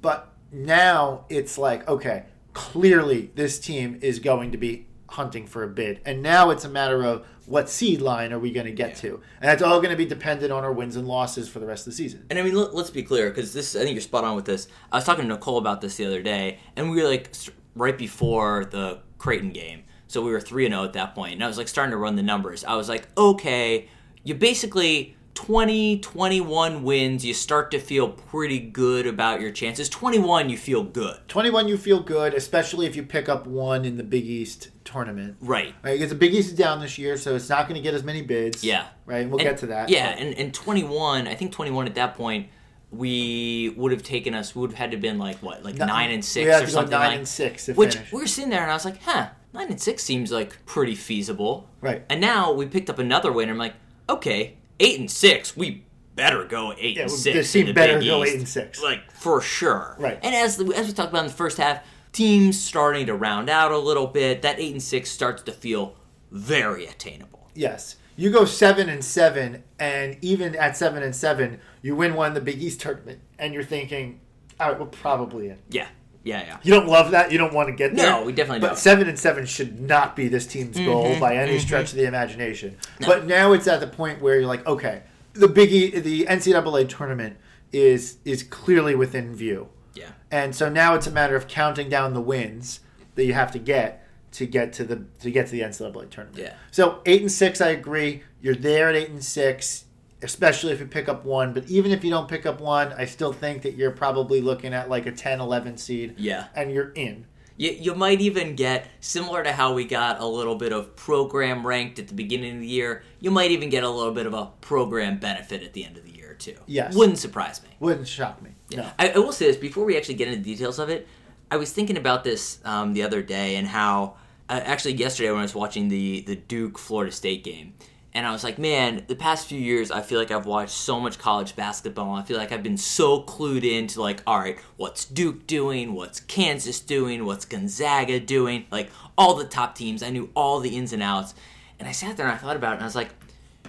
But 0.00 0.32
now 0.52 1.24
it's 1.28 1.58
like, 1.58 1.88
okay, 1.88 2.24
clearly 2.52 3.30
this 3.34 3.58
team 3.58 3.98
is 4.02 4.18
going 4.18 4.52
to 4.52 4.58
be 4.58 4.86
hunting 5.08 5.46
for 5.46 5.62
a 5.62 5.68
bid, 5.68 6.00
and 6.04 6.22
now 6.22 6.50
it's 6.50 6.64
a 6.64 6.68
matter 6.68 7.02
of 7.02 7.26
what 7.46 7.68
seed 7.68 8.00
line 8.00 8.32
are 8.32 8.38
we 8.38 8.52
going 8.52 8.66
to 8.66 8.72
get 8.72 8.90
Yeah. 8.90 8.94
to, 8.94 9.14
and 9.40 9.48
that's 9.50 9.62
all 9.62 9.78
going 9.78 9.90
to 9.90 9.96
be 9.96 10.06
dependent 10.06 10.52
on 10.52 10.62
our 10.62 10.72
wins 10.72 10.94
and 10.94 11.08
losses 11.08 11.48
for 11.48 11.58
the 11.58 11.66
rest 11.66 11.86
of 11.86 11.92
the 11.92 11.96
season. 11.96 12.24
And 12.30 12.38
I 12.38 12.42
mean, 12.42 12.54
let, 12.54 12.74
let's 12.74 12.90
be 12.90 13.02
clear, 13.02 13.28
because 13.30 13.52
this, 13.52 13.74
I 13.74 13.80
think 13.80 13.92
you're 13.94 14.02
spot 14.02 14.22
on 14.24 14.36
with 14.36 14.44
this. 14.44 14.68
I 14.92 14.96
was 14.98 15.04
talking 15.04 15.22
to 15.24 15.28
Nicole 15.28 15.58
about 15.58 15.80
this 15.80 15.96
the 15.96 16.06
other 16.06 16.22
day, 16.22 16.58
and 16.76 16.90
we 16.90 17.02
were 17.02 17.08
like 17.08 17.32
right 17.74 17.98
before 17.98 18.66
the 18.66 19.00
Creighton 19.18 19.50
game. 19.50 19.82
So 20.06 20.22
we 20.22 20.30
were 20.32 20.40
3 20.40 20.68
0 20.68 20.84
at 20.84 20.92
that 20.94 21.14
point, 21.14 21.34
and 21.34 21.44
I 21.44 21.48
was 21.48 21.58
like 21.58 21.68
starting 21.68 21.90
to 21.92 21.96
run 21.96 22.14
the 22.16 22.22
numbers. 22.22 22.64
I 22.64 22.76
was 22.76 22.88
like, 22.88 23.08
okay, 23.18 23.88
you 24.22 24.34
basically 24.34 25.16
20, 25.44 26.00
21 26.00 26.82
wins, 26.82 27.24
you 27.24 27.32
start 27.32 27.70
to 27.70 27.78
feel 27.78 28.10
pretty 28.10 28.58
good 28.60 29.06
about 29.06 29.40
your 29.40 29.50
chances. 29.50 29.88
21, 29.88 30.50
you 30.50 30.58
feel 30.58 30.84
good. 30.84 31.16
21, 31.28 31.66
you 31.66 31.78
feel 31.78 32.00
good, 32.00 32.34
especially 32.34 32.84
if 32.84 32.94
you 32.94 33.02
pick 33.02 33.26
up 33.26 33.46
one 33.46 33.86
in 33.86 33.96
the 33.96 34.02
Big 34.02 34.26
East 34.26 34.68
tournament. 34.84 35.36
Right. 35.40 35.74
Right, 35.82 35.94
because 35.94 36.10
the 36.10 36.14
Big 36.14 36.34
East 36.34 36.48
is 36.50 36.54
down 36.58 36.80
this 36.80 36.98
year, 36.98 37.16
so 37.16 37.34
it's 37.36 37.48
not 37.48 37.66
going 37.66 37.76
to 37.76 37.80
get 37.82 37.94
as 37.94 38.04
many 38.04 38.20
bids. 38.20 38.62
Yeah. 38.62 38.88
Right, 39.06 39.22
and 39.22 39.30
we'll 39.30 39.40
And- 39.40 39.48
get 39.48 39.56
to 39.60 39.66
that. 39.68 39.88
Yeah, 39.88 40.08
and, 40.10 40.34
and 40.36 40.52
21, 40.52 41.26
I 41.26 41.34
think 41.34 41.52
21 41.52 41.86
at 41.86 41.94
that 41.94 42.16
point, 42.16 42.48
we 42.90 43.72
would 43.78 43.92
have 43.92 44.02
taken 44.02 44.34
us, 44.34 44.54
we 44.54 44.60
would 44.60 44.72
have 44.72 44.78
had 44.78 44.90
to 44.90 44.98
have 44.98 45.02
been 45.02 45.18
like, 45.18 45.38
what, 45.38 45.64
like 45.64 45.76
No- 45.76 45.86
9 45.86 46.10
and 46.10 46.22
6 46.22 46.44
we 46.44 46.50
had 46.52 46.62
or 46.64 46.66
something 46.66 46.90
nine 46.90 47.08
like 47.12 47.16
and 47.18 47.26
six 47.26 47.66
Which 47.68 47.94
finish. 47.94 48.12
we 48.12 48.20
were 48.20 48.26
sitting 48.26 48.50
there 48.50 48.60
and 48.60 48.70
I 48.70 48.74
was 48.74 48.84
like, 48.84 49.00
huh, 49.04 49.28
9 49.54 49.68
and 49.70 49.80
6 49.80 50.02
seems 50.04 50.30
like 50.30 50.66
pretty 50.66 50.94
feasible. 50.94 51.66
Right. 51.80 52.04
And 52.10 52.20
now 52.20 52.52
we 52.52 52.66
picked 52.66 52.90
up 52.90 52.98
another 52.98 53.32
win 53.32 53.44
and 53.48 53.52
I'm 53.52 53.58
like, 53.58 53.74
okay, 54.06 54.58
8 54.80 55.00
and 55.00 55.10
6, 55.10 55.56
we 55.56 55.84
better 56.16 56.44
go 56.44 56.74
8 56.76 56.96
Yeah, 56.96 57.02
and 57.02 57.10
6. 57.10 57.24
this 57.36 57.52
team 57.52 57.60
in 57.60 57.66
the 57.68 57.72
better 57.74 57.98
Big 57.98 58.08
go 58.08 58.24
East. 58.24 58.32
8 58.34 58.38
and 58.38 58.48
6. 58.48 58.82
Like, 58.82 59.10
for 59.12 59.40
sure. 59.40 59.94
Right. 59.98 60.18
And 60.22 60.34
as, 60.34 60.56
the, 60.56 60.64
as 60.74 60.88
we 60.88 60.92
talked 60.92 61.10
about 61.10 61.20
in 61.20 61.26
the 61.28 61.32
first 61.32 61.58
half, 61.58 61.84
teams 62.12 62.60
starting 62.60 63.06
to 63.06 63.14
round 63.14 63.48
out 63.48 63.70
a 63.70 63.78
little 63.78 64.06
bit, 64.08 64.42
that 64.42 64.58
8 64.58 64.72
and 64.72 64.82
6 64.82 65.10
starts 65.10 65.42
to 65.44 65.52
feel 65.52 65.94
very 66.32 66.86
attainable. 66.86 67.48
Yes. 67.54 67.96
You 68.16 68.30
go 68.30 68.44
seven 68.44 68.88
and 68.90 69.02
seven, 69.04 69.64
and 69.78 70.18
even 70.20 70.54
at 70.54 70.76
seven 70.76 71.02
and 71.02 71.16
seven, 71.16 71.58
you 71.80 71.96
win 71.96 72.14
one 72.14 72.28
in 72.28 72.34
the 72.34 72.40
Big 72.42 72.60
East 72.62 72.80
tournament, 72.80 73.20
and 73.38 73.54
you're 73.54 73.64
thinking, 73.64 74.20
all 74.58 74.70
right, 74.72 74.78
we're 74.80 74.86
probably 74.86 75.48
in. 75.48 75.58
Yeah. 75.70 75.88
Yeah, 76.22 76.42
yeah. 76.44 76.58
You 76.62 76.72
don't 76.74 76.86
love 76.86 77.12
that. 77.12 77.32
You 77.32 77.38
don't 77.38 77.54
want 77.54 77.68
to 77.68 77.74
get 77.74 77.94
there. 77.94 78.10
No, 78.10 78.24
we 78.24 78.32
definitely 78.32 78.60
But 78.60 78.68
don't. 78.68 78.78
seven 78.78 79.08
and 79.08 79.18
seven 79.18 79.46
should 79.46 79.80
not 79.80 80.14
be 80.16 80.28
this 80.28 80.46
team's 80.46 80.76
mm-hmm, 80.76 80.86
goal 80.86 81.18
by 81.18 81.36
any 81.36 81.52
mm-hmm. 81.52 81.60
stretch 81.60 81.90
of 81.90 81.96
the 81.96 82.04
imagination. 82.04 82.76
But 83.00 83.26
now 83.26 83.52
it's 83.52 83.66
at 83.66 83.80
the 83.80 83.86
point 83.86 84.20
where 84.20 84.38
you're 84.38 84.48
like, 84.48 84.66
okay, 84.66 85.02
the 85.32 85.48
Big 85.48 85.72
E, 85.72 85.98
the 85.98 86.26
NCAA 86.26 86.88
tournament 86.88 87.36
is 87.72 88.16
is 88.24 88.42
clearly 88.42 88.94
within 88.94 89.34
view, 89.34 89.68
Yeah. 89.94 90.10
and 90.30 90.54
so 90.54 90.68
now 90.68 90.94
it's 90.94 91.06
a 91.06 91.10
matter 91.10 91.36
of 91.36 91.46
counting 91.46 91.88
down 91.88 92.14
the 92.14 92.20
wins 92.20 92.80
that 93.14 93.24
you 93.24 93.32
have 93.32 93.52
to 93.52 93.58
get 93.58 94.04
to 94.32 94.46
get 94.46 94.72
to 94.74 94.84
the 94.84 95.04
to 95.20 95.30
get 95.30 95.46
to 95.46 95.52
the 95.52 95.60
NCAA 95.60 96.10
tournament. 96.10 96.38
Yeah. 96.38 96.54
So 96.70 97.00
eight 97.06 97.20
and 97.20 97.30
six, 97.30 97.60
I 97.60 97.68
agree. 97.68 98.22
You're 98.40 98.54
there 98.56 98.88
at 98.88 98.96
eight 98.96 99.10
and 99.10 99.24
six, 99.24 99.84
especially 100.22 100.72
if 100.72 100.80
you 100.80 100.86
pick 100.86 101.08
up 101.08 101.24
one. 101.24 101.52
But 101.52 101.68
even 101.68 101.92
if 101.92 102.04
you 102.04 102.10
don't 102.10 102.28
pick 102.28 102.46
up 102.46 102.60
one, 102.60 102.92
I 102.92 103.04
still 103.04 103.32
think 103.32 103.62
that 103.62 103.74
you're 103.74 103.90
probably 103.90 104.40
looking 104.40 104.74
at 104.74 104.88
like 104.88 105.06
a 105.06 105.12
10, 105.12 105.40
11 105.40 105.76
seed. 105.78 106.14
Yeah. 106.18 106.46
And 106.54 106.72
you're 106.72 106.90
in. 106.92 107.26
You, 107.56 107.70
you 107.72 107.94
might 107.94 108.20
even 108.20 108.56
get, 108.56 108.86
similar 109.00 109.44
to 109.44 109.52
how 109.52 109.74
we 109.74 109.84
got 109.84 110.20
a 110.20 110.26
little 110.26 110.54
bit 110.54 110.72
of 110.72 110.96
program 110.96 111.66
ranked 111.66 111.98
at 111.98 112.08
the 112.08 112.14
beginning 112.14 112.54
of 112.54 112.60
the 112.60 112.66
year, 112.66 113.02
you 113.18 113.30
might 113.30 113.50
even 113.50 113.68
get 113.68 113.84
a 113.84 113.88
little 113.88 114.14
bit 114.14 114.26
of 114.26 114.32
a 114.32 114.46
program 114.60 115.18
benefit 115.18 115.62
at 115.62 115.74
the 115.74 115.84
end 115.84 115.98
of 115.98 116.04
the 116.04 116.10
year, 116.10 116.34
too. 116.34 116.56
Yes. 116.66 116.94
Wouldn't 116.94 117.18
surprise 117.18 117.62
me. 117.62 117.68
Wouldn't 117.78 118.08
shock 118.08 118.40
me. 118.40 118.52
No. 118.74 118.90
I, 118.98 119.10
I 119.10 119.18
will 119.18 119.32
say 119.32 119.46
this 119.46 119.56
before 119.56 119.84
we 119.84 119.96
actually 119.96 120.14
get 120.14 120.28
into 120.28 120.42
the 120.42 120.54
details 120.54 120.78
of 120.78 120.88
it. 120.88 121.06
I 121.50 121.56
was 121.56 121.72
thinking 121.72 121.98
about 121.98 122.24
this 122.24 122.60
um, 122.64 122.94
the 122.94 123.02
other 123.02 123.22
day 123.22 123.56
and 123.56 123.66
how, 123.66 124.16
uh, 124.48 124.60
actually, 124.64 124.94
yesterday 124.94 125.30
when 125.30 125.40
I 125.40 125.42
was 125.42 125.54
watching 125.54 125.88
the, 125.88 126.20
the 126.22 126.36
Duke 126.36 126.78
Florida 126.78 127.12
State 127.12 127.44
game, 127.44 127.74
and 128.12 128.26
I 128.26 128.32
was 128.32 128.42
like, 128.42 128.58
man, 128.58 129.04
the 129.06 129.14
past 129.14 129.46
few 129.46 129.60
years, 129.60 129.90
I 129.90 130.00
feel 130.00 130.18
like 130.18 130.30
I've 130.30 130.46
watched 130.46 130.72
so 130.72 130.98
much 130.98 131.18
college 131.18 131.54
basketball. 131.54 132.14
I 132.14 132.22
feel 132.22 132.36
like 132.36 132.50
I've 132.50 132.62
been 132.62 132.76
so 132.76 133.22
clued 133.22 133.64
into, 133.64 134.00
like, 134.00 134.22
all 134.26 134.38
right, 134.38 134.58
what's 134.76 135.04
Duke 135.04 135.46
doing? 135.46 135.94
What's 135.94 136.20
Kansas 136.20 136.80
doing? 136.80 137.24
What's 137.24 137.44
Gonzaga 137.44 138.18
doing? 138.18 138.66
Like, 138.70 138.90
all 139.16 139.34
the 139.34 139.44
top 139.44 139.74
teams. 139.74 140.02
I 140.02 140.10
knew 140.10 140.30
all 140.34 140.60
the 140.60 140.76
ins 140.76 140.92
and 140.92 141.02
outs. 141.02 141.34
And 141.78 141.88
I 141.88 141.92
sat 141.92 142.16
there 142.16 142.26
and 142.26 142.34
I 142.34 142.38
thought 142.38 142.56
about 142.56 142.72
it, 142.72 142.74
and 142.76 142.82
I 142.82 142.86
was 142.86 142.96
like, 142.96 143.10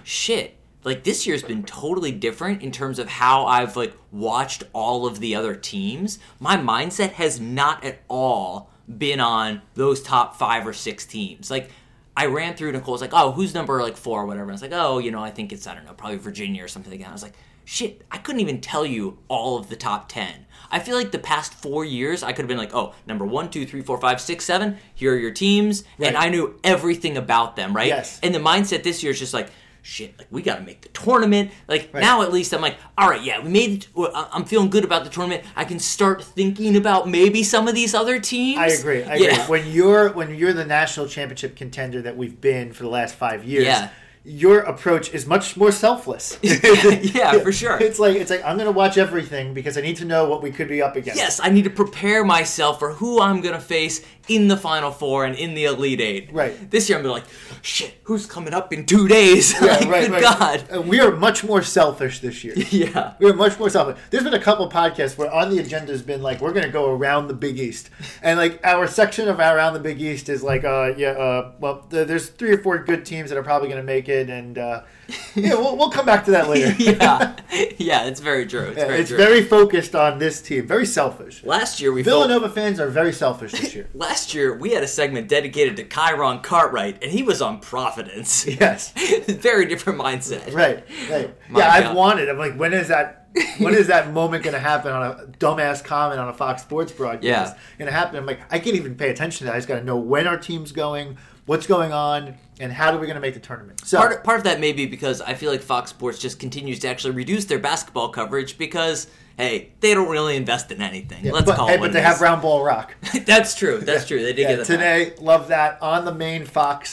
shit 0.02 0.56
like 0.84 1.04
this 1.04 1.26
year's 1.26 1.42
been 1.42 1.62
totally 1.62 2.12
different 2.12 2.62
in 2.62 2.72
terms 2.72 2.98
of 2.98 3.08
how 3.08 3.46
I've 3.46 3.76
like 3.76 3.94
watched 4.10 4.64
all 4.72 5.06
of 5.06 5.20
the 5.20 5.34
other 5.34 5.54
teams. 5.54 6.18
My 6.40 6.56
mindset 6.56 7.12
has 7.12 7.40
not 7.40 7.84
at 7.84 8.00
all 8.08 8.70
been 8.98 9.20
on 9.20 9.62
those 9.74 10.02
top 10.02 10.36
five 10.36 10.66
or 10.66 10.72
six 10.72 11.06
teams. 11.06 11.50
Like 11.50 11.70
I 12.16 12.26
ran 12.26 12.54
through 12.54 12.72
Nicole's 12.72 13.00
like, 13.00 13.14
oh, 13.14 13.32
who's 13.32 13.54
number 13.54 13.80
like 13.82 13.96
four 13.96 14.22
or 14.22 14.26
whatever. 14.26 14.44
And 14.44 14.52
I 14.52 14.54
was 14.54 14.62
like, 14.62 14.72
oh, 14.74 14.98
you 14.98 15.10
know, 15.10 15.22
I 15.22 15.30
think 15.30 15.52
it's 15.52 15.66
I 15.66 15.74
don't 15.74 15.84
know, 15.84 15.94
probably 15.94 16.18
Virginia 16.18 16.62
or 16.64 16.68
something 16.68 16.90
like 16.90 17.00
that. 17.00 17.08
I 17.08 17.12
was 17.12 17.22
like, 17.22 17.34
shit, 17.64 18.02
I 18.10 18.18
couldn't 18.18 18.40
even 18.40 18.60
tell 18.60 18.84
you 18.84 19.18
all 19.28 19.56
of 19.56 19.68
the 19.68 19.76
top 19.76 20.08
ten. 20.08 20.46
I 20.70 20.78
feel 20.78 20.96
like 20.96 21.10
the 21.10 21.18
past 21.18 21.54
four 21.54 21.84
years 21.84 22.22
I 22.22 22.32
could 22.32 22.42
have 22.42 22.48
been 22.48 22.58
like, 22.58 22.74
oh, 22.74 22.94
number 23.06 23.24
one, 23.24 23.50
two, 23.50 23.66
three, 23.66 23.82
four, 23.82 23.98
five, 23.98 24.20
six, 24.20 24.44
seven. 24.44 24.78
Here 24.94 25.14
are 25.14 25.18
your 25.18 25.30
teams, 25.30 25.84
and 25.98 26.16
I 26.16 26.28
knew 26.28 26.58
everything 26.64 27.16
about 27.16 27.56
them, 27.56 27.74
right? 27.74 27.88
Yes. 27.88 28.18
And 28.22 28.34
the 28.34 28.38
mindset 28.38 28.82
this 28.82 29.02
year 29.02 29.12
is 29.12 29.18
just 29.18 29.34
like, 29.34 29.50
shit, 29.82 30.16
like 30.18 30.28
we 30.30 30.40
got 30.42 30.56
to 30.56 30.62
make 30.62 30.80
the 30.82 30.88
tournament. 30.90 31.50
Like 31.68 31.90
Right. 31.92 32.00
now, 32.00 32.22
at 32.22 32.32
least 32.32 32.52
I'm 32.54 32.60
like, 32.62 32.76
all 32.96 33.08
right, 33.10 33.22
yeah, 33.22 33.42
we 33.42 33.50
made. 33.50 33.70
It, 33.84 33.88
well, 33.94 34.10
I- 34.14 34.28
I'm 34.32 34.44
feeling 34.44 34.70
good 34.70 34.84
about 34.84 35.04
the 35.04 35.10
tournament. 35.10 35.44
I 35.56 35.64
can 35.64 35.78
start 35.78 36.22
thinking 36.22 36.76
about 36.76 37.08
maybe 37.08 37.42
some 37.42 37.68
of 37.68 37.74
these 37.74 37.94
other 37.94 38.18
teams. 38.20 38.58
I 38.58 38.68
agree. 38.68 39.02
I 39.02 39.16
yeah. 39.16 39.44
agree. 39.44 39.44
When 39.60 39.72
you're 39.72 40.10
when 40.12 40.34
you're 40.34 40.52
the 40.52 40.64
national 40.64 41.06
championship 41.08 41.56
contender 41.56 42.00
that 42.02 42.16
we've 42.16 42.40
been 42.40 42.72
for 42.72 42.84
the 42.84 42.88
last 42.90 43.14
five 43.16 43.44
years, 43.44 43.64
Yeah. 43.66 43.88
your 44.24 44.60
approach 44.60 45.12
is 45.12 45.26
much 45.26 45.56
more 45.56 45.72
selfless. 45.72 46.38
Yeah, 46.42 47.38
for 47.42 47.50
sure. 47.52 47.76
It's 47.80 47.98
like 47.98 48.16
it's 48.16 48.30
like 48.30 48.44
I'm 48.44 48.56
going 48.56 48.66
to 48.66 48.72
watch 48.72 48.96
everything 48.96 49.52
because 49.52 49.76
I 49.76 49.80
need 49.80 49.96
to 49.96 50.04
know 50.04 50.28
what 50.28 50.42
we 50.42 50.50
could 50.52 50.68
be 50.68 50.80
up 50.80 50.94
against. 50.96 51.18
Yes, 51.18 51.40
I 51.42 51.50
need 51.50 51.64
to 51.64 51.70
prepare 51.70 52.24
myself 52.24 52.78
for 52.78 52.92
who 52.92 53.20
I'm 53.20 53.40
gonna 53.40 53.60
face 53.60 54.00
in 54.28 54.48
the 54.48 54.56
Final 54.56 54.90
Four 54.90 55.24
and 55.24 55.34
in 55.36 55.54
the 55.54 55.64
Elite 55.64 56.00
Eight. 56.00 56.32
Right. 56.32 56.70
This 56.70 56.88
year 56.88 56.98
I'm 56.98 57.04
like, 57.04 57.24
shit, 57.60 57.94
who's 58.04 58.24
coming 58.26 58.54
up 58.54 58.72
in 58.72 58.86
two 58.86 59.08
days? 59.08 59.52
Yeah, 59.54 59.60
like, 59.66 59.88
right, 59.88 60.00
good 60.02 60.10
right. 60.12 60.22
God. 60.22 60.64
Uh, 60.76 60.80
we 60.82 61.00
are 61.00 61.10
much 61.10 61.42
more 61.44 61.62
selfish 61.62 62.20
this 62.20 62.44
year. 62.44 62.54
Yeah. 62.70 63.14
We 63.18 63.28
are 63.30 63.34
much 63.34 63.58
more 63.58 63.68
selfish. 63.68 63.98
There's 64.10 64.24
been 64.24 64.34
a 64.34 64.38
couple 64.40 64.68
podcasts 64.70 65.18
where 65.18 65.30
on 65.32 65.50
the 65.50 65.58
agenda 65.58 65.92
has 65.92 66.02
been 66.02 66.22
like 66.22 66.40
we're 66.40 66.52
going 66.52 66.64
to 66.66 66.70
go 66.72 66.90
around 66.90 67.28
the 67.28 67.34
Big 67.34 67.58
East, 67.58 67.90
and 68.22 68.38
like 68.38 68.60
our 68.64 68.86
section 68.86 69.28
of 69.28 69.38
around 69.40 69.74
the 69.74 69.80
Big 69.80 70.00
East 70.00 70.28
is 70.28 70.42
like, 70.42 70.64
uh, 70.64 70.94
yeah, 70.96 71.10
uh, 71.10 71.52
well, 71.60 71.80
th- 71.90 72.06
there's 72.06 72.28
three 72.30 72.52
or 72.52 72.58
four 72.58 72.78
good 72.78 73.04
teams 73.04 73.28
that 73.30 73.36
are 73.38 73.42
probably 73.42 73.68
going 73.68 73.80
to 73.80 73.86
make 73.86 74.08
it, 74.08 74.30
and 74.30 74.56
uh, 74.58 74.82
yeah, 75.34 75.54
we'll, 75.54 75.76
we'll 75.76 75.90
come 75.90 76.06
back 76.06 76.24
to 76.26 76.30
that 76.30 76.48
later. 76.48 76.72
yeah, 76.82 77.36
yeah, 77.78 78.04
it's 78.04 78.20
very 78.20 78.46
true. 78.46 78.66
It's 78.68 78.78
Yeah, 78.78 78.86
very 78.86 79.00
it's 79.00 79.08
true. 79.08 79.18
very 79.18 79.42
focused 79.44 79.94
on 79.94 80.18
this 80.18 80.40
team, 80.40 80.66
very 80.66 80.86
selfish. 80.86 81.42
Last 81.44 81.80
year 81.80 81.92
we 81.92 82.02
felt 82.02 82.26
Villanova 82.28 82.48
fans 82.52 82.80
are 82.80 82.88
very 82.88 83.12
selfish 83.12 83.52
this 83.52 83.74
year. 83.74 83.88
Last 84.12 84.34
year 84.34 84.54
we 84.54 84.72
had 84.72 84.82
a 84.82 84.86
segment 84.86 85.26
dedicated 85.26 85.76
to 85.76 85.84
Kyron 85.84 86.42
Cartwright, 86.42 87.02
and 87.02 87.10
he 87.10 87.22
was 87.22 87.40
on 87.40 87.60
Providence. 87.60 88.46
Yes. 88.46 88.92
Very 89.26 89.64
different 89.64 89.98
mindset. 89.98 90.52
Right, 90.52 90.84
right. 91.08 91.34
My 91.48 91.60
yeah, 91.60 91.72
I've 91.72 91.96
wanted. 91.96 92.28
I'm 92.28 92.36
like, 92.36 92.54
when 92.54 92.74
is 92.74 92.88
that? 92.88 93.30
when 93.56 93.72
is 93.72 93.86
that 93.86 94.12
moment 94.12 94.44
going 94.44 94.52
to 94.52 94.60
happen 94.60 94.92
on 94.92 95.02
a 95.02 95.14
dumbass 95.38 95.82
comment 95.82 96.20
on 96.20 96.28
a 96.28 96.34
Fox 96.34 96.60
Sports 96.60 96.92
broadcast? 96.92 97.24
Yeah. 97.56 97.58
Going 97.78 97.86
to 97.86 97.96
happen? 97.96 98.16
I'm 98.16 98.26
like, 98.26 98.40
I 98.50 98.58
can't 98.58 98.76
even 98.76 98.96
pay 98.96 99.08
attention 99.08 99.38
to 99.38 99.44
that. 99.44 99.54
I 99.54 99.56
just 99.56 99.66
got 99.66 99.78
to 99.78 99.84
know 99.84 99.96
when 99.96 100.26
our 100.26 100.36
team's 100.36 100.72
going, 100.72 101.16
what's 101.46 101.66
going 101.66 101.94
on, 101.94 102.34
and 102.60 102.70
how 102.70 102.92
are 102.92 102.98
we 102.98 103.06
going 103.06 103.14
to 103.14 103.20
make 103.22 103.32
the 103.32 103.40
tournament. 103.40 103.80
So, 103.86 103.96
Part, 103.96 104.24
part 104.24 104.36
of 104.36 104.44
that 104.44 104.60
may 104.60 104.74
be 104.74 104.84
because 104.84 105.22
I 105.22 105.32
feel 105.32 105.50
like 105.50 105.62
Fox 105.62 105.88
Sports 105.88 106.18
just 106.18 106.38
continues 106.38 106.80
to 106.80 106.88
actually 106.88 107.14
reduce 107.14 107.46
their 107.46 107.58
basketball 107.58 108.10
coverage 108.10 108.58
because, 108.58 109.06
hey, 109.36 109.70
they 109.80 109.94
don't 109.94 110.08
really 110.08 110.36
invest 110.36 110.70
in 110.72 110.80
anything. 110.82 111.24
yeah, 111.24 111.32
Let's 111.32 111.46
but, 111.46 111.56
call 111.56 111.68
hey, 111.68 111.74
it 111.74 111.80
but 111.80 111.92
they 111.92 112.00
have 112.02 112.16
Roundball 112.18 112.64
Rock. 112.64 112.94
That's 113.26 113.54
true. 113.54 113.78
That's 113.78 114.06
true. 114.06 114.22
They 114.22 114.32
did 114.32 114.42
Yeah, 114.42 114.48
get 114.56 114.58
that. 114.58 114.66
today. 114.66 115.12
Love 115.20 115.48
that 115.48 115.80
on 115.82 116.04
the 116.04 116.14
main 116.14 116.44
Fox 116.44 116.92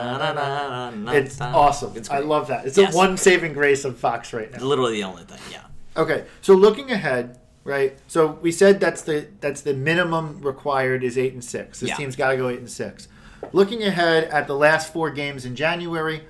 It's 0.00 1.40
awesome. 1.40 1.96
It's 1.96 2.10
I 2.10 2.18
love 2.20 2.48
that. 2.48 2.66
It's 2.66 2.76
Yes. 2.78 2.92
the 2.92 2.96
one 2.96 3.16
saving 3.16 3.52
grace 3.52 3.84
of 3.84 3.98
Fox 3.98 4.32
right 4.32 4.50
now. 4.50 4.58
Literally 4.64 4.94
the 4.94 5.04
only 5.04 5.24
thing. 5.24 5.38
Yeah. 5.50 5.62
Okay, 5.96 6.24
so 6.40 6.54
looking 6.54 6.90
ahead, 6.90 7.38
right? 7.64 7.98
So 8.06 8.38
we 8.40 8.52
said 8.52 8.80
that's 8.80 9.02
the 9.02 9.26
that's 9.40 9.62
the 9.62 9.74
minimum 9.74 10.40
required 10.40 11.02
is 11.04 11.18
eight 11.18 11.32
and 11.34 11.44
six. 11.44 11.80
This 11.80 11.90
Yeah. 11.90 11.96
team's 11.96 12.16
got 12.16 12.30
to 12.30 12.36
go 12.36 12.48
eight 12.48 12.58
and 12.60 12.70
six. 12.70 13.08
Looking 13.52 13.82
ahead 13.82 14.24
at 14.24 14.46
the 14.46 14.54
last 14.54 14.92
four 14.92 15.10
games 15.10 15.44
in 15.44 15.56
January, 15.56 16.22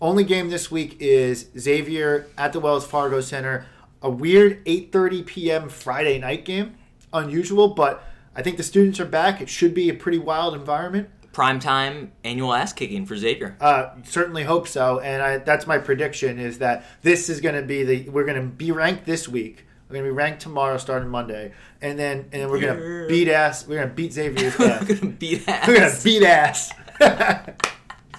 only 0.00 0.24
game 0.24 0.50
this 0.50 0.70
week 0.70 0.96
is 1.00 1.48
Xavier 1.58 2.26
at 2.36 2.52
the 2.52 2.60
Wells 2.60 2.86
Fargo 2.86 3.20
Center. 3.20 3.66
A 4.00 4.10
weird 4.10 4.64
8:30 4.64 5.26
p.m. 5.26 5.68
Friday 5.68 6.18
night 6.18 6.44
game, 6.44 6.76
unusual, 7.12 7.68
but 7.68 8.04
I 8.36 8.42
think 8.42 8.56
the 8.56 8.62
students 8.62 9.00
are 9.00 9.04
back. 9.04 9.40
It 9.40 9.48
should 9.48 9.74
be 9.74 9.88
a 9.88 9.94
pretty 9.94 10.18
wild 10.18 10.54
environment. 10.54 11.10
Primetime 11.32 12.10
annual 12.24 12.54
ass 12.54 12.72
kicking 12.72 13.06
for 13.06 13.16
Xavier. 13.16 13.56
Uh, 13.60 13.90
certainly 14.04 14.44
hope 14.44 14.68
so, 14.68 15.00
and 15.00 15.20
I, 15.22 15.38
that's 15.38 15.66
my 15.66 15.78
prediction 15.78 16.38
is 16.38 16.58
that 16.58 16.84
this 17.02 17.28
is 17.28 17.40
going 17.40 17.54
to 17.56 17.62
be 17.62 17.82
the 17.82 18.08
we're 18.08 18.24
going 18.24 18.40
to 18.40 18.46
be 18.46 18.70
ranked 18.70 19.04
this 19.04 19.28
week. 19.28 19.66
We're 19.88 19.94
going 19.94 20.04
to 20.04 20.10
be 20.12 20.16
ranked 20.16 20.42
tomorrow, 20.42 20.76
starting 20.78 21.08
Monday, 21.08 21.52
and 21.82 21.98
then 21.98 22.28
and 22.32 22.42
then 22.42 22.50
we're 22.50 22.60
going 22.60 22.78
to 22.78 23.06
beat 23.08 23.28
ass. 23.28 23.66
We're 23.66 23.76
going 23.76 23.88
to 23.88 23.94
beat 23.94 24.12
Xavier's 24.12 24.56
We're 24.58 24.84
gonna 24.84 25.12
beat 25.12 25.48
ass. 25.48 25.66
we're 25.66 25.76
going 25.76 25.90
to 25.90 26.04
beat 26.04 26.22
ass. 26.22 26.72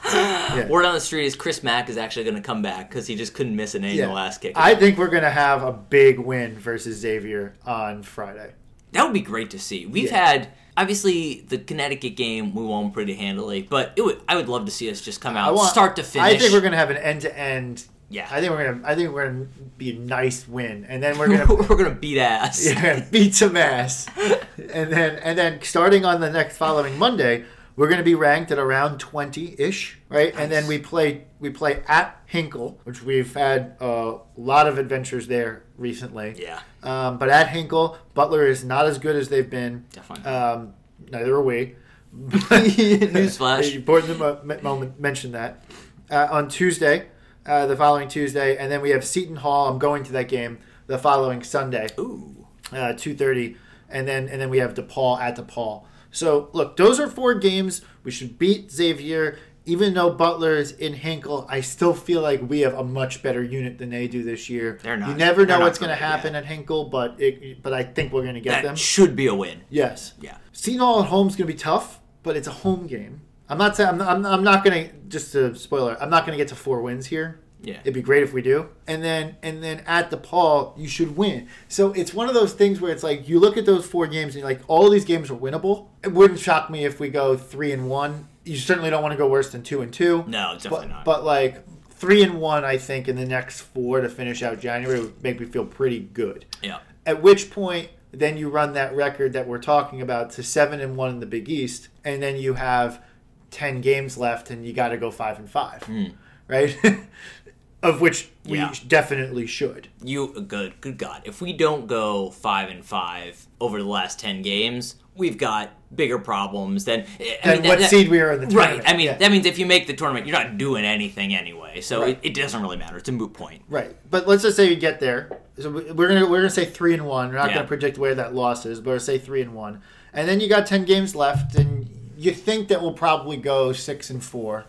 yeah. 0.14 0.68
Word 0.68 0.86
on 0.86 0.94
the 0.94 1.00
street 1.02 1.26
is 1.26 1.36
Chris 1.36 1.64
Mack 1.64 1.90
is 1.90 1.98
actually 1.98 2.24
going 2.24 2.36
to 2.36 2.42
come 2.42 2.62
back 2.62 2.90
because 2.90 3.08
he 3.08 3.16
just 3.16 3.34
couldn't 3.34 3.56
miss 3.56 3.76
an 3.76 3.84
annual 3.84 4.16
Yeah. 4.16 4.26
ass 4.26 4.38
kick. 4.38 4.54
I 4.56 4.76
think 4.76 4.98
we're 4.98 5.08
going 5.10 5.24
to 5.24 5.30
have 5.30 5.64
a 5.64 5.72
big 5.72 6.20
win 6.20 6.58
versus 6.58 6.98
Xavier 6.98 7.54
on 7.66 8.04
Friday. 8.04 8.54
that 8.94 9.04
would 9.04 9.14
be 9.14 9.22
great 9.22 9.52
to 9.52 9.60
see. 9.60 9.86
We've 9.86 10.06
Yeah. 10.12 10.26
had 10.26 10.48
obviously 10.78 11.42
the 11.48 11.58
Connecticut 11.58 12.16
game 12.16 12.56
we 12.56 12.64
won 12.64 12.92
pretty 12.92 13.14
handily, 13.16 13.62
but 13.62 13.94
it 13.96 14.02
would 14.02 14.22
I 14.28 14.36
would 14.36 14.50
love 14.50 14.66
to 14.66 14.72
see 14.72 14.90
us 14.90 15.02
just 15.02 15.22
come 15.22 15.36
out 15.38 15.54
want 15.54 15.70
start 15.70 15.96
to 15.98 16.04
finish. 16.04 16.28
I 16.28 16.38
think 16.38 16.54
we're 16.54 16.62
going 16.62 16.72
to 16.72 16.78
have 16.78 16.90
an 16.90 16.98
end 16.98 17.22
to 17.22 17.38
end. 17.38 17.86
Yeah. 18.12 18.28
I 18.32 18.40
think 18.42 18.52
we're 18.52 18.64
going 18.64 18.82
to. 18.82 18.90
I 18.90 18.96
think 18.96 19.12
we're 19.14 19.26
going 19.30 19.46
to 19.46 19.52
be 19.78 19.92
a 19.92 20.00
nice 20.00 20.48
win, 20.48 20.86
and 20.90 21.04
then 21.04 21.20
we're 21.20 21.28
going 21.28 21.46
to 21.48 21.54
we're 21.54 21.78
gonna 21.78 21.92
beat 21.92 22.18
ass. 22.18 22.66
yeah, 22.66 23.06
beat 23.12 23.36
some 23.36 23.56
ass. 23.56 24.08
and 24.18 24.92
then 24.92 25.18
and 25.18 25.38
then 25.38 25.62
starting 25.62 26.06
on 26.06 26.20
the 26.20 26.32
next 26.32 26.58
following 26.58 26.98
Monday, 26.98 27.46
we're 27.80 27.88
going 27.88 28.00
to 28.00 28.04
be 28.04 28.16
ranked 28.16 28.52
at 28.52 28.60
around 28.60 29.00
20-ish, 29.00 30.00
right? 30.10 30.34
And 30.38 30.52
then 30.52 30.68
we 30.68 30.80
play 30.80 31.24
we 31.40 31.50
play 31.50 31.82
at 31.88 32.22
Hinkle, 32.26 32.78
which 32.84 33.02
we've 33.02 33.34
had 33.34 33.78
a 33.80 34.18
lot 34.36 34.68
of 34.68 34.78
adventures 34.78 35.28
there 35.28 35.64
recently. 35.78 36.36
Yeah, 36.38 36.60
Um, 36.84 37.18
but 37.18 37.30
at 37.30 37.48
Hinkle, 37.48 37.98
Butler 38.14 38.46
is 38.46 38.66
not 38.66 38.86
as 38.86 38.98
good 39.00 39.16
as 39.16 39.30
they've 39.30 39.50
been. 39.50 39.86
definitely. 39.94 40.26
Um, 40.30 40.74
neither 41.10 41.34
are 41.34 41.42
we. 41.42 41.76
Newsflash. 42.14 43.74
Important 43.82 44.18
to 44.20 44.62
mo- 44.64 44.92
mention 44.98 45.32
that. 45.32 45.64
Uh, 46.12 46.28
on 46.32 46.50
Tuesday, 46.50 47.08
uh, 47.46 47.66
the 47.68 47.78
following 47.78 48.08
Tuesday, 48.10 48.58
and 48.58 48.72
then 48.72 48.82
we 48.82 48.90
have 48.90 49.06
Seton 49.06 49.38
Hall. 49.38 49.70
I'm 49.70 49.80
going 49.80 50.04
to 50.04 50.12
that 50.14 50.28
game 50.28 50.60
the 50.88 50.98
following 50.98 51.44
Sunday 51.44 51.88
Ooh, 52.00 52.48
uh, 52.74 52.94
two 52.94 53.16
thirty, 53.16 53.56
and 53.90 54.08
then 54.08 54.28
and 54.28 54.42
then 54.42 54.50
we 54.50 54.58
have 54.58 54.74
DePaul 54.74 55.20
at 55.22 55.38
DePaul. 55.38 55.86
So 56.12 56.50
look, 56.54 56.78
those 56.78 57.00
are 57.00 57.08
four 57.08 57.36
games 57.36 57.82
we 58.04 58.12
should 58.12 58.38
beat 58.40 58.72
Xavier. 58.72 59.38
Even 59.66 59.94
though 59.94 60.10
Butler 60.10 60.56
is 60.56 60.72
in 60.72 60.94
Hinkle, 60.94 61.46
I 61.48 61.62
still 61.62 61.94
feel 61.94 62.22
like 62.22 62.42
we 62.50 62.62
have 62.62 62.74
a 62.74 62.84
much 62.84 63.22
better 63.22 63.44
unit 63.44 63.78
than 63.78 63.92
they 63.92 64.08
do 64.08 64.24
this 64.24 64.50
year. 64.50 64.80
They're 64.82 64.98
not- 64.98 65.10
You 65.10 65.16
never 65.16 65.46
know 65.46 65.60
what's 65.60 65.78
going 65.78 65.90
to 65.90 65.96
happen 65.96 66.34
at 66.34 66.46
Hinkle, 66.46 66.86
but 66.86 67.22
it, 67.22 67.62
but 67.62 67.72
I 67.74 67.84
think 67.84 68.12
we're 68.12 68.24
going 68.24 68.34
to 68.36 68.42
get 68.42 68.52
that 68.52 68.64
them. 68.64 68.76
should 68.76 69.16
be 69.16 69.28
a 69.28 69.36
win. 69.36 69.62
Yes. 69.70 70.14
Yeah. 70.20 70.38
Seton 70.54 70.80
Hall 70.80 71.02
at 71.04 71.10
home 71.10 71.28
is 71.28 71.36
going 71.36 71.48
to 71.48 71.54
be 71.54 71.60
tough, 71.60 72.00
but 72.24 72.36
it's 72.36 72.48
a 72.48 72.52
home 72.52 72.88
game. 72.88 73.22
I'm 73.48 73.60
not 73.60 73.76
saying 73.76 73.90
I'm, 73.90 74.02
I'm, 74.02 74.26
I'm 74.26 74.44
not 74.44 74.64
going 74.64 74.90
to 74.90 74.96
just 75.08 75.36
a 75.36 75.54
spoiler. 75.56 75.96
I'm 76.02 76.10
not 76.10 76.26
going 76.26 76.36
to 76.36 76.42
get 76.42 76.48
to 76.50 76.56
four 76.56 76.82
wins 76.82 77.06
here. 77.08 77.40
Yeah. 77.62 77.80
It'd 77.82 77.94
be 77.94 78.02
great 78.02 78.24
if 78.24 78.34
we 78.34 78.42
do. 78.42 78.70
And 78.88 79.04
then 79.04 79.36
and 79.44 79.62
then 79.64 79.84
at 79.86 80.12
DePaul, 80.12 80.78
you 80.78 80.88
should 80.88 81.18
win. 81.18 81.48
So 81.68 81.92
it's 81.94 82.14
one 82.14 82.28
of 82.28 82.34
those 82.34 82.54
things 82.54 82.80
where 82.80 82.92
it's 82.92 83.04
like 83.04 83.28
you 83.28 83.40
look 83.40 83.58
at 83.58 83.66
those 83.66 83.86
four 83.86 84.08
games 84.08 84.36
and 84.36 84.42
you're 84.42 84.50
like 84.50 84.62
all 84.68 84.90
these 84.90 85.06
games 85.06 85.30
are 85.30 85.36
winnable. 85.36 85.88
It 86.04 86.14
wouldn't 86.14 86.40
shock 86.40 86.70
me 86.70 86.86
if 86.86 87.00
we 87.00 87.10
go 87.10 87.36
three 87.36 87.72
and 87.72 87.90
one. 87.90 88.28
You 88.46 88.58
certainly 88.58 88.90
don't 88.90 89.04
want 89.04 89.12
to 89.12 89.18
go 89.18 89.28
worse 89.28 89.52
than 89.52 89.64
two 89.64 89.82
and 89.82 89.94
two. 89.94 90.24
No, 90.28 90.54
definitely 90.54 90.88
but, 90.88 90.90
not. 90.90 91.06
But 91.06 91.24
like 91.26 91.66
three 92.00 92.24
and 92.24 92.40
one, 92.40 92.64
I 92.64 92.78
think 92.78 93.10
in 93.10 93.18
the 93.18 93.26
next 93.26 93.60
four 93.60 94.00
to 94.00 94.10
finish 94.10 94.42
out 94.42 94.60
January 94.60 95.02
would 95.02 95.22
make 95.22 95.40
me 95.40 95.46
feel 95.46 95.66
pretty 95.66 96.00
good. 96.00 96.46
yeah, 96.62 96.80
At 97.06 97.22
which 97.22 97.52
point, 97.52 97.90
then 98.12 98.38
you 98.38 98.50
run 98.50 98.74
that 98.74 98.96
record 98.96 99.34
that 99.34 99.48
we're 99.48 99.60
talking 99.60 100.02
about 100.02 100.32
to 100.32 100.44
seven 100.44 100.80
and 100.80 100.96
one 100.96 101.12
in 101.12 101.20
the 101.20 101.26
Big 101.26 101.50
East, 101.50 101.90
and 102.06 102.24
then 102.24 102.38
you 102.38 102.54
have 102.56 103.04
ten 103.52 103.82
games 103.82 104.18
left, 104.18 104.50
and 104.50 104.66
you 104.66 104.74
got 104.74 104.90
to 104.90 104.98
go 104.98 105.12
five 105.12 105.38
and 105.38 105.50
five, 105.50 105.84
hmm. 105.84 106.06
right? 106.48 106.78
of 107.82 108.02
which 108.02 108.30
we 108.46 108.58
Yeah. 108.58 108.74
definitely 108.88 109.48
should. 109.48 109.88
you 110.04 110.28
good. 110.48 110.80
Good 110.82 110.98
God, 110.98 111.22
if 111.26 111.42
we 111.42 111.54
don't 111.54 111.88
go 111.88 112.30
five 112.32 112.70
and 112.70 112.84
five 112.84 113.48
over 113.62 113.80
the 113.82 113.88
last 113.88 114.20
ten 114.20 114.42
games, 114.42 114.96
we've 115.16 115.38
got 115.38 115.72
bigger 115.96 116.20
problems 116.20 116.86
than. 116.86 117.06
I 117.44 117.56
mean, 117.56 117.64
what 117.68 117.80
that- 117.80 117.90
seed 117.90 118.10
we 118.10 118.20
are 118.20 118.34
in 118.34 118.42
the 118.42 118.48
tournament. 118.48 118.84
Right. 118.84 118.94
I 118.94 118.98
mean, 118.98 119.06
Yeah. 119.08 119.18
that 119.18 119.32
means 119.32 119.46
if 119.46 119.58
you 119.58 119.66
make 119.66 119.88
the 119.88 119.94
tournament, 119.94 120.28
you're 120.28 120.38
not 120.38 120.58
doing 120.58 120.86
anything 120.86 121.34
anyway. 121.34 121.82
So 121.82 122.02
Right. 122.02 122.20
it, 122.22 122.30
it 122.32 122.34
doesn't 122.42 122.62
really 122.62 122.78
matter. 122.78 122.98
It's 122.98 123.10
a 123.10 123.12
moot 123.14 123.34
point. 123.34 123.64
Right, 123.70 123.96
but 124.10 124.28
let's 124.28 124.44
just 124.44 124.56
say 124.58 124.70
you 124.70 124.76
get 124.76 125.00
there. 125.00 125.30
So 125.58 125.70
we- 125.70 125.92
we're 125.92 126.08
gonna 126.10 126.26
we're 126.28 126.38
gonna 126.38 126.50
say 126.50 126.66
three 126.66 126.94
and 126.94 127.06
one. 127.06 127.30
We're 127.30 127.36
not 127.36 127.50
Yeah. 127.50 127.56
gonna 127.56 127.68
predict 127.68 127.98
where 127.98 128.14
that 128.16 128.36
loss 128.36 128.66
is, 128.66 128.80
but 128.82 128.92
we'll 128.92 129.00
say 129.00 129.18
three 129.18 129.42
and 129.42 129.54
one. 129.54 129.82
And 130.14 130.28
then 130.28 130.40
you 130.42 130.48
got 130.50 130.66
ten 130.68 130.86
games 130.86 131.16
left, 131.16 131.56
and 131.56 131.90
you 132.18 132.34
think 132.34 132.68
that 132.68 132.82
we'll 132.82 132.94
probably 132.94 133.38
go 133.38 133.72
six 133.74 134.10
and 134.10 134.24
four. 134.24 134.66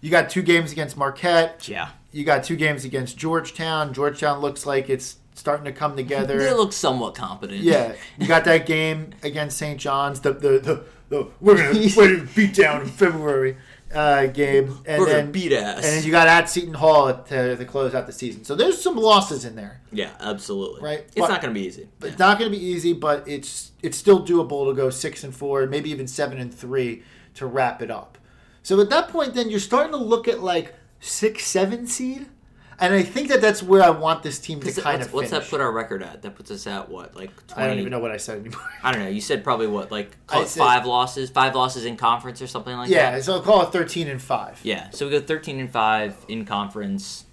You 0.00 0.10
got 0.10 0.30
two 0.30 0.42
games 0.42 0.72
against 0.72 0.96
Marquette. 0.96 1.68
Yeah. 1.68 1.88
You 2.12 2.24
got 2.24 2.44
two 2.44 2.56
games 2.56 2.84
against 2.84 3.16
Georgetown. 3.18 3.92
Georgetown 3.92 4.40
looks 4.40 4.64
like 4.64 4.88
it's 4.88 5.16
starting 5.34 5.64
to 5.66 5.72
come 5.72 5.96
together. 5.96 6.38
They 6.38 6.52
look 6.52 6.72
somewhat 6.72 7.14
competent. 7.14 7.60
Yeah, 7.60 7.94
you 8.18 8.26
got 8.26 8.44
that 8.44 8.64
game 8.66 9.10
against 9.22 9.58
St. 9.58 9.78
John's. 9.78 10.20
The 10.20 10.32
the, 10.32 10.48
the, 10.58 10.84
the 11.10 11.28
we're 11.40 11.56
gonna 11.56 11.86
we're 11.96 12.16
gonna 12.16 12.28
beat 12.34 12.54
down 12.54 12.82
in 12.82 12.86
February 12.88 13.56
uh, 13.94 14.26
game, 14.26 14.78
and 14.86 15.00
We're 15.00 15.06
then 15.08 15.30
beat 15.32 15.52
ass. 15.52 15.76
and 15.76 15.84
then 15.84 16.04
you 16.04 16.10
got 16.10 16.26
at 16.26 16.48
Seton 16.48 16.74
Hall 16.74 17.12
to, 17.24 17.56
to 17.56 17.64
close 17.64 17.94
out 17.94 18.06
the 18.06 18.12
season. 18.12 18.44
So 18.44 18.54
there's 18.54 18.80
some 18.80 18.96
losses 18.96 19.44
in 19.44 19.54
there. 19.54 19.80
yeah, 19.92 20.10
absolutely. 20.20 20.82
Right, 20.82 21.00
It's 21.00 21.14
but- 21.16 21.28
not 21.28 21.40
going 21.42 21.54
to 21.54 21.60
be 21.60 21.66
easy. 21.66 21.88
It's 22.02 22.18
not 22.18 22.38
going 22.38 22.50
to 22.50 22.56
be 22.58 22.64
easy, 22.64 22.92
but 22.94 23.26
it's 23.28 23.72
it's 23.82 23.96
still 23.98 24.24
doable 24.26 24.68
to 24.68 24.74
go 24.74 24.90
six 24.90 25.22
and 25.22 25.34
four, 25.34 25.66
maybe 25.66 25.90
even 25.90 26.06
seven 26.06 26.38
and 26.38 26.52
three 26.52 27.02
to 27.34 27.46
wrap 27.46 27.82
it 27.82 27.90
up. 27.90 28.16
So 28.62 28.80
at 28.80 28.90
that 28.90 29.08
point, 29.08 29.34
then 29.34 29.50
you're 29.50 29.60
starting 29.60 29.92
to 29.92 29.98
look 29.98 30.26
at 30.26 30.42
like 30.42 30.74
six, 31.00 31.44
seven 31.44 31.86
seed, 31.86 32.26
and 32.78 32.92
I 32.92 33.02
think 33.02 33.28
that 33.28 33.40
that's 33.40 33.62
where 33.62 33.82
I 33.82 33.90
want 33.90 34.22
this 34.22 34.38
team 34.38 34.60
to 34.60 34.72
kind 34.72 34.98
what's, 34.98 35.06
of 35.06 35.12
what's 35.14 35.30
that 35.30 35.48
put 35.48 35.60
our 35.60 35.72
record 35.72 36.02
at? 36.02 36.22
That 36.22 36.34
puts 36.34 36.50
us 36.50 36.66
at 36.66 36.90
what, 36.90 37.16
like 37.16 37.30
20? 37.46 37.62
I 37.62 37.66
don't 37.66 37.78
even 37.78 37.90
know 37.90 38.00
what 38.00 38.10
I 38.10 38.18
said 38.18 38.40
anymore. 38.40 38.60
I 38.82 38.92
don't 38.92 39.02
know. 39.02 39.08
You 39.08 39.20
said 39.20 39.42
probably 39.42 39.66
what, 39.66 39.90
like 39.90 40.10
said- 40.30 40.48
five 40.48 40.84
losses, 40.84 41.30
five 41.30 41.54
losses 41.54 41.86
in 41.86 41.96
conference 41.96 42.42
or 42.42 42.46
something 42.46 42.76
like 42.76 42.90
yeah, 42.90 43.10
that. 43.10 43.16
Yeah, 43.16 43.22
so 43.22 43.34
I'll 43.34 43.42
call 43.42 43.62
it 43.62 43.72
thirteen 43.72 44.08
and 44.08 44.20
five. 44.20 44.60
Yeah. 44.62 44.90
So 44.90 45.06
we 45.06 45.12
go 45.12 45.20
13 45.20 45.58
and 45.58 45.70
five 45.70 46.16
in 46.28 46.44
conference. 46.44 47.24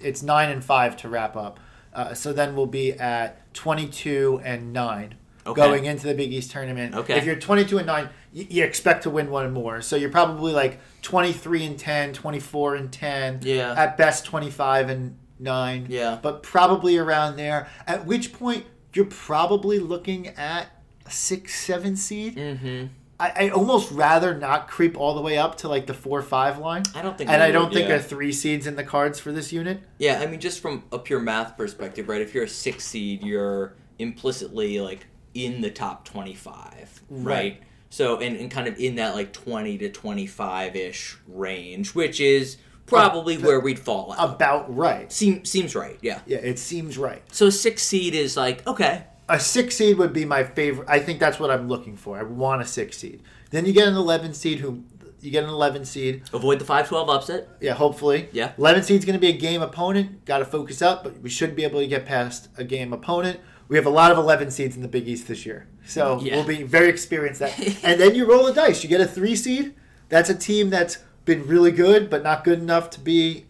It's 0.00 0.22
nine 0.22 0.50
and 0.50 0.64
five 0.64 0.96
to 0.98 1.08
wrap 1.08 1.34
up. 1.34 1.58
Uh, 1.92 2.14
so 2.14 2.32
then 2.32 2.54
we'll 2.54 2.66
be 2.66 2.92
at 2.92 3.52
twenty-two 3.54 4.40
and 4.44 4.72
nine. 4.72 5.16
Okay. 5.46 5.60
Going 5.60 5.86
into 5.86 6.06
the 6.06 6.14
Big 6.14 6.32
East 6.32 6.50
tournament. 6.50 6.94
Okay. 6.94 7.16
If 7.16 7.24
you're 7.24 7.36
22 7.36 7.78
and 7.78 7.86
9, 7.86 8.08
you, 8.32 8.46
you 8.50 8.64
expect 8.64 9.04
to 9.04 9.10
win 9.10 9.30
one 9.30 9.52
more. 9.52 9.80
So 9.80 9.96
you're 9.96 10.10
probably 10.10 10.52
like 10.52 10.80
23 11.02 11.64
and 11.64 11.78
10, 11.78 12.12
24 12.12 12.74
and 12.74 12.92
10. 12.92 13.40
Yeah. 13.42 13.74
At 13.76 13.96
best 13.96 14.24
25 14.26 14.90
and 14.90 15.18
9. 15.38 15.86
Yeah. 15.88 16.18
But 16.20 16.42
probably 16.42 16.98
around 16.98 17.36
there. 17.36 17.68
At 17.86 18.06
which 18.06 18.32
point 18.32 18.66
you're 18.92 19.06
probably 19.06 19.78
looking 19.78 20.28
at 20.28 20.68
a 21.06 21.10
6 21.10 21.54
7 21.54 21.96
seed. 21.96 22.36
Mm-hmm. 22.36 22.86
I, 23.18 23.46
I 23.46 23.48
almost 23.50 23.92
rather 23.92 24.34
not 24.34 24.68
creep 24.68 24.98
all 24.98 25.14
the 25.14 25.20
way 25.20 25.36
up 25.36 25.58
to 25.58 25.68
like 25.68 25.86
the 25.86 25.94
4 25.94 26.22
5 26.22 26.58
line. 26.58 26.82
I 26.94 27.02
don't 27.02 27.16
think. 27.16 27.30
And 27.30 27.42
I 27.42 27.50
don't 27.50 27.64
would, 27.64 27.74
think 27.74 27.88
yeah. 27.88 27.96
a 27.96 28.02
3 28.02 28.32
seeds 28.32 28.66
in 28.66 28.76
the 28.76 28.84
cards 28.84 29.20
for 29.20 29.30
this 29.30 29.52
unit. 29.52 29.82
Yeah, 29.98 30.20
I 30.20 30.26
mean, 30.26 30.40
just 30.40 30.60
from 30.60 30.84
a 30.90 30.98
pure 30.98 31.20
math 31.20 31.56
perspective, 31.56 32.08
right? 32.08 32.22
If 32.22 32.34
you're 32.34 32.44
a 32.44 32.48
six 32.48 32.84
seed, 32.84 33.22
you're 33.22 33.74
implicitly 33.98 34.80
like 34.80 35.06
in 35.34 35.60
the 35.60 35.70
top 35.70 36.04
25, 36.04 37.02
right? 37.10 37.24
Right. 37.26 37.62
So, 37.92 38.18
and, 38.20 38.36
and 38.36 38.50
kind 38.50 38.68
of 38.68 38.78
in 38.78 38.96
that 38.96 39.14
like 39.14 39.32
20 39.32 39.78
to 39.78 39.88
25 39.90 40.76
ish 40.76 41.16
range, 41.26 41.94
which 41.94 42.20
is 42.20 42.56
probably 42.86 43.36
Uh, 43.36 43.40
where 43.40 43.60
we'd 43.60 43.78
fall 43.78 44.12
out. 44.16 44.34
About 44.34 44.74
right. 44.76 45.10
Seem, 45.12 45.44
seems 45.44 45.74
right, 45.74 45.98
yeah. 46.00 46.20
Yeah, 46.26 46.38
it 46.38 46.58
seems 46.58 46.96
right. 46.98 47.22
So, 47.32 47.50
six 47.50 47.82
seed 47.82 48.14
is 48.14 48.36
like, 48.36 48.64
okay, 48.66 49.04
A 49.28 49.38
six 49.40 49.76
seed 49.76 49.98
would 49.98 50.12
be 50.12 50.24
my 50.24 50.44
favorite. 50.44 50.88
I 50.88 50.98
think 51.00 51.18
that's 51.20 51.38
what 51.40 51.50
I'm 51.50 51.68
looking 51.68 51.96
for. 51.96 52.18
I 52.18 52.22
want 52.22 52.62
a 52.62 52.66
six 52.66 52.96
seed. 52.98 53.22
Then 53.50 53.66
you 53.66 53.72
get 53.72 53.88
an 53.88 53.94
11 53.94 54.34
seed 54.34 54.58
who 54.60 54.84
you 55.20 55.30
get 55.30 55.44
an 55.44 55.50
11 55.50 55.84
seed. 55.84 56.22
avoid 56.32 56.58
the 56.60 56.64
5 56.64 56.88
12 56.88 57.08
upset. 57.10 57.48
Yeah, 57.60 57.74
hopefully. 57.74 58.28
Yeah. 58.32 58.52
11 58.56 58.84
seed's 58.84 59.04
going 59.04 59.14
to 59.14 59.20
be 59.20 59.28
a 59.28 59.36
game 59.36 59.60
opponent. 59.62 60.24
Got 60.24 60.38
to 60.38 60.44
focus 60.46 60.80
up, 60.80 61.02
but 61.04 61.20
we 61.20 61.28
should 61.28 61.54
be 61.54 61.62
able 61.64 61.80
to 61.80 61.86
get 61.86 62.06
past 62.06 62.48
a 62.56 62.64
game 62.64 62.92
opponent. 62.92 63.38
We 63.70 63.76
have 63.76 63.86
a 63.86 63.90
lot 63.90 64.10
of 64.10 64.18
11 64.18 64.50
seeds 64.50 64.74
in 64.74 64.82
the 64.82 64.88
Big 64.88 65.06
East 65.08 65.28
this 65.28 65.46
year. 65.46 65.68
So 65.86 66.20
Yeah. 66.20 66.34
we'll 66.36 66.44
be 66.46 66.64
very 66.64 66.88
experienced 66.88 67.40
at 67.40 67.56
And 67.84 68.00
then 68.00 68.14
you 68.16 68.26
roll 68.28 68.44
the 68.44 68.52
dice. 68.52 68.82
You 68.82 68.88
get 68.90 69.00
a 69.00 69.06
3 69.06 69.34
seed. 69.36 69.74
That's 70.08 70.28
a 70.28 70.34
team 70.34 70.70
that's 70.70 70.98
been 71.24 71.46
really 71.46 71.70
good 71.70 72.10
but 72.10 72.24
not 72.24 72.42
good 72.42 72.58
enough 72.58 72.90
to 72.90 73.00
be 73.00 73.46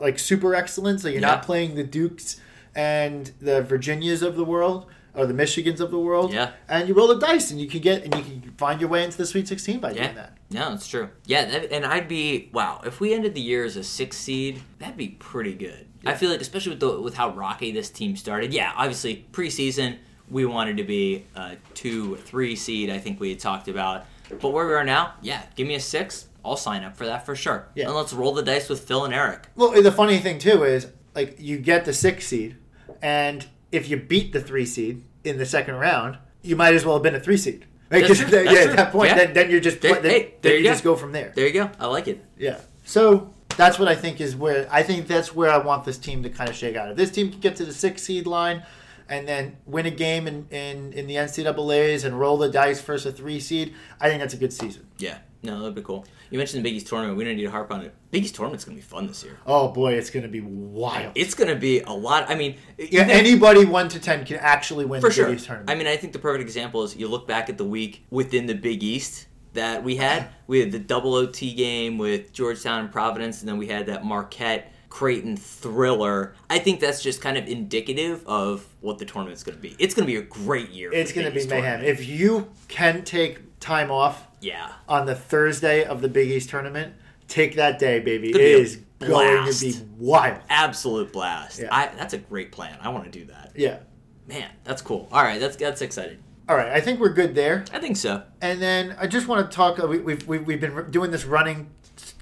like 0.00 0.18
super 0.18 0.54
excellent. 0.54 1.00
So 1.00 1.08
you're 1.08 1.20
Yeah. 1.20 1.26
not 1.28 1.42
playing 1.42 1.74
the 1.74 1.84
Dukes 1.84 2.40
and 2.74 3.32
the 3.40 3.60
Virginias 3.62 4.22
of 4.22 4.34
the 4.36 4.44
world 4.44 4.86
or 5.14 5.26
the 5.26 5.34
Michigans 5.34 5.80
of 5.80 5.90
the 5.90 5.98
world. 5.98 6.32
Yeah. 6.32 6.50
And 6.68 6.88
you 6.88 6.94
roll 6.94 7.08
the 7.08 7.18
dice 7.18 7.50
and 7.50 7.60
you 7.60 7.66
can 7.68 7.80
get 7.80 8.04
and 8.04 8.14
you 8.14 8.22
can 8.22 8.54
find 8.56 8.80
your 8.80 8.88
way 8.90 9.04
into 9.04 9.16
the 9.18 9.26
Sweet 9.26 9.48
16 9.48 9.80
by 9.80 9.90
Yeah. 9.92 10.04
doing 10.04 10.14
that. 10.16 10.36
No, 10.50 10.72
it's 10.74 10.88
true. 10.88 11.10
Yeah, 11.26 11.44
that, 11.44 11.72
and 11.72 11.84
I'd 11.86 12.08
be 12.08 12.50
wow 12.52 12.80
if 12.84 13.00
we 13.00 13.14
ended 13.14 13.34
the 13.34 13.40
year 13.40 13.64
as 13.64 13.76
a 13.76 13.84
six 13.84 14.16
seed. 14.16 14.60
That'd 14.78 14.96
be 14.96 15.08
pretty 15.08 15.54
good. 15.54 15.86
I 16.06 16.14
feel 16.14 16.30
like, 16.30 16.40
especially 16.40 16.70
with 16.70 16.80
the 16.80 17.00
with 17.00 17.14
how 17.14 17.30
rocky 17.30 17.72
this 17.72 17.90
team 17.90 18.16
started. 18.16 18.52
Yeah, 18.54 18.72
obviously 18.76 19.26
preseason 19.32 19.98
we 20.30 20.46
wanted 20.46 20.76
to 20.76 20.84
be 20.84 21.26
a 21.34 21.56
two, 21.74 22.16
three 22.16 22.54
seed. 22.56 22.88
I 22.90 22.98
think 22.98 23.18
we 23.20 23.30
had 23.30 23.40
talked 23.40 23.68
about, 23.68 24.06
but 24.40 24.50
where 24.50 24.66
we 24.66 24.72
are 24.74 24.84
now, 24.84 25.14
yeah, 25.22 25.42
give 25.56 25.66
me 25.66 25.74
a 25.74 25.80
six. 25.80 26.26
I'll 26.44 26.56
sign 26.56 26.84
up 26.84 26.96
for 26.96 27.04
that 27.04 27.26
for 27.26 27.34
sure. 27.36 27.68
Yeah. 27.74 27.86
And 27.86 27.94
let's 27.94 28.12
roll 28.12 28.32
the 28.32 28.42
dice 28.42 28.68
with 28.68 28.80
Phil 28.80 29.04
and 29.04 29.12
Eric. 29.12 29.48
Well, 29.56 29.72
the 29.82 29.92
funny 29.92 30.18
thing 30.18 30.38
too 30.38 30.62
is 30.64 30.86
like 31.14 31.36
you 31.38 31.58
get 31.58 31.84
the 31.84 31.92
six 31.92 32.26
seed, 32.28 32.56
and 33.02 33.46
if 33.72 33.88
you 33.88 33.96
beat 33.96 34.32
the 34.32 34.40
three 34.40 34.66
seed 34.66 35.04
in 35.24 35.38
the 35.38 35.46
second 35.46 35.74
round, 35.76 36.18
you 36.42 36.56
might 36.56 36.74
as 36.74 36.84
well 36.84 36.94
have 36.96 37.02
been 37.02 37.14
a 37.14 37.20
three 37.20 37.36
seed. 37.36 37.66
Right? 37.90 38.04
That's 38.06 38.20
true. 38.20 38.28
That's 38.30 38.44
yeah, 38.52 38.62
true. 38.62 38.70
at 38.70 38.76
that 38.76 38.92
point, 38.92 39.10
Yeah. 39.10 39.16
then, 39.16 39.32
then 39.34 39.50
you're 39.50 39.60
just 39.60 39.80
There- 39.80 39.94
then, 40.00 40.10
hey, 40.10 40.34
there 40.42 40.52
you 40.54 40.58
you 40.60 40.64
just 40.64 40.84
go 40.84 40.96
from 40.96 41.12
there. 41.12 41.32
There 41.34 41.46
you 41.46 41.52
go. 41.52 41.70
I 41.78 41.86
like 41.86 42.08
it. 42.08 42.24
Yeah. 42.38 42.58
So 42.84 43.32
that's 43.56 43.78
what 43.78 43.88
I 43.88 43.94
think 43.94 44.20
is 44.20 44.34
where 44.36 44.66
I 44.70 44.82
think 44.82 45.06
that's 45.06 45.34
where 45.34 45.50
I 45.50 45.58
want 45.58 45.84
this 45.84 45.98
team 45.98 46.22
to 46.22 46.30
kind 46.30 46.48
of 46.48 46.56
shake 46.56 46.76
out. 46.76 46.90
If 46.90 46.96
this 46.96 47.10
team 47.10 47.30
can 47.30 47.40
get 47.40 47.56
to 47.56 47.64
the 47.64 47.72
six 47.72 48.02
seed 48.02 48.26
line 48.26 48.62
and 49.08 49.26
then 49.26 49.56
win 49.66 49.86
a 49.86 49.90
game 49.90 50.26
in, 50.28 50.46
in, 50.50 50.92
in 50.92 51.06
the 51.08 51.16
NCAA's 51.16 52.04
and 52.04 52.18
roll 52.18 52.36
the 52.38 52.48
dice 52.48 52.80
versus 52.80 53.12
a 53.12 53.16
three 53.16 53.40
seed, 53.40 53.74
I 54.00 54.08
think 54.08 54.20
that's 54.20 54.34
a 54.34 54.38
good 54.38 54.52
season. 54.52 54.86
Yeah. 54.98 55.18
No, 55.42 55.58
that'd 55.58 55.74
be 55.74 55.82
cool. 55.82 56.06
You 56.30 56.38
mentioned 56.38 56.64
the 56.64 56.68
Big 56.68 56.76
East 56.76 56.86
tournament. 56.86 57.16
We 57.18 57.24
don't 57.24 57.36
need 57.36 57.42
to 57.44 57.50
harp 57.50 57.72
on 57.72 57.82
it. 57.82 57.94
Big 58.10 58.24
East 58.24 58.34
tournament's 58.36 58.64
gonna 58.64 58.76
be 58.76 58.82
fun 58.82 59.06
this 59.06 59.24
year. 59.24 59.36
Oh 59.46 59.68
boy, 59.68 59.94
it's 59.94 60.10
going 60.10 60.22
to 60.22 60.28
be 60.28 60.40
wild. 60.40 61.12
It's 61.14 61.34
gonna 61.34 61.56
be 61.56 61.80
a 61.80 61.92
lot. 61.92 62.30
I 62.30 62.34
mean, 62.36 62.56
yeah, 62.78 63.04
even- 63.04 63.10
anybody 63.10 63.64
one 63.64 63.88
to 63.88 63.98
ten 63.98 64.24
can 64.24 64.36
actually 64.36 64.84
win 64.84 65.00
for 65.00 65.08
the 65.08 65.14
sure. 65.14 65.26
Big 65.26 65.36
East 65.36 65.46
tournament. 65.46 65.70
I 65.70 65.74
mean, 65.74 65.86
I 65.86 65.96
think 65.96 66.12
the 66.12 66.18
perfect 66.20 66.42
example 66.42 66.82
is 66.84 66.96
you 66.96 67.08
look 67.08 67.26
back 67.26 67.48
at 67.48 67.58
the 67.58 67.64
week 67.64 68.04
within 68.10 68.46
the 68.46 68.54
Big 68.54 68.82
East 68.82 69.26
that 69.54 69.82
we 69.82 69.96
had. 69.96 70.28
We 70.50 70.58
had 70.58 70.72
the 70.72 70.80
double 70.80 71.14
OT 71.14 71.54
game 71.54 71.96
with 71.96 72.32
Georgetown 72.32 72.80
and 72.80 72.90
Providence, 72.90 73.38
and 73.38 73.48
then 73.48 73.56
we 73.56 73.68
had 73.68 73.86
that 73.86 74.04
Marquette 74.04 74.72
Creighton 74.88 75.36
thriller. 75.36 76.34
I 76.50 76.58
think 76.58 76.80
that's 76.80 77.00
just 77.00 77.20
kind 77.20 77.38
of 77.38 77.46
indicative 77.46 78.26
of 78.26 78.66
what 78.80 78.98
the 78.98 79.04
tournament's 79.04 79.44
going 79.44 79.56
to 79.56 79.62
be. 79.62 79.76
It's 79.78 79.94
going 79.94 80.08
to 80.08 80.12
be 80.12 80.18
a 80.18 80.22
great 80.22 80.70
year. 80.70 80.92
It's 80.92 81.12
going 81.12 81.26
to 81.26 81.30
be 81.30 81.46
mayhem. 81.46 81.62
tournament. 81.62 81.84
If 81.84 82.08
you 82.08 82.50
can 82.66 83.04
take 83.04 83.38
time 83.60 83.90
off 83.90 84.26
yeah, 84.40 84.72
on 84.88 85.06
the 85.06 85.14
Thursday 85.14 85.84
of 85.84 86.00
the 86.00 86.08
Big 86.08 86.30
East 86.30 86.48
tournament, 86.50 86.94
take 87.28 87.56
that 87.56 87.78
day, 87.78 88.00
baby. 88.00 88.30
It 88.30 88.34
be 88.34 89.04
a 89.04 89.08
going 89.08 89.52
to 89.52 89.60
be 89.60 89.74
wild. 89.98 90.40
absolute 90.48 91.12
blast. 91.12 91.60
Yeah. 91.60 91.68
I, 91.70 91.86
that's 91.96 92.14
a 92.14 92.18
great 92.18 92.52
plan. 92.52 92.78
I 92.80 92.88
want 92.88 93.04
to 93.04 93.10
do 93.10 93.26
that. 93.26 93.52
Yeah. 93.54 93.78
Man, 94.26 94.50
that's 94.64 94.82
cool. 94.82 95.08
All 95.12 95.22
right, 95.22 95.40
that's 95.40 95.56
that's 95.56 95.82
exciting. 95.82 96.18
All 96.48 96.56
right, 96.56 96.68
I 96.72 96.80
think 96.80 96.98
we're 97.00 97.12
good 97.12 97.34
there. 97.34 97.64
I 97.72 97.78
think 97.78 97.96
so. 97.96 98.22
And 98.40 98.60
then 98.60 98.96
I 98.98 99.06
just 99.06 99.28
want 99.28 99.48
to 99.48 99.54
talk. 99.54 99.78
uh, 99.82 99.86
We, 99.86 99.98
we've, 99.98 100.26
we've, 100.26 100.46
we've 100.46 100.60
been 100.60 100.90
doing 100.90 101.10
this 101.10 101.24
running 101.24 101.70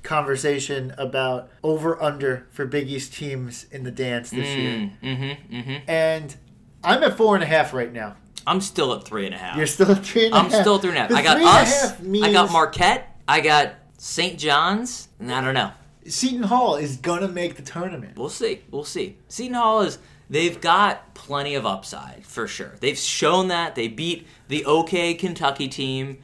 conversation 0.02 0.94
about 0.98 1.50
over 1.62 2.00
under 2.02 2.46
for 2.50 2.66
Big 2.66 2.88
East 2.90 3.14
teams 3.14 3.66
in 3.70 3.84
the 3.84 3.90
dance 3.90 4.30
this 4.30 4.48
year. 4.56 4.90
Mm-hmm. 5.02 5.54
Mm-hmm. 5.54 5.90
And 5.90 6.36
I'm 6.82 7.02
at 7.02 7.16
four 7.16 7.34
and 7.34 7.42
a 7.44 7.46
half 7.46 7.72
right 7.74 7.92
now. 7.92 8.16
I'm 8.48 8.60
still 8.60 8.92
at 8.94 9.04
three 9.04 9.26
and 9.26 9.34
a 9.34 9.38
half. 9.38 9.56
You're 9.56 9.66
still 9.66 9.90
at 9.92 10.04
three 10.04 10.26
and 10.26 10.34
a 10.34 10.38
I'm 10.38 10.50
half. 10.50 10.60
still 10.62 10.78
three 10.78 10.90
and 10.90 10.98
a 10.98 11.00
half. 11.02 11.10
The 11.10 11.16
I 11.16 11.22
got 11.22 11.40
us. 11.42 12.00
means 12.00 12.24
I 12.26 12.32
got 12.32 12.50
Marquette. 12.50 13.16
I 13.28 13.40
got 13.40 13.74
St. 13.98 14.38
John's. 14.38 15.08
And 15.20 15.32
I 15.32 15.40
don't 15.44 15.54
know. 15.54 15.70
Seton 16.06 16.44
Hall 16.44 16.76
is 16.76 16.96
going 16.96 17.20
to 17.20 17.28
make 17.28 17.56
the 17.56 17.62
tournament. 17.62 18.16
We'll 18.16 18.30
see. 18.30 18.62
We'll 18.70 18.84
see. 18.84 19.16
Seton 19.28 19.54
Hall 19.54 19.82
is. 19.82 19.98
They've 20.30 20.60
got 20.60 21.14
plenty 21.14 21.54
of 21.54 21.64
upside 21.64 22.24
for 22.26 22.46
sure. 22.46 22.74
They've 22.80 22.98
shown 22.98 23.48
that 23.48 23.74
they 23.74 23.88
beat 23.88 24.26
the 24.48 24.64
OK 24.66 25.14
Kentucky 25.14 25.68
team. 25.68 26.18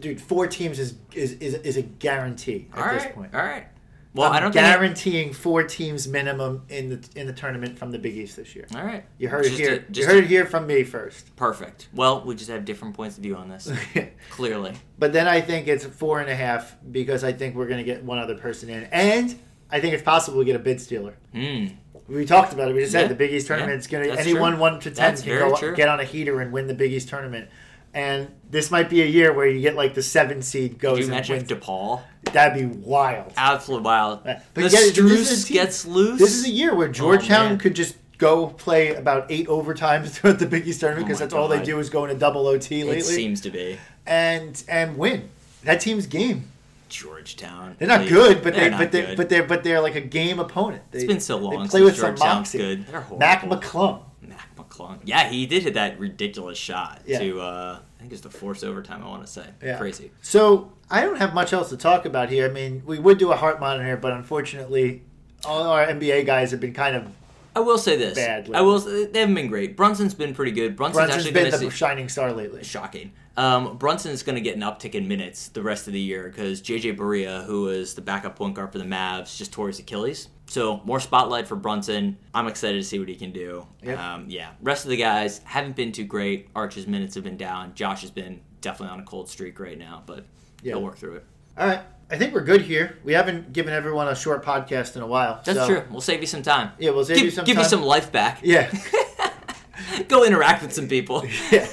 Dude, 0.00 0.20
four 0.20 0.46
teams 0.46 0.78
is 0.78 0.94
is, 1.12 1.32
is, 1.32 1.54
is 1.54 1.76
a 1.76 1.82
guarantee 1.82 2.68
at 2.72 2.78
All 2.78 2.94
this 2.94 3.04
right. 3.04 3.14
point. 3.14 3.34
All 3.34 3.42
right. 3.42 3.66
Well, 4.14 4.28
I'm 4.28 4.34
I 4.36 4.40
don't 4.40 4.52
think. 4.52 4.64
guaranteeing 4.66 5.32
four 5.32 5.62
teams 5.62 6.06
minimum 6.06 6.62
in 6.68 6.90
the 6.90 7.08
in 7.18 7.26
the 7.26 7.32
tournament 7.32 7.78
from 7.78 7.90
the 7.92 7.98
Big 7.98 8.14
East 8.16 8.36
this 8.36 8.54
year. 8.54 8.66
all 8.74 8.84
right. 8.84 9.04
You 9.18 9.28
heard 9.28 9.46
it 9.46 9.52
here. 9.52 9.86
a- 9.88 9.92
you 9.98 10.04
heard 10.06 10.16
a- 10.16 10.18
it 10.18 10.26
here 10.26 10.44
from 10.44 10.66
me 10.66 10.84
first. 10.84 11.34
Perfect. 11.36 11.88
Well, 11.94 12.22
we 12.24 12.34
just 12.34 12.50
have 12.50 12.64
different 12.66 12.94
points 12.94 13.16
of 13.16 13.22
view 13.22 13.36
on 13.36 13.48
this. 13.48 13.70
Clearly. 14.30 14.74
but 14.98 15.12
then 15.14 15.26
I 15.28 15.40
think 15.40 15.66
it's 15.66 15.84
four 15.86 16.20
and 16.20 16.28
a 16.28 16.34
half 16.34 16.76
because 16.90 17.24
I 17.24 17.32
think 17.32 17.54
we're 17.56 17.66
going 17.68 17.78
to 17.78 17.84
get 17.84 18.04
one 18.04 18.18
other 18.18 18.34
person 18.36 18.68
in, 18.68 18.84
and 18.92 19.34
I 19.70 19.80
think 19.80 19.94
it's 19.94 20.02
possible 20.02 20.38
we 20.38 20.44
get 20.44 20.56
a 20.56 20.58
bid 20.60 20.80
stealer. 20.80 21.14
Hmm. 21.32 21.68
We 22.08 22.26
talked 22.26 22.52
about 22.52 22.68
it. 22.68 22.74
We 22.74 22.80
just 22.82 22.92
Yeah. 22.92 23.02
said 23.02 23.10
the 23.10 23.14
Big 23.14 23.32
East 23.32 23.46
tournament. 23.46 23.72
Yeah. 23.72 23.78
It's 23.78 23.86
going 23.86 24.04
to 24.10 24.18
anyone 24.20 24.52
true. 24.52 24.60
one 24.60 24.80
to 24.80 24.90
ten 24.90 24.94
That's 25.14 25.22
can 25.22 25.38
go 25.38 25.56
true. 25.56 25.74
get 25.74 25.88
on 25.88 26.00
a 26.00 26.04
heater 26.04 26.40
and 26.42 26.52
win 26.52 26.66
the 26.66 26.74
Big 26.74 26.92
East 26.92 27.08
tournament. 27.08 27.48
And 27.94 28.28
this 28.50 28.70
might 28.70 28.90
be 28.90 29.02
a 29.02 29.06
year 29.06 29.32
where 29.32 29.46
you 29.46 29.60
get 29.60 29.74
like 29.76 29.94
the 29.94 30.02
seven 30.02 30.42
seed 30.42 30.78
goes 30.78 30.92
Could 30.92 30.98
you 30.98 31.04
and 31.04 31.12
imagine 31.14 31.36
wins. 31.38 31.50
if 31.50 31.60
DePaul? 31.60 32.02
That'd 32.32 32.70
be 32.70 32.78
wild. 32.78 33.32
Absolutely 33.36 33.84
wild. 33.84 34.24
But 34.24 34.42
the 34.54 34.62
yeah, 34.62 34.68
this 34.68 34.98
is 34.98 34.98
a 34.98 35.02
Struce 35.02 35.52
gets 35.52 35.86
loose. 35.86 36.18
This 36.18 36.34
is 36.34 36.44
a 36.46 36.50
year 36.50 36.74
where 36.74 36.88
Georgetown 36.88 37.52
Oh, 37.52 37.56
could 37.56 37.74
just 37.74 37.96
go 38.18 38.46
play 38.48 38.94
about 38.94 39.26
eight 39.30 39.48
overtimes 39.48 40.08
throughout 40.12 40.38
the 40.38 40.46
Big 40.46 40.66
East 40.66 40.80
tournament 40.80 41.04
Oh 41.04 41.06
because 41.08 41.20
my 41.20 41.24
that's 41.26 41.34
all 41.34 41.48
they 41.48 41.62
do 41.62 41.78
is 41.78 41.90
go 41.90 42.04
into 42.04 42.16
double 42.16 42.46
OT 42.46 42.84
lately 42.84 42.98
It 42.98 43.04
seems 43.04 43.40
to 43.42 43.50
be. 43.50 43.78
and 44.06 44.62
and 44.68 44.96
win. 44.96 45.28
That 45.64 45.80
team's 45.80 46.06
game. 46.06 46.48
Georgetown. 46.88 47.74
They're 47.78 47.88
not 47.88 48.02
Please. 48.02 48.10
good, 48.10 48.42
but 48.42 48.54
they 48.54 48.68
not 48.70 48.78
but 48.78 48.92
they 48.92 49.00
good. 49.02 49.16
but 49.16 49.28
they're 49.28 49.42
but 49.42 49.64
they're 49.64 49.80
like 49.80 49.94
a 49.96 50.00
game 50.00 50.38
opponent. 50.38 50.82
They, 50.90 50.98
It's 50.98 51.06
been 51.06 51.20
so 51.20 51.36
long 51.38 51.62
They 51.62 51.68
play 51.68 51.80
since 51.80 51.84
with 51.84 51.96
some 51.96 52.06
Georgetown's 52.16 52.36
moxie. 52.38 52.58
good. 52.58 52.86
They're 52.86 53.04
Mac. 53.18 53.42
McClung. 53.42 54.02
Mac 54.20 54.54
McClung. 54.56 54.98
Yeah, 55.04 55.28
he 55.28 55.46
did 55.46 55.62
hit 55.62 55.74
that 55.74 55.98
ridiculous 55.98 56.58
shot 56.58 57.00
Yeah. 57.06 57.18
to 57.18 57.40
uh, 57.40 57.78
I 57.98 58.00
think 58.00 58.12
it's 58.12 58.20
the 58.20 58.30
force 58.30 58.62
overtime. 58.62 59.02
I 59.02 59.08
want 59.08 59.24
to 59.26 59.32
say. 59.32 59.46
Yeah. 59.62 59.78
Crazy. 59.78 60.10
So 60.20 60.70
I 60.92 61.00
don't 61.00 61.16
have 61.16 61.32
much 61.32 61.54
else 61.54 61.70
to 61.70 61.76
talk 61.78 62.04
about 62.04 62.28
here. 62.28 62.46
I 62.46 62.52
mean, 62.52 62.82
we 62.84 62.98
would 62.98 63.16
do 63.16 63.32
a 63.32 63.36
heart 63.36 63.58
monitor, 63.58 63.96
but 63.96 64.12
unfortunately, 64.12 65.02
all 65.42 65.62
our 65.62 65.86
NBA 65.86 66.26
guys 66.26 66.50
have 66.50 66.60
been 66.60 66.74
kind 66.74 66.94
of. 66.94 67.08
I 67.56 67.60
will 67.60 67.78
say 67.78 67.96
this. 67.96 68.14
Bad 68.14 68.50
I 68.52 68.60
will. 68.60 68.78
They 68.78 69.20
haven't 69.20 69.34
been 69.34 69.48
great. 69.48 69.74
Brunson's 69.74 70.14
been 70.14 70.34
pretty 70.34 70.52
good. 70.52 70.76
Brunson's, 70.76 71.06
Brunson's 71.06 71.26
actually 71.26 71.42
been 71.42 71.50
the 71.50 71.58
see. 71.58 71.70
shining 71.70 72.08
star 72.10 72.32
lately. 72.32 72.62
Shocking. 72.62 73.12
Um, 73.38 73.78
Brunson's 73.78 74.22
going 74.22 74.34
to 74.34 74.42
get 74.42 74.56
an 74.56 74.62
uptick 74.62 74.94
in 74.94 75.08
minutes 75.08 75.48
the 75.48 75.62
rest 75.62 75.86
of 75.86 75.94
the 75.94 76.00
year 76.00 76.24
because 76.28 76.60
JJ 76.60 76.98
Barea, 76.98 77.44
who 77.46 77.68
is 77.68 77.94
the 77.94 78.02
backup 78.02 78.36
point 78.36 78.54
guard 78.54 78.72
for 78.72 78.78
the 78.78 78.84
Mavs, 78.84 79.36
just 79.38 79.52
tore 79.52 79.68
his 79.68 79.78
Achilles. 79.78 80.28
So 80.46 80.82
more 80.84 81.00
spotlight 81.00 81.48
for 81.48 81.56
Brunson. 81.56 82.18
I'm 82.34 82.46
excited 82.46 82.76
to 82.76 82.84
see 82.84 82.98
what 82.98 83.08
he 83.08 83.16
can 83.16 83.32
do. 83.32 83.66
Yep. 83.82 83.98
Um, 83.98 84.26
yeah. 84.28 84.50
Rest 84.60 84.84
of 84.84 84.90
the 84.90 84.98
guys 84.98 85.40
haven't 85.44 85.76
been 85.76 85.92
too 85.92 86.04
great. 86.04 86.48
Arch's 86.54 86.86
minutes 86.86 87.14
have 87.14 87.24
been 87.24 87.38
down. 87.38 87.74
Josh 87.74 88.02
has 88.02 88.10
been 88.10 88.42
definitely 88.60 88.92
on 88.92 89.00
a 89.00 89.04
cold 89.04 89.30
streak 89.30 89.58
right 89.58 89.78
now, 89.78 90.02
but 90.04 90.26
Yeah. 90.62 90.72
he'll 90.74 90.82
work 90.82 90.96
through 90.96 91.16
it. 91.16 91.26
All 91.58 91.66
right, 91.66 91.80
I 92.10 92.16
think 92.16 92.32
we're 92.34 92.44
good 92.44 92.62
here. 92.62 92.98
We 93.04 93.12
haven't 93.12 93.52
given 93.52 93.72
everyone 93.74 94.08
a 94.08 94.14
short 94.14 94.44
podcast 94.44 94.96
in 94.96 95.02
a 95.02 95.06
while. 95.06 95.40
That's 95.44 95.58
so- 95.58 95.66
true. 95.66 95.82
We'll 95.90 96.00
save 96.00 96.20
you 96.20 96.26
some 96.26 96.42
time. 96.42 96.72
Yeah, 96.78 96.90
we'll 96.90 97.04
save 97.04 97.16
give, 97.16 97.24
you 97.26 97.30
some 97.30 97.44
time. 97.44 97.46
give 97.46 97.56
time. 97.56 97.64
you 97.64 97.68
some 97.68 97.82
life 97.82 98.10
back. 98.12 98.40
Yeah. 98.42 98.70
Go 100.08 100.24
interact 100.24 100.62
with 100.62 100.72
some 100.72 100.88
people. 100.88 101.24
yeah. 101.50 101.68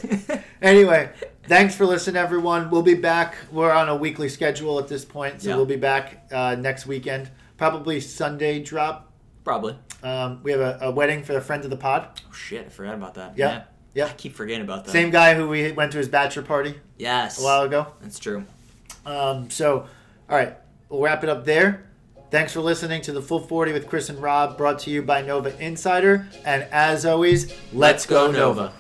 Anyway, 0.62 1.10
thanks 1.44 1.76
for 1.76 1.86
listening, 1.86 2.18
everyone. 2.18 2.70
We'll 2.70 2.82
be 2.82 2.96
back. 2.96 3.36
We're 3.52 3.72
on 3.72 3.88
a 3.88 3.96
weekly 3.96 4.28
schedule 4.30 4.80
at 4.80 4.88
this 4.88 5.06
point, 5.06 5.42
so 5.42 5.50
Yeah. 5.50 5.56
we'll 5.56 5.66
be 5.66 5.76
back 5.78 6.28
uh, 6.32 6.56
next 6.56 6.86
weekend. 6.86 7.30
Probably 7.58 8.00
Sunday 8.02 8.62
drop. 8.62 9.12
Probably. 9.44 9.78
Um, 10.04 10.42
we 10.44 10.52
have 10.52 10.60
a, 10.62 10.78
a 10.82 10.92
wedding 10.92 11.24
for 11.24 11.38
a 11.38 11.42
friend 11.42 11.64
of 11.64 11.70
the 11.70 11.78
pod. 11.78 12.22
Oh 12.28 12.34
shit! 12.34 12.66
I 12.66 12.70
forgot 12.70 12.94
about 12.96 13.14
that. 13.16 13.38
Yeah. 13.38 13.64
Yeah. 13.94 14.06
I 14.06 14.10
keep 14.14 14.36
forgetting 14.36 14.62
about 14.64 14.86
that. 14.86 14.92
Same 14.92 15.10
guy 15.12 15.34
who 15.36 15.48
we 15.48 15.72
went 15.72 15.92
to 15.94 15.98
his 15.98 16.08
bachelor 16.08 16.44
party 16.44 16.76
Yes. 16.98 17.40
a 17.40 17.44
while 17.44 17.64
ago. 17.64 17.88
That's 18.02 18.20
true. 18.20 18.46
Um, 19.06 19.50
so, 19.50 19.88
all 20.30 20.38
right, 20.38 20.56
we'll 20.89 21.02
wrap 21.02 21.24
it 21.24 21.30
up 21.30 21.45
there. 21.45 21.86
Thanks 22.32 22.54
for 22.54 22.62
listening 22.62 23.02
to 23.04 23.12
the 23.12 23.22
Full 23.22 23.39
40 23.39 23.74
with 23.74 23.88
Chris 23.88 24.10
and 24.10 24.22
Rob, 24.22 24.56
brought 24.56 24.80
to 24.80 24.91
you 24.91 25.02
by 25.02 25.24
NovaInsider. 25.24 26.26
And 26.45 26.64
as 26.72 27.06
always, 27.06 27.52
let's, 27.74 28.06
go, 28.06 28.30
Nova. 28.30 28.72